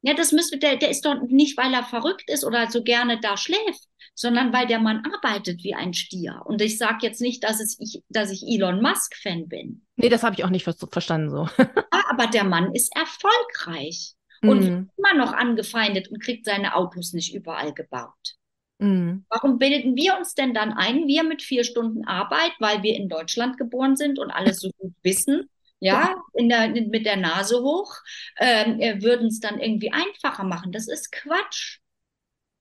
Ja, 0.01 0.13
das 0.13 0.31
müsste, 0.31 0.57
der, 0.57 0.77
der 0.77 0.89
ist 0.89 1.05
doch 1.05 1.21
nicht, 1.27 1.57
weil 1.57 1.73
er 1.73 1.83
verrückt 1.83 2.29
ist 2.29 2.45
oder 2.45 2.71
so 2.71 2.83
gerne 2.83 3.19
da 3.19 3.35
schläft, 3.35 3.83
sondern 4.15 4.53
weil 4.53 4.65
der 4.65 4.79
Mann 4.79 5.03
arbeitet 5.13 5.61
wie 5.63 5.75
ein 5.75 5.93
Stier. 5.93 6.41
Und 6.45 6.61
ich 6.61 6.77
sage 6.77 6.99
jetzt 7.01 7.19
nicht, 7.19 7.43
dass, 7.43 7.59
es 7.59 7.77
ich, 7.79 8.01
dass 8.07 8.31
ich 8.31 8.43
Elon 8.43 8.81
Musk-Fan 8.81 9.49
bin. 9.49 9.85
Nee, 9.97 10.07
das 10.07 10.23
habe 10.23 10.35
ich 10.35 10.45
auch 10.45 10.49
nicht 10.49 10.63
verstanden 10.63 11.29
so. 11.29 11.49
ja, 11.57 12.03
aber 12.09 12.27
der 12.27 12.45
Mann 12.45 12.73
ist 12.73 12.95
erfolgreich 12.95 14.15
und 14.41 14.61
mhm. 14.61 14.89
immer 14.97 15.13
noch 15.15 15.33
angefeindet 15.33 16.09
und 16.09 16.21
kriegt 16.21 16.45
seine 16.45 16.75
Autos 16.75 17.13
nicht 17.13 17.33
überall 17.33 17.73
gebaut. 17.73 18.35
Mhm. 18.79 19.25
Warum 19.29 19.59
bilden 19.59 19.95
wir 19.95 20.17
uns 20.17 20.35
denn 20.35 20.53
dann 20.53 20.71
ein, 20.71 21.07
wir 21.07 21.23
mit 21.23 21.41
vier 21.41 21.63
Stunden 21.63 22.05
Arbeit, 22.05 22.53
weil 22.59 22.81
wir 22.81 22.95
in 22.95 23.09
Deutschland 23.09 23.57
geboren 23.57 23.95
sind 23.95 24.19
und 24.19 24.31
alles 24.31 24.61
so 24.61 24.69
gut 24.77 24.93
wissen, 25.03 25.49
ja, 25.81 26.15
in 26.33 26.49
der, 26.49 26.69
mit 26.69 27.05
der 27.05 27.17
Nase 27.17 27.61
hoch, 27.61 27.95
ähm, 28.37 28.79
würden 29.01 29.27
es 29.27 29.39
dann 29.39 29.59
irgendwie 29.59 29.91
einfacher 29.91 30.43
machen. 30.43 30.71
Das 30.71 30.87
ist 30.87 31.11
Quatsch. 31.11 31.79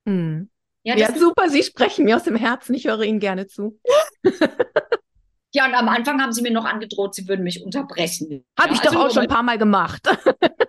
Mhm. 0.04 0.50
Ja, 0.84 0.96
ja 0.96 1.14
super, 1.14 1.48
Sie 1.48 1.62
sprechen 1.62 2.04
mir 2.04 2.16
aus 2.16 2.24
dem 2.24 2.36
Herzen, 2.36 2.74
ich 2.74 2.86
höre 2.86 3.02
Ihnen 3.02 3.20
gerne 3.20 3.46
zu. 3.46 3.80
ja, 5.52 5.66
und 5.66 5.74
am 5.74 5.88
Anfang 5.88 6.20
haben 6.20 6.32
Sie 6.32 6.42
mir 6.42 6.52
noch 6.52 6.64
angedroht, 6.64 7.14
Sie 7.14 7.28
würden 7.28 7.42
mich 7.42 7.62
unterbrechen. 7.62 8.44
Habe 8.58 8.70
ja, 8.70 8.74
ich 8.74 8.80
also 8.82 8.94
doch 8.94 9.06
auch 9.06 9.10
schon 9.10 9.22
ein 9.22 9.28
paar 9.28 9.42
Mal 9.42 9.58
gemacht. 9.58 10.02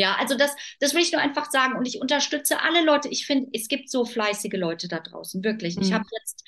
Ja, 0.00 0.16
also 0.18 0.34
das, 0.34 0.56
das 0.78 0.94
will 0.94 1.02
ich 1.02 1.12
nur 1.12 1.20
einfach 1.20 1.50
sagen. 1.50 1.76
Und 1.76 1.86
ich 1.86 2.00
unterstütze 2.00 2.62
alle 2.62 2.82
Leute. 2.82 3.08
Ich 3.08 3.26
finde, 3.26 3.50
es 3.52 3.68
gibt 3.68 3.90
so 3.90 4.06
fleißige 4.06 4.54
Leute 4.54 4.88
da 4.88 4.98
draußen, 4.98 5.44
wirklich. 5.44 5.76
Mhm. 5.76 5.82
Ich 5.82 5.92
habe 5.92 6.06
jetzt 6.18 6.42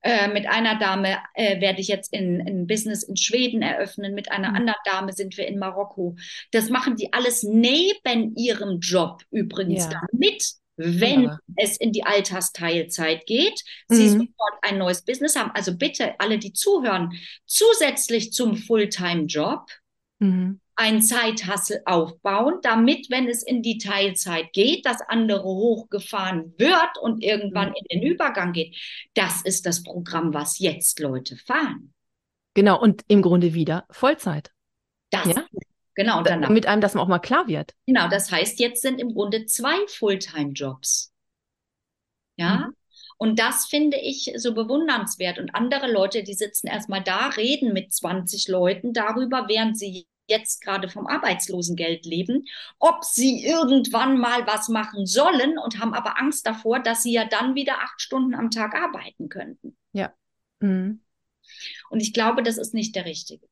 äh, 0.00 0.28
mit 0.28 0.46
einer 0.46 0.78
Dame 0.78 1.18
äh, 1.34 1.60
werde 1.60 1.82
ich 1.82 1.88
jetzt 1.88 2.14
in, 2.14 2.40
in 2.40 2.66
Business 2.66 3.02
in 3.02 3.18
Schweden 3.18 3.60
eröffnen. 3.60 4.14
Mit 4.14 4.32
einer 4.32 4.48
mhm. 4.48 4.56
anderen 4.56 4.80
Dame 4.86 5.12
sind 5.12 5.36
wir 5.36 5.46
in 5.46 5.58
Marokko. 5.58 6.16
Das 6.50 6.70
machen 6.70 6.96
die 6.96 7.12
alles 7.12 7.42
neben 7.42 8.34
ihrem 8.36 8.80
Job 8.80 9.22
übrigens 9.30 9.84
ja. 9.84 10.00
damit 10.10 10.54
wenn 10.76 11.22
ja. 11.26 11.38
es 11.54 11.76
in 11.76 11.92
die 11.92 12.02
Altersteilzeit 12.02 13.26
geht, 13.26 13.62
mhm. 13.88 13.94
sie 13.94 14.08
sofort 14.08 14.58
ein 14.62 14.76
neues 14.76 15.02
Business 15.02 15.36
haben. 15.36 15.52
Also 15.52 15.76
bitte 15.76 16.18
alle, 16.18 16.36
die 16.36 16.52
zuhören, 16.52 17.12
zusätzlich 17.46 18.32
zum 18.32 18.56
Fulltime-Job, 18.56 19.70
mhm 20.18 20.58
ein 20.76 21.02
Zeithassel 21.02 21.82
aufbauen, 21.84 22.58
damit, 22.62 23.10
wenn 23.10 23.28
es 23.28 23.42
in 23.42 23.62
die 23.62 23.78
Teilzeit 23.78 24.52
geht, 24.52 24.86
das 24.86 25.00
andere 25.02 25.44
hochgefahren 25.44 26.54
wird 26.58 26.98
und 27.00 27.22
irgendwann 27.22 27.72
in 27.74 27.84
den 27.90 28.02
Übergang 28.02 28.52
geht. 28.52 28.76
Das 29.14 29.42
ist 29.42 29.66
das 29.66 29.82
Programm, 29.82 30.34
was 30.34 30.58
jetzt 30.58 30.98
Leute 30.98 31.36
fahren. 31.36 31.92
Genau, 32.54 32.80
und 32.80 33.02
im 33.08 33.22
Grunde 33.22 33.54
wieder 33.54 33.86
Vollzeit. 33.90 34.50
Das, 35.10 35.26
ja? 35.26 35.44
genau. 35.94 36.18
Und 36.18 36.28
danach, 36.28 36.48
Damit 36.48 36.66
einem 36.66 36.80
das 36.80 36.96
auch 36.96 37.08
mal 37.08 37.18
klar 37.18 37.46
wird. 37.46 37.74
Genau, 37.86 38.08
das 38.08 38.30
heißt, 38.30 38.58
jetzt 38.58 38.82
sind 38.82 39.00
im 39.00 39.14
Grunde 39.14 39.46
zwei 39.46 39.76
Fulltime-Jobs. 39.88 41.12
Ja, 42.36 42.68
mhm. 42.68 42.74
Und 43.16 43.38
das 43.38 43.66
finde 43.66 43.96
ich 43.96 44.32
so 44.36 44.54
bewundernswert. 44.54 45.38
Und 45.38 45.54
andere 45.54 45.90
Leute, 45.90 46.24
die 46.24 46.34
sitzen 46.34 46.66
erstmal 46.66 47.02
da, 47.02 47.28
reden 47.28 47.72
mit 47.72 47.92
20 47.92 48.48
Leuten 48.48 48.92
darüber, 48.92 49.46
während 49.48 49.78
sie 49.78 50.06
jetzt 50.26 50.62
gerade 50.62 50.88
vom 50.88 51.06
Arbeitslosengeld 51.06 52.06
leben, 52.06 52.46
ob 52.78 53.04
sie 53.04 53.44
irgendwann 53.44 54.18
mal 54.18 54.46
was 54.46 54.68
machen 54.68 55.06
sollen 55.06 55.58
und 55.58 55.80
haben 55.80 55.94
aber 55.94 56.18
Angst 56.18 56.46
davor, 56.46 56.80
dass 56.80 57.02
sie 57.02 57.12
ja 57.12 57.24
dann 57.24 57.54
wieder 57.54 57.80
acht 57.82 58.00
Stunden 58.00 58.34
am 58.34 58.50
Tag 58.50 58.74
arbeiten 58.74 59.28
könnten. 59.28 59.76
Ja. 59.92 60.12
Mhm. 60.60 61.00
Und 61.90 62.00
ich 62.00 62.12
glaube, 62.12 62.42
das 62.42 62.58
ist 62.58 62.74
nicht 62.74 62.96
der 62.96 63.04
richtige. 63.04 63.46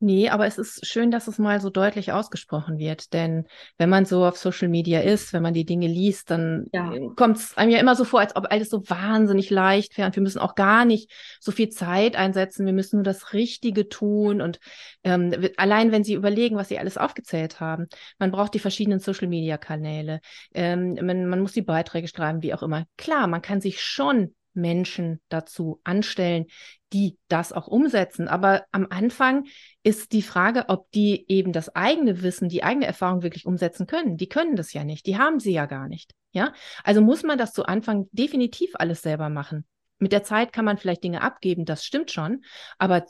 Nee, 0.00 0.28
aber 0.28 0.46
es 0.46 0.58
ist 0.58 0.86
schön, 0.86 1.10
dass 1.10 1.26
es 1.26 1.38
mal 1.38 1.60
so 1.60 1.70
deutlich 1.70 2.12
ausgesprochen 2.12 2.78
wird. 2.78 3.12
Denn 3.12 3.46
wenn 3.78 3.88
man 3.88 4.04
so 4.04 4.24
auf 4.24 4.36
Social 4.36 4.68
Media 4.68 5.00
ist, 5.00 5.32
wenn 5.32 5.42
man 5.42 5.54
die 5.54 5.64
Dinge 5.64 5.88
liest, 5.88 6.30
dann 6.30 6.66
ja. 6.72 6.92
kommt 7.16 7.38
es 7.38 7.56
einem 7.56 7.72
ja 7.72 7.80
immer 7.80 7.96
so 7.96 8.04
vor, 8.04 8.20
als 8.20 8.36
ob 8.36 8.46
alles 8.50 8.70
so 8.70 8.88
wahnsinnig 8.88 9.50
leicht 9.50 9.98
wäre. 9.98 10.06
Und 10.06 10.14
wir 10.14 10.22
müssen 10.22 10.38
auch 10.38 10.54
gar 10.54 10.84
nicht 10.84 11.10
so 11.40 11.50
viel 11.50 11.68
Zeit 11.68 12.14
einsetzen. 12.14 12.64
Wir 12.64 12.72
müssen 12.72 12.98
nur 12.98 13.04
das 13.04 13.32
Richtige 13.32 13.88
tun. 13.88 14.40
Und 14.40 14.60
ähm, 15.02 15.32
allein, 15.56 15.90
wenn 15.90 16.04
Sie 16.04 16.14
überlegen, 16.14 16.54
was 16.54 16.68
Sie 16.68 16.78
alles 16.78 16.96
aufgezählt 16.96 17.58
haben, 17.58 17.88
man 18.20 18.30
braucht 18.30 18.54
die 18.54 18.60
verschiedenen 18.60 19.00
Social 19.00 19.26
Media 19.26 19.58
Kanäle. 19.58 20.20
Ähm, 20.54 20.94
man, 21.02 21.26
man 21.26 21.40
muss 21.40 21.52
die 21.52 21.62
Beiträge 21.62 22.06
schreiben, 22.06 22.42
wie 22.42 22.54
auch 22.54 22.62
immer. 22.62 22.84
Klar, 22.96 23.26
man 23.26 23.42
kann 23.42 23.60
sich 23.60 23.82
schon 23.82 24.32
Menschen 24.58 25.20
dazu 25.28 25.80
anstellen, 25.84 26.46
die 26.92 27.18
das 27.28 27.52
auch 27.52 27.66
umsetzen. 27.66 28.28
Aber 28.28 28.64
am 28.72 28.86
Anfang 28.90 29.46
ist 29.82 30.12
die 30.12 30.22
Frage, 30.22 30.66
ob 30.68 30.90
die 30.92 31.24
eben 31.28 31.52
das 31.52 31.74
eigene 31.74 32.22
Wissen, 32.22 32.48
die 32.48 32.64
eigene 32.64 32.86
Erfahrung 32.86 33.22
wirklich 33.22 33.46
umsetzen 33.46 33.86
können. 33.86 34.16
Die 34.16 34.28
können 34.28 34.56
das 34.56 34.72
ja 34.72 34.84
nicht. 34.84 35.06
Die 35.06 35.18
haben 35.18 35.40
sie 35.40 35.52
ja 35.52 35.66
gar 35.66 35.88
nicht. 35.88 36.14
Ja, 36.32 36.52
also 36.84 37.00
muss 37.00 37.22
man 37.22 37.38
das 37.38 37.52
zu 37.52 37.64
Anfang 37.64 38.08
definitiv 38.12 38.70
alles 38.74 39.02
selber 39.02 39.28
machen. 39.28 39.64
Mit 39.98 40.12
der 40.12 40.22
Zeit 40.22 40.52
kann 40.52 40.64
man 40.64 40.78
vielleicht 40.78 41.02
Dinge 41.02 41.22
abgeben, 41.22 41.64
das 41.64 41.84
stimmt 41.84 42.10
schon. 42.10 42.44
Aber 42.78 43.06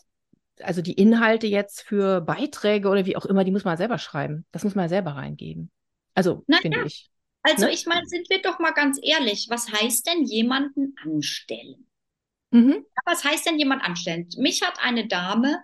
also 0.60 0.82
die 0.82 0.94
Inhalte 0.94 1.46
jetzt 1.46 1.82
für 1.82 2.20
Beiträge 2.20 2.88
oder 2.88 3.06
wie 3.06 3.16
auch 3.16 3.26
immer, 3.26 3.44
die 3.44 3.50
muss 3.50 3.64
man 3.64 3.76
selber 3.76 3.98
schreiben. 3.98 4.46
Das 4.52 4.64
muss 4.64 4.74
man 4.74 4.88
selber 4.88 5.12
reingeben. 5.12 5.70
Also 6.14 6.44
finde 6.60 6.84
ich. 6.86 7.10
Also 7.42 7.66
ne? 7.66 7.72
ich 7.72 7.86
meine, 7.86 8.06
sind 8.06 8.28
wir 8.30 8.42
doch 8.42 8.58
mal 8.58 8.72
ganz 8.72 8.98
ehrlich, 9.02 9.46
was 9.50 9.70
heißt 9.70 10.06
denn 10.06 10.24
jemanden 10.24 10.94
anstellen? 11.04 11.86
Mhm. 12.50 12.84
Was 13.04 13.24
heißt 13.24 13.46
denn 13.46 13.58
jemand 13.58 13.82
anstellen? 13.82 14.28
Mich 14.36 14.62
hat 14.62 14.78
eine 14.82 15.06
Dame 15.06 15.62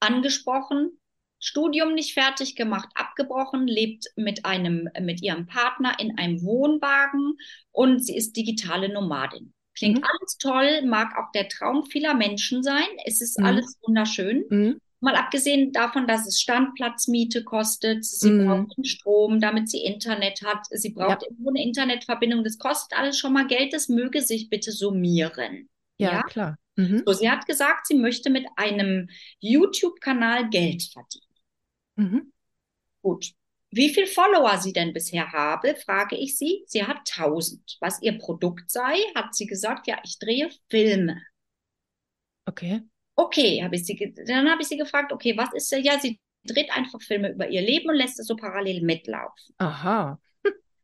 angesprochen, 0.00 1.00
Studium 1.38 1.94
nicht 1.94 2.12
fertig 2.12 2.54
gemacht, 2.54 2.88
abgebrochen, 2.94 3.66
lebt 3.66 4.06
mit 4.16 4.44
einem, 4.44 4.88
mit 5.00 5.22
ihrem 5.22 5.46
Partner 5.46 5.98
in 5.98 6.18
einem 6.18 6.42
Wohnwagen 6.42 7.38
und 7.72 8.04
sie 8.04 8.16
ist 8.16 8.36
digitale 8.36 8.92
Nomadin. 8.92 9.54
Klingt 9.74 9.98
mhm. 9.98 10.04
alles 10.04 10.36
toll, 10.36 10.82
mag 10.86 11.16
auch 11.16 11.32
der 11.32 11.48
Traum 11.48 11.86
vieler 11.86 12.14
Menschen 12.14 12.62
sein. 12.62 12.86
Es 13.06 13.22
ist 13.22 13.38
mhm. 13.38 13.46
alles 13.46 13.78
wunderschön. 13.82 14.44
Mhm. 14.50 14.80
Mal 15.02 15.16
abgesehen 15.16 15.72
davon, 15.72 16.06
dass 16.06 16.26
es 16.26 16.42
Standplatzmiete 16.42 17.42
kostet, 17.42 18.04
sie 18.04 18.30
mm. 18.30 18.46
braucht 18.46 18.86
Strom, 18.86 19.40
damit 19.40 19.70
sie 19.70 19.82
Internet 19.82 20.42
hat, 20.44 20.66
sie 20.70 20.90
braucht 20.90 21.22
ja. 21.22 21.28
eine 21.48 21.62
Internetverbindung, 21.62 22.44
das 22.44 22.58
kostet 22.58 22.98
alles 22.98 23.18
schon 23.18 23.32
mal 23.32 23.46
Geld, 23.46 23.72
das 23.72 23.88
möge 23.88 24.20
sich 24.20 24.50
bitte 24.50 24.72
summieren. 24.72 25.70
Ja, 26.00 26.12
ja? 26.12 26.22
klar. 26.22 26.56
Mhm. 26.76 27.02
So, 27.06 27.12
sie 27.12 27.30
hat 27.30 27.46
gesagt, 27.46 27.86
sie 27.86 27.94
möchte 27.94 28.30
mit 28.30 28.46
einem 28.56 29.08
YouTube-Kanal 29.40 30.48
Geld 30.50 30.82
verdienen. 30.82 31.34
Mhm. 31.96 32.32
Gut. 33.02 33.32
Wie 33.72 33.90
viel 33.90 34.06
Follower 34.06 34.58
sie 34.58 34.72
denn 34.72 34.92
bisher 34.92 35.30
habe, 35.30 35.76
frage 35.76 36.16
ich 36.16 36.36
sie. 36.36 36.64
Sie 36.66 36.82
hat 36.84 37.08
1000. 37.08 37.76
Was 37.80 38.02
ihr 38.02 38.18
Produkt 38.18 38.70
sei, 38.70 38.96
hat 39.14 39.34
sie 39.34 39.46
gesagt, 39.46 39.86
ja, 39.86 40.00
ich 40.04 40.18
drehe 40.18 40.50
Filme. 40.68 41.22
Okay. 42.46 42.82
Okay, 43.14 43.62
habe 43.62 43.76
ich 43.76 43.84
sie, 43.84 44.14
dann 44.26 44.50
habe 44.50 44.62
ich 44.62 44.68
sie 44.68 44.76
gefragt, 44.76 45.12
okay, 45.12 45.36
was 45.36 45.52
ist, 45.52 45.70
ja, 45.84 45.98
sie 46.00 46.18
dreht 46.44 46.70
einfach 46.70 47.00
Filme 47.02 47.30
über 47.32 47.48
ihr 47.48 47.60
Leben 47.60 47.90
und 47.90 47.96
lässt 47.96 48.18
es 48.18 48.26
so 48.26 48.34
parallel 48.34 48.82
mitlaufen. 48.82 49.54
Aha. 49.58 50.18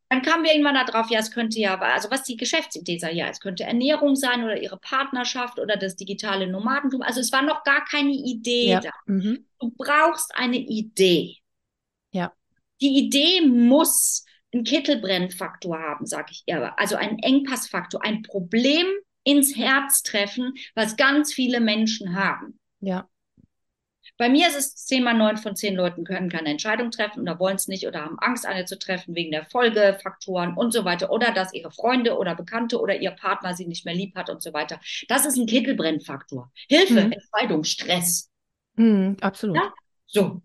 Dann 0.09 0.23
kamen 0.23 0.45
wir 0.45 0.53
irgendwann 0.53 0.87
darauf, 0.87 1.11
ja, 1.11 1.19
es 1.19 1.33
könnte 1.33 1.59
ja, 1.59 1.79
also 1.79 2.11
was 2.11 2.23
die 2.23 2.37
Geschäftsidee 2.37 2.99
sei, 2.99 3.13
ja, 3.13 3.29
es 3.29 3.41
könnte 3.41 3.65
Ernährung 3.65 4.15
sein 4.15 4.45
oder 4.45 4.61
ihre 4.61 4.79
Partnerschaft 4.79 5.59
oder 5.59 5.77
das 5.77 5.97
digitale 5.97 6.47
Nomadentum. 6.47 7.03
Also 7.03 7.21
es 7.21 7.33
war 7.33 7.43
noch 7.43 7.65
gar 7.65 7.85
keine 7.85 8.13
Idee 8.13 8.69
ja. 8.69 8.81
da. 8.81 8.91
Mhm. 9.07 9.47
Du 9.59 9.73
brauchst 9.77 10.35
eine 10.35 10.59
Idee. 10.59 11.37
Ja. 12.13 12.33
Die 12.81 12.99
Idee 12.99 13.41
muss 13.43 14.25
einen 14.53 14.65
Kittelbrennfaktor 14.65 15.79
haben, 15.79 16.07
sage 16.07 16.29
ich 16.31 16.45
ihr. 16.47 16.79
Also 16.79 16.97
einen 16.97 17.19
Engpassfaktor, 17.19 18.05
ein 18.05 18.23
Problem, 18.23 18.87
ins 19.27 19.57
Herz 19.57 20.03
treffen, 20.03 20.55
was 20.75 20.97
ganz 20.97 21.35
viele 21.35 21.61
Menschen 21.61 22.15
haben. 22.15 22.61
Ja. 22.81 23.09
Bei 24.19 24.29
mir 24.31 24.49
ist 24.49 24.57
es 24.57 24.75
zehn 24.77 25.05
mal 25.05 25.15
neun 25.15 25.37
von 25.37 25.57
zehn 25.57 25.75
Leuten 25.75 26.05
können 26.05 26.31
keine 26.31 26.49
Entscheidung 26.49 26.91
treffen 26.91 27.21
oder 27.21 27.39
wollen 27.39 27.57
es 27.57 27.69
nicht 27.69 27.87
oder 27.87 28.03
haben 28.03 28.19
Angst, 28.19 28.47
eine 28.47 28.65
zu 28.65 28.79
treffen 28.79 29.15
wegen 29.15 29.31
der 29.31 29.45
Folgefaktoren 29.45 30.55
und 30.55 30.73
so 30.73 30.85
weiter 30.85 31.11
oder 31.11 31.33
dass 31.33 31.53
ihre 31.53 31.71
Freunde 31.71 32.17
oder 32.17 32.35
Bekannte 32.35 32.81
oder 32.81 32.99
ihr 32.99 33.11
Partner 33.11 33.55
sie 33.55 33.67
nicht 33.67 33.85
mehr 33.85 33.95
lieb 33.95 34.15
hat 34.15 34.31
und 34.31 34.43
so 34.43 34.53
weiter. 34.55 34.81
Das 35.09 35.27
ist 35.27 35.37
ein 35.37 35.47
Kittelbrennfaktor. 35.47 36.51
Hilfe, 36.69 37.05
mhm. 37.05 37.13
Entscheidung, 37.13 37.65
Stress. 37.65 38.31
Mhm, 38.77 39.17
absolut. 39.21 39.57
Ja? 39.57 39.73
So. 40.07 40.41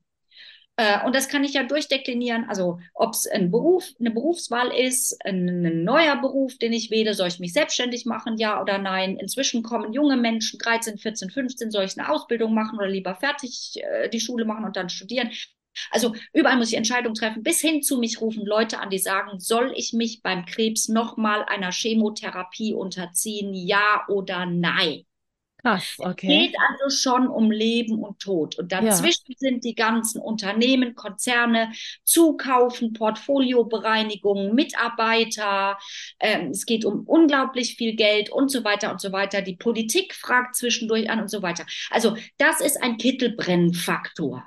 Äh, 0.78 1.06
und 1.06 1.16
das 1.16 1.28
kann 1.28 1.44
ich 1.44 1.54
ja 1.54 1.64
durchdeklinieren. 1.64 2.46
Also 2.50 2.80
ob 2.94 3.14
es 3.14 3.28
ein 3.28 3.52
Beruf, 3.52 3.90
eine 4.00 4.12
Berufswahl 4.12 4.72
ist, 4.72 5.18
ein, 5.26 5.66
ein, 5.66 5.84
neuer 5.84 6.16
Beruf, 6.18 6.58
den 6.58 6.74
ich 6.74 6.92
wähle, 6.92 7.14
soll 7.14 7.28
ich 7.28 7.40
mich 7.40 7.54
selbstständig 7.54 8.06
machen, 8.06 8.38
ja 8.38 8.62
oder 8.62 8.78
nein? 8.78 9.18
Inzwischen 9.18 9.64
kommen 9.64 9.94
junge 9.94 10.18
Menschen, 10.18 10.60
13, 10.60 10.98
14, 10.98 11.30
15, 11.30 11.72
soll 11.72 11.86
ich 11.86 11.98
eine 12.00 12.10
Ausbildung 12.10 12.54
machen 12.54 12.80
oder 12.80 12.88
lieber 12.88 13.16
fertig 13.16 13.74
äh, 13.82 14.10
die 14.10 14.20
Schule 14.20 14.46
machen 14.46 14.66
und 14.66 14.76
dann 14.76 14.90
studieren? 14.90 15.32
Also 15.90 16.16
überall 16.34 16.58
muss 16.58 16.70
ich 16.70 16.78
Entscheidungen 16.78 17.16
treffen, 17.16 17.44
bis 17.44 17.62
hin 17.62 17.82
zu 17.82 17.98
mich 17.98 18.20
rufen 18.20 18.46
Leute 18.46 18.80
an, 18.80 18.90
die 18.90 18.98
sagen, 18.98 19.40
soll 19.40 19.74
ich 19.76 19.94
mich 19.94 20.22
beim 20.22 20.46
Krebs 20.46 20.90
nochmal 20.90 21.44
einer 21.46 21.72
Chemotherapie 21.72 22.74
unterziehen, 22.74 23.54
ja 23.54 24.04
oder 24.10 24.46
nein? 24.46 25.06
Krass, 25.62 25.96
okay. 26.00 26.28
Es 26.28 26.52
geht 26.52 26.56
also 26.60 26.96
schon 26.96 27.28
um 27.28 27.52
Leben 27.52 28.00
und 28.00 28.20
Tod. 28.20 28.58
Und 28.58 28.72
dazwischen 28.72 29.26
ja. 29.28 29.36
sind 29.38 29.64
die 29.64 29.76
ganzen 29.76 30.20
Unternehmen, 30.20 30.96
Konzerne, 30.96 31.72
Zukaufen, 32.04 32.94
Portfoliobereinigungen, 32.94 34.56
Mitarbeiter. 34.56 35.78
Ähm, 36.20 36.50
es 36.50 36.66
geht 36.66 36.84
um 36.84 37.02
unglaublich 37.06 37.76
viel 37.76 37.96
Geld 37.96 38.32
und 38.32 38.50
so 38.50 38.64
weiter 38.64 38.92
und 38.92 39.00
so 39.00 39.12
weiter. 39.12 39.42
Die 39.42 39.56
Politik 39.56 40.16
fragt 40.16 40.56
zwischendurch 40.56 41.10
an 41.10 41.22
und 41.22 41.30
so 41.30 41.42
weiter. 41.42 41.66
Also 41.92 42.18
das 42.38 42.62
ist 42.62 42.82
ein 42.82 42.98
Kittelbrennfaktor. 42.98 44.44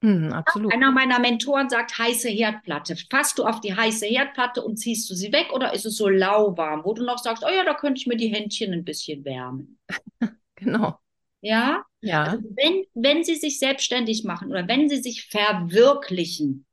Mhm, 0.00 0.32
absolut. 0.32 0.72
Einer 0.72 0.92
meiner 0.92 1.18
Mentoren 1.18 1.68
sagt 1.68 1.98
heiße 1.98 2.28
Herdplatte. 2.28 2.96
Fasst 3.10 3.38
du 3.38 3.44
auf 3.44 3.60
die 3.60 3.74
heiße 3.74 4.06
Herdplatte 4.06 4.62
und 4.62 4.76
ziehst 4.76 5.10
du 5.10 5.14
sie 5.14 5.32
weg 5.32 5.52
oder 5.52 5.74
ist 5.74 5.86
es 5.86 5.96
so 5.96 6.08
lauwarm, 6.08 6.84
wo 6.84 6.94
du 6.94 7.04
noch 7.04 7.18
sagst, 7.18 7.44
oh 7.44 7.50
ja, 7.50 7.64
da 7.64 7.74
könnte 7.74 8.00
ich 8.00 8.06
mir 8.06 8.16
die 8.16 8.28
Händchen 8.28 8.72
ein 8.72 8.84
bisschen 8.84 9.24
wärmen. 9.24 9.78
Genau. 10.58 10.98
Ja? 11.40 11.84
Ja. 12.00 12.24
Also 12.24 12.44
wenn, 12.50 12.84
wenn 12.94 13.24
sie 13.24 13.36
sich 13.36 13.58
selbstständig 13.58 14.24
machen 14.24 14.50
oder 14.50 14.66
wenn 14.66 14.88
sie 14.88 14.98
sich 14.98 15.26
verwirklichen, 15.28 16.66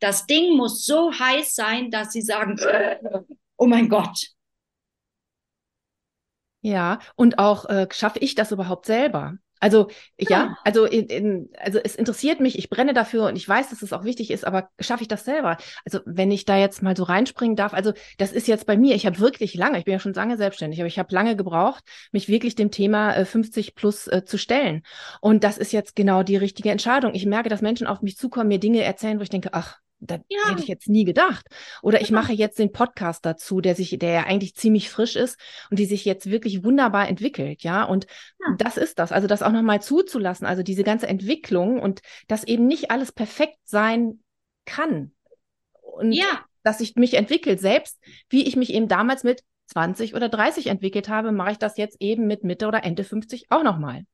das 0.00 0.26
Ding 0.26 0.56
muss 0.56 0.84
so 0.84 1.12
heiß 1.12 1.54
sein, 1.54 1.90
dass 1.90 2.12
sie 2.12 2.22
sagen, 2.22 2.58
oh 3.56 3.66
mein 3.66 3.88
Gott. 3.88 4.28
Ja, 6.62 6.98
und 7.16 7.38
auch 7.38 7.66
äh, 7.66 7.88
schaffe 7.92 8.18
ich 8.18 8.34
das 8.34 8.52
überhaupt 8.52 8.86
selber? 8.86 9.38
Also 9.60 9.88
ja, 10.18 10.28
ja 10.30 10.56
also, 10.64 10.86
in, 10.86 11.06
in, 11.06 11.48
also 11.58 11.78
es 11.78 11.94
interessiert 11.94 12.40
mich, 12.40 12.58
ich 12.58 12.70
brenne 12.70 12.94
dafür 12.94 13.26
und 13.26 13.36
ich 13.36 13.48
weiß, 13.48 13.70
dass 13.70 13.82
es 13.82 13.92
auch 13.92 14.04
wichtig 14.04 14.30
ist, 14.30 14.46
aber 14.46 14.70
schaffe 14.80 15.02
ich 15.02 15.08
das 15.08 15.24
selber? 15.24 15.58
Also 15.84 16.00
wenn 16.06 16.30
ich 16.30 16.46
da 16.46 16.56
jetzt 16.56 16.82
mal 16.82 16.96
so 16.96 17.04
reinspringen 17.04 17.56
darf, 17.56 17.74
also 17.74 17.92
das 18.18 18.32
ist 18.32 18.48
jetzt 18.48 18.66
bei 18.66 18.76
mir, 18.76 18.94
ich 18.94 19.06
habe 19.06 19.18
wirklich 19.20 19.54
lange, 19.54 19.78
ich 19.78 19.84
bin 19.84 19.92
ja 19.92 20.00
schon 20.00 20.14
lange 20.14 20.36
selbstständig, 20.36 20.80
aber 20.80 20.88
ich 20.88 20.98
habe 20.98 21.14
lange 21.14 21.36
gebraucht, 21.36 21.84
mich 22.10 22.28
wirklich 22.28 22.54
dem 22.54 22.70
Thema 22.70 23.14
äh, 23.14 23.24
50 23.24 23.74
plus 23.74 24.06
äh, 24.08 24.24
zu 24.24 24.38
stellen. 24.38 24.82
Und 25.20 25.44
das 25.44 25.58
ist 25.58 25.72
jetzt 25.72 25.94
genau 25.94 26.22
die 26.22 26.36
richtige 26.36 26.70
Entscheidung. 26.70 27.14
Ich 27.14 27.26
merke, 27.26 27.50
dass 27.50 27.60
Menschen 27.60 27.86
auf 27.86 28.00
mich 28.02 28.16
zukommen, 28.16 28.48
mir 28.48 28.58
Dinge 28.58 28.82
erzählen, 28.82 29.18
wo 29.18 29.22
ich 29.22 29.28
denke, 29.28 29.50
ach, 29.52 29.78
da 30.00 30.18
ja. 30.28 30.50
hätte 30.50 30.62
ich 30.62 30.68
jetzt 30.68 30.88
nie 30.88 31.04
gedacht. 31.04 31.46
Oder 31.82 32.00
ich 32.00 32.08
genau. 32.08 32.20
mache 32.20 32.32
jetzt 32.32 32.58
den 32.58 32.72
Podcast 32.72 33.24
dazu, 33.24 33.60
der 33.60 33.74
sich, 33.74 33.98
der 33.98 34.10
ja 34.10 34.22
eigentlich 34.24 34.54
ziemlich 34.54 34.90
frisch 34.90 35.16
ist 35.16 35.38
und 35.70 35.78
die 35.78 35.84
sich 35.84 36.04
jetzt 36.04 36.30
wirklich 36.30 36.64
wunderbar 36.64 37.08
entwickelt, 37.08 37.62
ja. 37.62 37.84
Und 37.84 38.06
ja. 38.40 38.54
das 38.58 38.76
ist 38.76 38.98
das. 38.98 39.12
Also 39.12 39.26
das 39.26 39.42
auch 39.42 39.52
nochmal 39.52 39.82
zuzulassen, 39.82 40.46
also 40.46 40.62
diese 40.62 40.84
ganze 40.84 41.06
Entwicklung 41.06 41.80
und 41.80 42.00
dass 42.28 42.44
eben 42.44 42.66
nicht 42.66 42.90
alles 42.90 43.12
perfekt 43.12 43.58
sein 43.64 44.20
kann. 44.64 45.12
Und 45.82 46.12
ja. 46.12 46.44
dass 46.62 46.78
sich 46.78 46.96
mich 46.96 47.14
entwickelt, 47.14 47.60
selbst 47.60 47.98
wie 48.28 48.46
ich 48.46 48.56
mich 48.56 48.72
eben 48.72 48.88
damals 48.88 49.22
mit 49.22 49.42
20 49.66 50.14
oder 50.14 50.28
30 50.28 50.66
entwickelt 50.66 51.08
habe, 51.08 51.30
mache 51.30 51.52
ich 51.52 51.58
das 51.58 51.76
jetzt 51.76 51.96
eben 52.00 52.26
mit 52.26 52.42
Mitte 52.42 52.66
oder 52.66 52.84
Ende 52.84 53.04
50 53.04 53.50
auch 53.50 53.62
nochmal. 53.62 54.04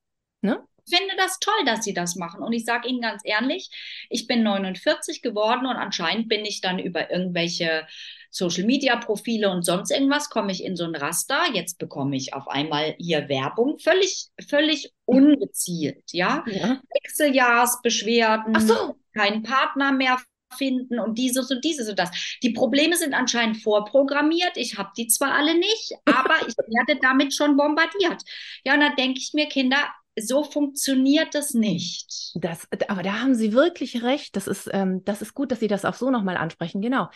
Ne? 0.43 0.63
Finde 0.89 1.15
das 1.17 1.39
toll, 1.39 1.65
dass 1.65 1.85
sie 1.85 1.95
das 1.95 2.17
machen. 2.17 2.43
Und 2.43 2.53
ich 2.53 2.65
sage 2.65 2.89
Ihnen 2.89 3.01
ganz 3.01 3.23
ehrlich, 3.25 3.71
ich 4.11 4.27
bin 4.27 4.43
49 4.43 5.23
geworden 5.23 5.67
und 5.67 5.77
anscheinend 5.77 6.29
bin 6.29 6.45
ich 6.45 6.61
dann 6.61 6.79
über 6.79 7.11
irgendwelche 7.11 7.87
Social 8.31 8.65
Media 8.65 8.97
Profile 8.97 9.51
und 9.51 9.65
sonst 9.65 9.91
irgendwas, 9.91 10.29
komme 10.29 10.53
ich 10.53 10.63
in 10.63 10.77
so 10.77 10.85
ein 10.85 10.95
Raster. 10.95 11.41
Jetzt 11.55 11.79
bekomme 11.79 12.17
ich 12.17 12.35
auf 12.35 12.49
einmal 12.49 12.95
hier 12.99 13.29
Werbung, 13.29 13.79
völlig, 13.79 14.29
völlig 14.47 14.93
ungezielt, 15.07 16.05
ja. 16.13 16.45
ja. 16.47 16.81
Wechseljahrsbeschwerden, 17.03 18.61
so. 18.61 18.97
keinen 19.15 19.43
Partner 19.43 19.93
mehr 19.93 20.19
finden 20.57 21.01
und 21.01 21.19
dieses 21.19 21.51
und 21.51 21.65
dieses 21.65 21.89
und 21.89 21.99
das. 21.99 22.11
Die 22.43 22.51
Probleme 22.51 22.97
sind 22.97 23.15
anscheinend 23.15 23.63
vorprogrammiert. 23.63 24.57
Ich 24.57 24.79
habe 24.79 24.91
die 24.97 25.09
zwar 25.09 25.33
alle 25.33 25.59
nicht, 25.59 25.95
aber 26.05 26.37
ich 26.47 26.55
werde 26.57 27.01
damit 27.01 27.35
schon 27.35 27.57
bombardiert. 27.57 28.23
Ja, 28.65 28.75
und 28.75 28.81
da 28.81 28.95
denke 28.95 29.19
ich 29.19 29.33
mir, 29.33 29.49
Kinder, 29.49 29.79
so 30.19 30.45
funktioniert 30.45 31.35
das 31.35 31.55
nicht. 31.55 32.33
Das, 32.35 32.67
aber 32.89 33.03
da 33.03 33.21
haben 33.21 33.35
Sie 33.35 33.53
wirklich 33.53 34.03
recht. 34.03 34.37
Das 34.37 34.47
ist, 34.47 34.69
ähm, 34.73 35.05
das 35.05 35.23
ist 35.23 35.35
gut, 35.35 35.53
dass 35.53 35.61
Sie 35.61 35.69
das 35.69 35.85
auch 35.85 35.95
so 35.95 36.11
nochmal 36.11 36.37
ansprechen. 36.37 36.81
Genau. 36.81 37.09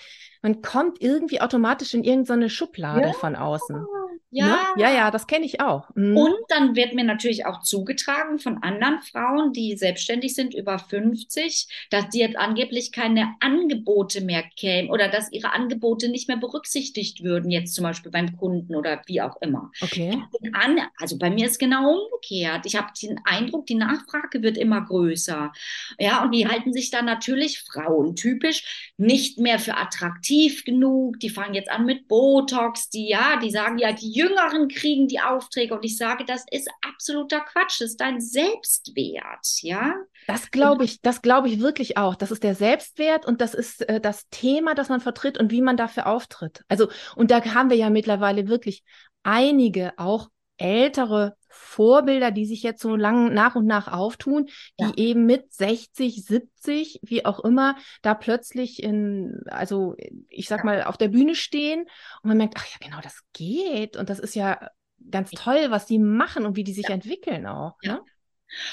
Man 0.42 0.62
kommt 0.62 1.00
irgendwie 1.00 1.40
automatisch 1.40 1.94
in 1.94 2.04
irgendeine 2.04 2.50
Schublade 2.50 3.08
Ja. 3.08 3.12
von 3.12 3.36
außen. 3.36 3.84
Ja. 4.30 4.46
Ne? 4.46 4.82
Ja, 4.82 4.92
ja, 4.92 5.10
das 5.10 5.26
kenne 5.26 5.44
ich 5.44 5.60
auch. 5.60 5.88
Mhm. 5.94 6.16
Und 6.16 6.36
dann 6.48 6.76
wird 6.76 6.94
mir 6.94 7.04
natürlich 7.04 7.46
auch 7.46 7.62
zugetragen 7.62 8.38
von 8.38 8.62
anderen 8.62 9.00
Frauen, 9.00 9.52
die 9.52 9.76
selbstständig 9.76 10.34
sind, 10.34 10.54
über 10.54 10.78
50, 10.78 11.66
dass 11.90 12.08
die 12.10 12.20
jetzt 12.20 12.36
angeblich 12.36 12.92
keine 12.92 13.34
Angebote 13.40 14.20
mehr 14.20 14.44
kämen 14.56 14.90
oder 14.90 15.08
dass 15.08 15.32
ihre 15.32 15.52
Angebote 15.52 16.08
nicht 16.08 16.28
mehr 16.28 16.36
berücksichtigt 16.36 17.22
würden, 17.22 17.50
jetzt 17.50 17.74
zum 17.74 17.84
Beispiel 17.84 18.12
beim 18.12 18.36
Kunden 18.36 18.76
oder 18.76 19.02
wie 19.06 19.20
auch 19.20 19.40
immer. 19.40 19.70
Okay. 19.80 20.22
An 20.52 20.80
also 20.98 21.18
bei 21.18 21.30
mir 21.30 21.46
ist 21.46 21.58
genau 21.58 22.04
umgekehrt. 22.04 22.66
Ich 22.66 22.76
habe 22.76 22.88
den 23.00 23.20
Eindruck, 23.24 23.66
die 23.66 23.74
Nachfrage 23.74 24.42
wird 24.42 24.56
immer 24.56 24.80
größer. 24.82 25.52
Ja, 25.98 26.22
und 26.22 26.32
die 26.32 26.46
halten 26.46 26.72
sich 26.72 26.90
dann 26.90 27.04
natürlich 27.04 27.60
frauentypisch 27.60 28.92
nicht 28.96 29.38
mehr 29.38 29.58
für 29.58 29.76
attraktiv 29.76 30.64
genug. 30.64 31.18
Die 31.20 31.30
fangen 31.30 31.54
jetzt 31.54 31.70
an 31.70 31.86
mit 31.86 32.08
Botox. 32.08 32.90
Die, 32.90 33.08
ja, 33.08 33.38
die 33.38 33.50
sagen 33.50 33.78
ja, 33.78 33.92
die 34.00 34.12
Jüngeren 34.12 34.68
kriegen 34.68 35.08
die 35.08 35.20
Aufträge. 35.20 35.74
Und 35.74 35.84
ich 35.84 35.96
sage, 35.96 36.24
das 36.24 36.44
ist 36.50 36.68
absoluter 36.86 37.40
Quatsch. 37.40 37.80
Das 37.80 37.90
ist 37.90 38.00
dein 38.00 38.20
Selbstwert. 38.20 39.46
Ja, 39.62 39.94
Das 40.26 40.50
glaube 40.50 40.84
ich, 40.84 41.00
das 41.02 41.22
glaube 41.22 41.48
ich 41.48 41.60
wirklich 41.60 41.96
auch. 41.96 42.14
Das 42.14 42.30
ist 42.30 42.42
der 42.44 42.54
Selbstwert 42.54 43.26
und 43.26 43.40
das 43.40 43.54
ist 43.54 43.88
äh, 43.88 44.00
das 44.00 44.28
Thema, 44.30 44.74
das 44.74 44.88
man 44.88 45.00
vertritt 45.00 45.38
und 45.38 45.50
wie 45.50 45.60
man 45.62 45.76
dafür 45.76 46.06
auftritt. 46.06 46.62
Also, 46.68 46.88
und 47.16 47.30
da 47.30 47.44
haben 47.44 47.70
wir 47.70 47.76
ja 47.76 47.90
mittlerweile 47.90 48.48
wirklich 48.48 48.84
einige 49.22 49.92
auch 49.98 50.28
ältere 50.56 51.36
Vorbilder, 51.50 52.30
die 52.30 52.46
sich 52.46 52.62
jetzt 52.62 52.80
so 52.80 52.96
lang 52.96 53.34
nach 53.34 53.54
und 53.56 53.66
nach 53.66 53.88
auftun, 53.88 54.46
die 54.80 54.84
Ja. 54.84 54.92
eben 54.96 55.26
mit 55.26 55.52
60, 55.52 56.24
70, 56.24 57.00
wie 57.02 57.24
auch 57.24 57.40
immer, 57.40 57.76
da 58.02 58.14
plötzlich 58.14 58.82
in, 58.82 59.42
also 59.46 59.96
ich 60.28 60.48
sag 60.48 60.60
Ja. 60.60 60.64
mal, 60.64 60.82
auf 60.84 60.96
der 60.96 61.08
Bühne 61.08 61.34
stehen 61.34 61.80
und 62.22 62.28
man 62.28 62.36
merkt, 62.38 62.54
ach 62.56 62.66
ja, 62.66 62.76
genau, 62.86 63.00
das 63.02 63.20
geht 63.32 63.96
und 63.96 64.08
das 64.08 64.18
ist 64.18 64.34
ja 64.34 64.68
ganz 65.10 65.30
toll, 65.30 65.66
was 65.70 65.86
die 65.86 65.98
machen 65.98 66.46
und 66.46 66.56
wie 66.56 66.64
die 66.64 66.72
sich 66.74 66.88
entwickeln 66.88 67.46
auch. 67.46 67.76
Ja. 67.82 67.94
Ne? 67.94 68.00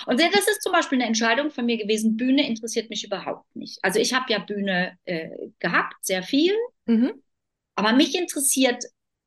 Und 0.08 0.20
das 0.20 0.48
ist 0.48 0.64
zum 0.64 0.72
Beispiel 0.72 0.98
eine 0.98 1.08
Entscheidung 1.08 1.52
von 1.52 1.66
mir 1.66 1.78
gewesen. 1.78 2.18
Bühne 2.18 2.48
interessiert 2.48 2.90
mich 2.90 3.06
überhaupt 3.06 3.56
nicht. 3.56 3.78
Also 3.84 4.00
ich 4.00 4.14
habe 4.14 4.26
ja 4.32 4.40
Bühne 4.40 4.98
äh, 5.06 5.30
gehabt, 5.60 5.94
sehr 6.02 6.24
viel. 6.24 6.54
Mhm. 6.86 7.22
Aber 7.76 7.94
mich 7.94 8.18
interessiert 8.18 8.84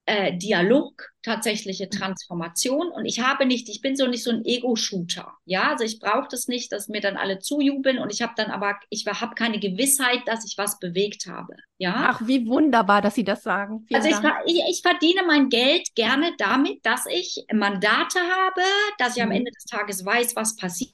äh, 0.06 0.36
Dialog, 0.36 1.10
tatsächliche 1.22 1.88
Transformation. 1.88 2.88
Und 2.90 3.04
ich 3.06 3.20
habe 3.20 3.46
nicht, 3.46 3.68
ich 3.68 3.80
bin 3.80 3.96
so 3.96 4.06
nicht 4.06 4.24
so 4.24 4.30
ein 4.30 4.44
Ego-Shooter. 4.44 5.32
Ja, 5.44 5.70
also 5.70 5.84
ich 5.84 5.98
brauche 6.00 6.28
das 6.30 6.48
nicht, 6.48 6.72
dass 6.72 6.88
mir 6.88 7.00
dann 7.00 7.16
alle 7.16 7.38
zujubeln. 7.38 7.98
Und 7.98 8.12
ich 8.12 8.22
habe 8.22 8.32
dann 8.36 8.50
aber, 8.50 8.78
ich 8.90 9.06
habe 9.06 9.34
keine 9.34 9.60
Gewissheit, 9.60 10.20
dass 10.26 10.44
ich 10.46 10.58
was 10.58 10.78
bewegt 10.78 11.26
habe. 11.26 11.54
Ja. 11.78 12.12
Ach, 12.12 12.20
wie 12.26 12.46
wunderbar, 12.48 13.00
dass 13.02 13.14
Sie 13.14 13.24
das 13.24 13.42
sagen. 13.42 13.84
Vielen 13.86 14.00
Also 14.00 14.08
ich, 14.08 14.20
Dank. 14.20 14.34
ich, 14.46 14.60
ich 14.70 14.82
verdiene 14.82 15.22
mein 15.26 15.48
Geld 15.48 15.94
gerne 15.94 16.32
damit, 16.38 16.84
dass 16.86 17.06
ich 17.06 17.44
Mandate 17.52 18.20
habe, 18.20 18.60
dass 18.98 19.16
ich 19.16 19.22
am 19.22 19.30
Mhm. 19.30 19.36
Ende 19.36 19.50
des 19.50 19.64
Tages 19.64 20.04
weiß, 20.04 20.36
was 20.36 20.56
passiert 20.56 20.92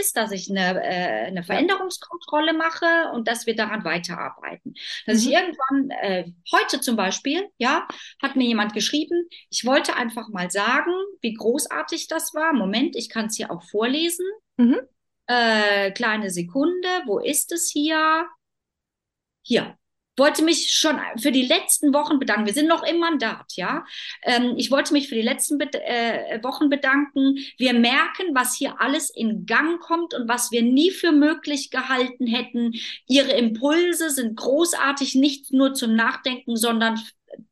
ist, 0.00 0.16
dass 0.16 0.32
ich 0.32 0.50
eine, 0.50 0.82
äh, 0.82 1.26
eine 1.26 1.44
Veränderungskontrolle 1.44 2.52
mache 2.54 3.10
und 3.12 3.28
dass 3.28 3.46
wir 3.46 3.54
daran 3.54 3.84
weiterarbeiten. 3.84 4.74
Dass 5.06 5.18
ich 5.18 5.26
Mhm. 5.26 5.32
irgendwann, 5.32 5.90
äh, 5.90 6.32
heute 6.52 6.80
zum 6.80 6.96
Beispiel, 6.96 7.48
ja, 7.58 7.86
hat 8.22 8.36
mir 8.36 8.46
jemand 8.46 8.72
geschrieben, 8.74 9.28
ich 9.50 9.64
wollte 9.64 9.94
einfach 9.96 10.28
mal 10.28 10.50
sagen, 10.50 10.92
wie 11.20 11.34
großartig 11.34 12.08
das 12.08 12.34
war. 12.34 12.52
Moment, 12.54 12.96
ich 12.96 13.08
kann 13.08 13.26
es 13.26 13.36
hier 13.36 13.50
auch 13.50 13.62
vorlesen. 13.62 14.24
Mhm. 14.56 14.80
Äh, 15.26 15.92
kleine 15.92 16.30
Sekunde, 16.30 16.88
wo 17.06 17.18
ist 17.18 17.52
es 17.52 17.70
hier? 17.70 18.26
Hier. 19.42 19.76
Wollte 20.16 20.44
mich 20.44 20.72
schon 20.72 20.98
für 21.18 21.32
die 21.32 21.46
letzten 21.46 21.94
Wochen 21.94 22.18
bedanken. 22.18 22.46
Wir 22.46 22.52
sind 22.52 22.68
noch 22.68 22.82
im 22.82 22.98
Mandat, 22.98 23.52
ja. 23.56 23.84
Ähm, 24.22 24.54
ich 24.56 24.70
wollte 24.70 24.92
mich 24.92 25.08
für 25.08 25.14
die 25.14 25.22
letzten 25.22 25.56
Bed 25.56 25.74
äh, 25.74 26.38
Wochen 26.42 26.68
bedanken. 26.68 27.38
Wir 27.56 27.72
merken, 27.72 28.34
was 28.34 28.54
hier 28.54 28.80
alles 28.80 29.08
in 29.08 29.46
Gang 29.46 29.80
kommt 29.80 30.12
und 30.12 30.28
was 30.28 30.52
wir 30.52 30.62
nie 30.62 30.90
für 30.90 31.12
möglich 31.12 31.70
gehalten 31.70 32.26
hätten. 32.26 32.74
Ihre 33.08 33.32
Impulse 33.32 34.10
sind 34.10 34.36
großartig, 34.36 35.14
nicht 35.14 35.52
nur 35.52 35.72
zum 35.72 35.96
Nachdenken, 35.96 36.56
sondern 36.56 37.00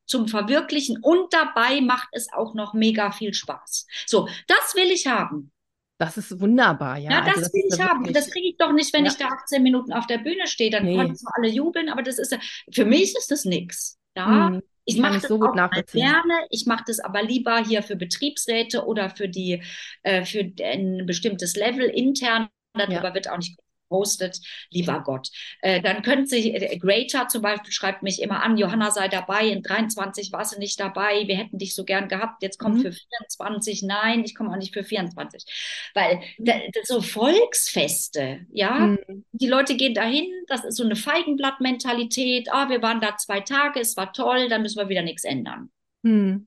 zum 0.04 0.28
Verwirklichen 0.28 0.98
und 1.00 1.32
dabei 1.32 1.80
macht 1.80 2.08
es 2.12 2.32
auch 2.32 2.52
noch 2.54 2.74
mega 2.74 3.12
viel 3.12 3.32
Spaß. 3.32 3.86
So, 4.06 4.28
das 4.48 4.74
will 4.74 4.90
ich 4.90 5.06
haben. 5.06 5.52
Das 6.01 6.16
ist 6.16 6.40
wunderbar, 6.40 6.96
ja. 6.96 7.11
Ja, 7.11 7.20
Also 7.24 7.40
das 7.42 7.53
will 7.53 7.62
ich 7.70 7.76
ja 7.76 7.90
haben. 7.90 8.07
Und 8.07 8.16
das 8.16 8.30
kriege 8.30 8.48
ich 8.48 8.57
doch 8.57 8.72
nicht, 8.72 8.90
wenn 8.94 9.05
Ja. 9.05 9.11
ich 9.11 9.18
da 9.18 9.26
18 9.28 9.62
Minuten 9.62 9.92
auf 9.92 10.07
der 10.07 10.16
Bühne 10.16 10.46
stehe. 10.46 10.70
Dann 10.70 10.86
Nee. 10.86 10.96
können 10.96 11.14
zwar 11.14 11.32
alle 11.36 11.48
jubeln, 11.48 11.90
aber 11.90 12.03
das 12.03 12.18
ist 12.18 12.32
ja- 12.32 12.38
für 12.72 12.86
mich 12.86 13.14
ist 13.14 13.30
das 13.30 13.44
nichts. 13.44 13.98
Ja, 14.16 14.48
Mhm. 14.48 14.62
ich 14.86 14.96
mache 14.96 15.14
das 15.20 15.24
so 15.28 15.38
gut 15.38 15.51
auch 15.61 15.70
gerne. 15.92 16.34
Ich 16.48 16.64
mache 16.64 16.84
das 16.86 17.01
aber 17.01 17.22
lieber 17.22 17.59
hier 17.62 17.82
für 17.82 17.96
Betriebsräte 17.96 18.86
oder 18.86 19.11
für 19.11 19.28
die 19.28 19.62
äh, 20.03 20.24
für 20.24 20.51
ein 20.64 21.05
bestimmtes 21.05 21.55
Level 21.55 21.84
intern. 21.84 22.48
Darüber 22.72 23.12
wird 23.12 23.28
auch 23.28 23.36
nicht 23.36 23.59
gepostet, 23.91 24.38
lieber 24.70 25.03
Gott. 25.03 25.28
Äh, 25.61 25.82
dann 25.82 26.03
können 26.03 26.26
Sie, 26.26 26.55
äh, 26.55 26.78
Greater 26.78 27.28
zum 27.28 27.43
Beispiel 27.43 27.72
schreibt 27.72 28.03
mich 28.03 28.22
immer 28.22 28.43
an, 28.43 28.57
Johanna 28.57 28.91
sei 28.91 29.09
dabei, 29.09 29.49
in 29.49 29.62
23 29.62 30.32
warst 30.32 30.55
du 30.55 30.59
nicht 30.59 30.78
dabei, 30.78 31.26
wir 31.26 31.36
hätten 31.36 31.59
dich 31.59 31.74
so 31.74 31.84
gern 31.84 32.09
gehabt, 32.09 32.43
jetzt 32.43 32.59
komm 32.59 32.74
Mhm. 32.74 32.80
für 32.82 32.93
24, 32.93 33.82
nein, 33.82 34.24
ich 34.24 34.34
komme 34.34 34.51
auch 34.51 34.57
nicht 34.57 34.72
für 34.72 34.84
24. 34.84 35.45
Weil 35.95 36.20
Mhm. 36.38 36.45
da, 36.45 36.53
das 36.72 36.86
so 36.88 37.03
Volksfeste, 37.03 38.47
ja, 38.53 38.86
Mhm. 38.86 39.24
die 39.32 39.49
Leute 39.49 39.76
gehen 39.76 39.95
dahin, 39.95 40.30
das 40.47 40.64
ist 40.64 40.76
so 40.76 40.84
eine 40.84 40.97
Feigenblattmentalität, 40.97 42.49
ah, 42.53 42.68
wir 42.68 42.82
waren 42.82 43.01
da 43.01 43.16
zwei 43.16 43.41
Tage, 43.41 43.80
es 43.80 43.97
war 43.97 44.12
toll, 44.12 44.49
dann 44.49 44.62
müssen 44.62 44.78
wir 44.78 44.88
wieder 44.88 45.03
nichts 45.03 45.24
ändern. 45.24 45.70
Mhm. 46.03 46.47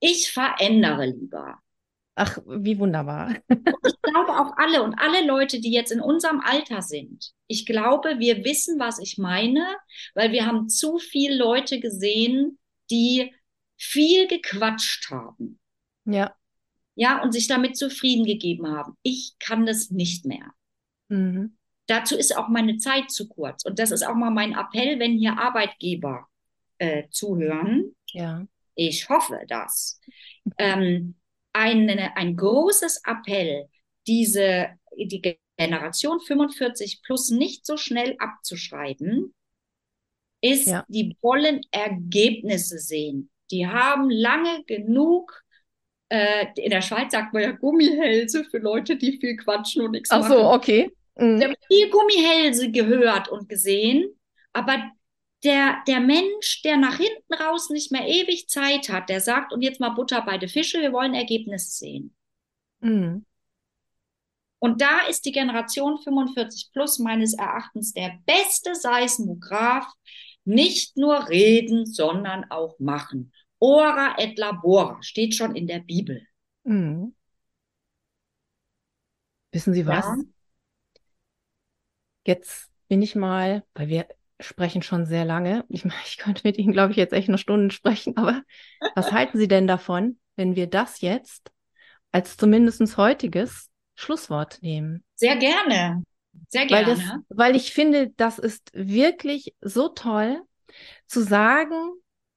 Ich 0.00 0.30
verändere 0.30 1.06
lieber. 1.06 1.58
Ach, 2.16 2.38
wie 2.46 2.78
wunderbar. 2.78 3.34
Ich 3.48 4.00
glaube 4.02 4.32
auch 4.38 4.56
alle 4.56 4.82
und 4.82 4.94
alle 4.94 5.26
Leute, 5.26 5.60
die 5.60 5.72
jetzt 5.72 5.90
in 5.90 6.00
unserem 6.00 6.40
Alter 6.40 6.80
sind, 6.80 7.32
ich 7.48 7.66
glaube, 7.66 8.18
wir 8.18 8.44
wissen, 8.44 8.78
was 8.78 8.98
ich 9.00 9.18
meine, 9.18 9.66
weil 10.14 10.30
wir 10.30 10.46
haben 10.46 10.68
zu 10.68 10.98
viele 10.98 11.36
Leute 11.36 11.80
gesehen, 11.80 12.58
die 12.90 13.32
viel 13.76 14.28
gequatscht 14.28 15.10
haben, 15.10 15.58
Ja. 16.04 16.34
ja, 16.94 17.20
und 17.22 17.32
sich 17.32 17.48
damit 17.48 17.76
zufrieden 17.76 18.24
gegeben 18.24 18.68
haben. 18.68 18.96
Ich 19.02 19.34
kann 19.40 19.66
das 19.66 19.90
nicht 19.90 20.24
mehr. 20.24 20.52
Mhm. 21.08 21.56
Dazu 21.86 22.16
ist 22.16 22.36
auch 22.36 22.48
meine 22.48 22.78
Zeit 22.78 23.10
zu 23.10 23.28
kurz. 23.28 23.64
Und 23.64 23.78
das 23.78 23.90
ist 23.90 24.06
auch 24.06 24.14
mal 24.14 24.30
mein 24.30 24.52
Appell, 24.54 24.98
wenn 25.00 25.18
hier 25.18 25.36
Arbeitgeber 25.38 26.28
äh, 26.78 27.08
zuhören. 27.10 27.94
Ja. 28.12 28.46
Ich 28.76 29.08
hoffe 29.08 29.40
das. 29.48 30.00
Ähm, 30.58 31.16
eine, 31.54 32.16
ein 32.16 32.36
großes 32.36 33.00
Appell, 33.06 33.68
diese, 34.06 34.68
die 34.96 35.38
Generation 35.56 36.20
45 36.20 37.02
plus 37.02 37.30
nicht 37.30 37.64
so 37.64 37.76
schnell 37.78 38.16
abzuschreiben, 38.18 39.34
ist, 40.42 40.66
Ja. 40.66 40.84
die 40.88 41.16
wollen 41.22 41.62
Ergebnisse 41.70 42.78
sehen. 42.78 43.30
Die 43.50 43.66
haben 43.66 44.10
lange 44.10 44.62
genug, 44.64 45.42
äh, 46.10 46.46
in 46.56 46.70
der 46.70 46.82
Schweiz 46.82 47.12
sagt 47.12 47.32
man 47.32 47.42
ja 47.42 47.52
Gummihälse 47.52 48.44
für 48.44 48.58
Leute, 48.58 48.96
die 48.96 49.18
viel 49.18 49.36
quatschen 49.36 49.82
und 49.82 49.92
nichts 49.92 50.10
Ach 50.10 50.20
machen. 50.20 50.32
so, 50.32 50.50
okay. 50.50 50.90
Mhm. 51.16 51.38
Wir 51.38 51.46
haben 51.48 51.54
viel 51.68 51.88
Gummihälse 51.90 52.70
gehört 52.70 53.28
und 53.28 53.48
gesehen, 53.48 54.08
aber 54.52 54.90
der, 55.44 55.82
der 55.86 56.00
Mensch, 56.00 56.62
der 56.62 56.76
nach 56.76 56.96
hinten 56.96 57.34
raus 57.34 57.70
nicht 57.70 57.92
mehr 57.92 58.06
ewig 58.06 58.48
Zeit 58.48 58.88
hat, 58.88 59.08
der 59.08 59.20
sagt, 59.20 59.52
und 59.52 59.62
jetzt 59.62 59.80
mal 59.80 59.90
Butter 59.90 60.22
bei 60.22 60.38
den 60.38 60.48
Fische, 60.48 60.80
wir 60.80 60.92
wollen 60.92 61.14
Ergebnisse 61.14 61.70
sehen. 61.70 62.16
Mhm. 62.80 63.26
Und 64.58 64.80
da 64.80 65.06
ist 65.08 65.26
die 65.26 65.32
Generation 65.32 65.98
45 65.98 66.70
plus 66.72 66.98
meines 66.98 67.34
Erachtens 67.34 67.92
der 67.92 68.18
beste 68.24 68.74
Seismograph. 68.74 69.86
Nicht 70.46 70.96
nur 70.96 71.28
reden, 71.28 71.84
sondern 71.86 72.50
auch 72.50 72.78
machen. 72.78 73.32
Ora 73.58 74.16
et 74.18 74.38
labora 74.38 75.02
steht 75.02 75.34
schon 75.34 75.54
in 75.54 75.66
der 75.66 75.80
Bibel. 75.80 76.26
Mhm. 76.64 77.14
Wissen 79.52 79.74
Sie 79.74 79.86
was? 79.86 80.04
Ja. 80.04 80.16
Jetzt 82.26 82.70
bin 82.88 83.02
ich 83.02 83.14
mal, 83.14 83.64
weil 83.74 83.88
wir 83.88 84.08
sprechen 84.44 84.82
schon 84.82 85.06
sehr 85.06 85.24
lange. 85.24 85.64
Ich, 85.68 85.84
ich 86.06 86.18
könnte 86.18 86.42
mit 86.44 86.58
Ihnen, 86.58 86.72
glaube 86.72 86.92
ich, 86.92 86.96
jetzt 86.96 87.12
echt 87.12 87.28
noch 87.28 87.38
Stunden 87.38 87.70
sprechen, 87.70 88.16
aber 88.16 88.42
was 88.94 89.12
halten 89.12 89.38
Sie 89.38 89.48
denn 89.48 89.66
davon, 89.66 90.18
wenn 90.36 90.56
wir 90.56 90.66
das 90.66 91.00
jetzt 91.00 91.50
als 92.12 92.36
zumindest 92.36 92.96
heutiges 92.96 93.70
Schlusswort 93.94 94.58
nehmen? 94.62 95.04
Sehr 95.14 95.36
gerne. 95.36 96.02
Sehr 96.48 96.68
Weil 96.70 96.84
gerne. 96.84 97.24
das, 97.28 97.36
weil 97.36 97.56
ich 97.56 97.72
finde, 97.72 98.10
das 98.16 98.38
ist 98.38 98.70
wirklich 98.72 99.54
so 99.60 99.88
toll 99.88 100.40
zu 101.06 101.22
sagen, 101.22 101.92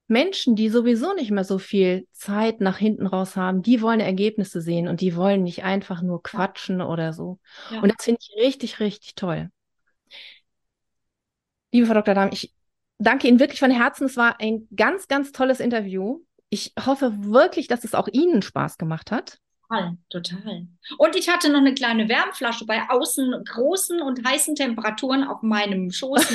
Menschen, 0.07 0.55
die 0.55 0.69
sowieso 0.69 1.13
nicht 1.13 1.31
mehr 1.31 1.43
so 1.43 1.57
viel 1.57 2.07
Zeit 2.13 2.61
nach 2.61 2.77
hinten 2.77 3.07
raus 3.07 3.35
haben, 3.35 3.61
die 3.61 3.81
wollen 3.81 3.99
Ergebnisse 3.99 4.61
sehen 4.61 4.87
und 4.87 5.01
die 5.01 5.15
wollen 5.15 5.43
nicht 5.43 5.63
einfach 5.63 6.01
nur 6.01 6.23
quatschen 6.23 6.81
oder 6.81 7.11
so. 7.11 7.39
Ja. 7.71 7.81
Und 7.81 7.91
das 7.93 8.05
finde 8.05 8.19
ich 8.21 8.41
richtig, 8.41 8.79
richtig 8.79 9.15
toll. 9.15 9.49
Liebe 11.71 11.85
Frau 11.85 11.93
Dr. 11.93 12.15
Dahm, 12.15 12.29
ich 12.31 12.53
danke 12.97 13.27
Ihnen 13.27 13.39
wirklich 13.39 13.59
von 13.59 13.71
Herzen. 13.71 14.05
Es 14.05 14.17
war 14.17 14.39
ein 14.39 14.67
ganz, 14.75 15.07
ganz 15.07 15.31
tolles 15.31 15.59
Interview. 15.59 16.21
Ich 16.49 16.73
hoffe 16.85 17.11
wirklich, 17.19 17.67
dass 17.67 17.83
es 17.83 17.93
auch 17.93 18.07
Ihnen 18.07 18.41
Spaß 18.41 18.77
gemacht 18.77 19.11
hat. 19.11 19.39
Total, 19.69 19.97
total. 20.09 20.67
Und 20.97 21.15
ich 21.17 21.27
hatte 21.27 21.49
noch 21.49 21.59
eine 21.59 21.73
kleine 21.73 22.07
Wärmflasche 22.07 22.65
bei 22.65 22.89
außen 22.89 23.43
großen 23.43 24.01
und 24.01 24.25
heißen 24.25 24.55
Temperaturen 24.55 25.25
auf 25.25 25.41
meinem 25.41 25.91
Schoß 25.91 26.25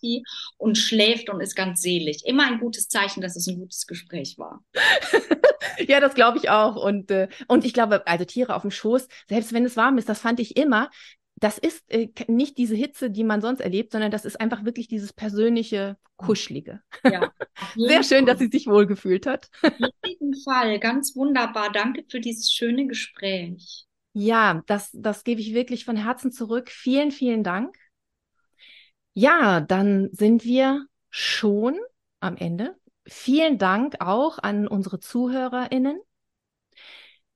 und 0.56 0.78
schläft 0.78 1.28
und 1.28 1.40
ist 1.40 1.54
ganz 1.54 1.82
selig. 1.82 2.24
Immer 2.24 2.46
ein 2.46 2.58
gutes 2.58 2.88
Zeichen, 2.88 3.20
dass 3.20 3.36
es 3.36 3.46
ein 3.46 3.58
gutes 3.58 3.86
Gespräch 3.86 4.38
war. 4.38 4.64
ja, 5.86 6.00
das 6.00 6.14
glaube 6.14 6.38
ich 6.38 6.48
auch. 6.48 6.76
Und, 6.76 7.10
äh, 7.10 7.28
und 7.46 7.66
ich 7.66 7.74
glaube, 7.74 8.06
also 8.06 8.24
Tiere 8.24 8.54
auf 8.54 8.62
dem 8.62 8.70
Schoß, 8.70 9.06
selbst 9.28 9.52
wenn 9.52 9.66
es 9.66 9.76
warm 9.76 9.98
ist, 9.98 10.08
das 10.08 10.20
fand 10.20 10.40
ich 10.40 10.56
immer, 10.56 10.90
das 11.36 11.58
ist 11.58 11.84
äh, 11.90 12.08
nicht 12.28 12.56
diese 12.56 12.74
Hitze, 12.74 13.10
die 13.10 13.24
man 13.24 13.42
sonst 13.42 13.60
erlebt, 13.60 13.92
sondern 13.92 14.10
das 14.10 14.24
ist 14.24 14.40
einfach 14.40 14.64
wirklich 14.64 14.88
dieses 14.88 15.12
persönliche, 15.12 15.98
kuschelige. 16.16 16.80
Ja, 17.04 17.30
Sehr 17.76 18.02
schön, 18.02 18.24
Fall. 18.24 18.26
dass 18.26 18.38
sie 18.38 18.48
sich 18.48 18.66
wohlgefühlt 18.66 19.26
hat. 19.26 19.50
Auf 19.62 19.90
jeden 20.04 20.34
Fall, 20.34 20.78
ganz 20.80 21.14
wunderbar. 21.14 21.70
Danke 21.70 22.04
für 22.08 22.20
dieses 22.20 22.50
schöne 22.50 22.86
Gespräch. 22.86 23.84
Ja, 24.14 24.62
das, 24.66 24.90
das 24.94 25.24
gebe 25.24 25.42
ich 25.42 25.52
wirklich 25.52 25.84
von 25.84 25.96
Herzen 25.96 26.32
zurück. 26.32 26.70
Vielen, 26.70 27.10
vielen 27.10 27.44
Dank. 27.44 27.76
Ja, 29.12 29.60
dann 29.60 30.08
sind 30.12 30.44
wir 30.44 30.86
schon 31.10 31.78
am 32.20 32.36
Ende. 32.36 32.76
Vielen 33.06 33.58
Dank 33.58 33.96
auch 34.00 34.38
an 34.38 34.66
unsere 34.66 35.00
ZuhörerInnen. 35.00 36.00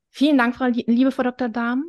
Vielen 0.08 0.38
Dank, 0.38 0.56
Frau, 0.56 0.66
liebe 0.66 1.12
Frau 1.12 1.22
Dr. 1.22 1.50
Dahm. 1.50 1.84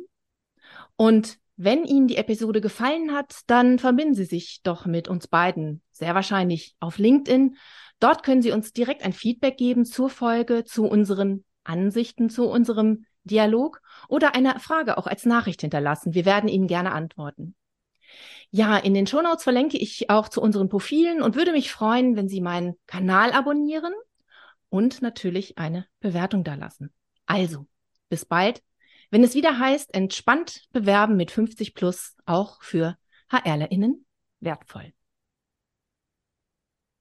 Und 0.96 1.38
wenn 1.56 1.84
Ihnen 1.84 2.08
die 2.08 2.16
Episode 2.16 2.60
gefallen 2.60 3.12
hat, 3.12 3.40
dann 3.46 3.78
verbinden 3.78 4.14
Sie 4.14 4.24
sich 4.24 4.60
doch 4.62 4.86
mit 4.86 5.08
uns 5.08 5.28
beiden, 5.28 5.82
sehr 5.90 6.14
wahrscheinlich 6.14 6.74
auf 6.80 6.98
LinkedIn. 6.98 7.56
Dort 8.00 8.22
können 8.22 8.42
Sie 8.42 8.52
uns 8.52 8.72
direkt 8.72 9.04
ein 9.04 9.12
Feedback 9.12 9.56
geben 9.56 9.84
zur 9.84 10.10
Folge, 10.10 10.64
zu 10.64 10.84
unseren 10.84 11.44
Ansichten, 11.64 12.30
zu 12.30 12.48
unserem 12.48 13.04
Dialog 13.24 13.80
oder 14.08 14.34
eine 14.34 14.58
Frage 14.58 14.98
auch 14.98 15.06
als 15.06 15.24
Nachricht 15.24 15.60
hinterlassen. 15.60 16.14
Wir 16.14 16.24
werden 16.24 16.48
Ihnen 16.48 16.66
gerne 16.66 16.92
antworten. 16.92 17.54
Ja, 18.50 18.76
in 18.76 18.92
den 18.92 19.06
Shownotes 19.06 19.44
verlinke 19.44 19.78
ich 19.78 20.10
auch 20.10 20.28
zu 20.28 20.42
unseren 20.42 20.68
Profilen 20.68 21.22
und 21.22 21.36
würde 21.36 21.52
mich 21.52 21.70
freuen, 21.72 22.16
wenn 22.16 22.28
Sie 22.28 22.40
meinen 22.40 22.74
Kanal 22.86 23.32
abonnieren 23.32 23.94
und 24.68 25.00
natürlich 25.00 25.56
eine 25.58 25.86
Bewertung 26.00 26.44
da 26.44 26.54
lassen. 26.54 26.92
Also, 27.26 27.66
bis 28.08 28.24
bald 28.24 28.62
wenn 29.12 29.22
es 29.22 29.34
wieder 29.34 29.58
heißt, 29.58 29.94
entspannt 29.94 30.62
bewerben 30.72 31.16
mit 31.16 31.30
50 31.30 31.74
plus 31.74 32.16
auch 32.24 32.62
für 32.62 32.96
HRlerInnen 33.30 34.06
wertvoll. 34.40 34.94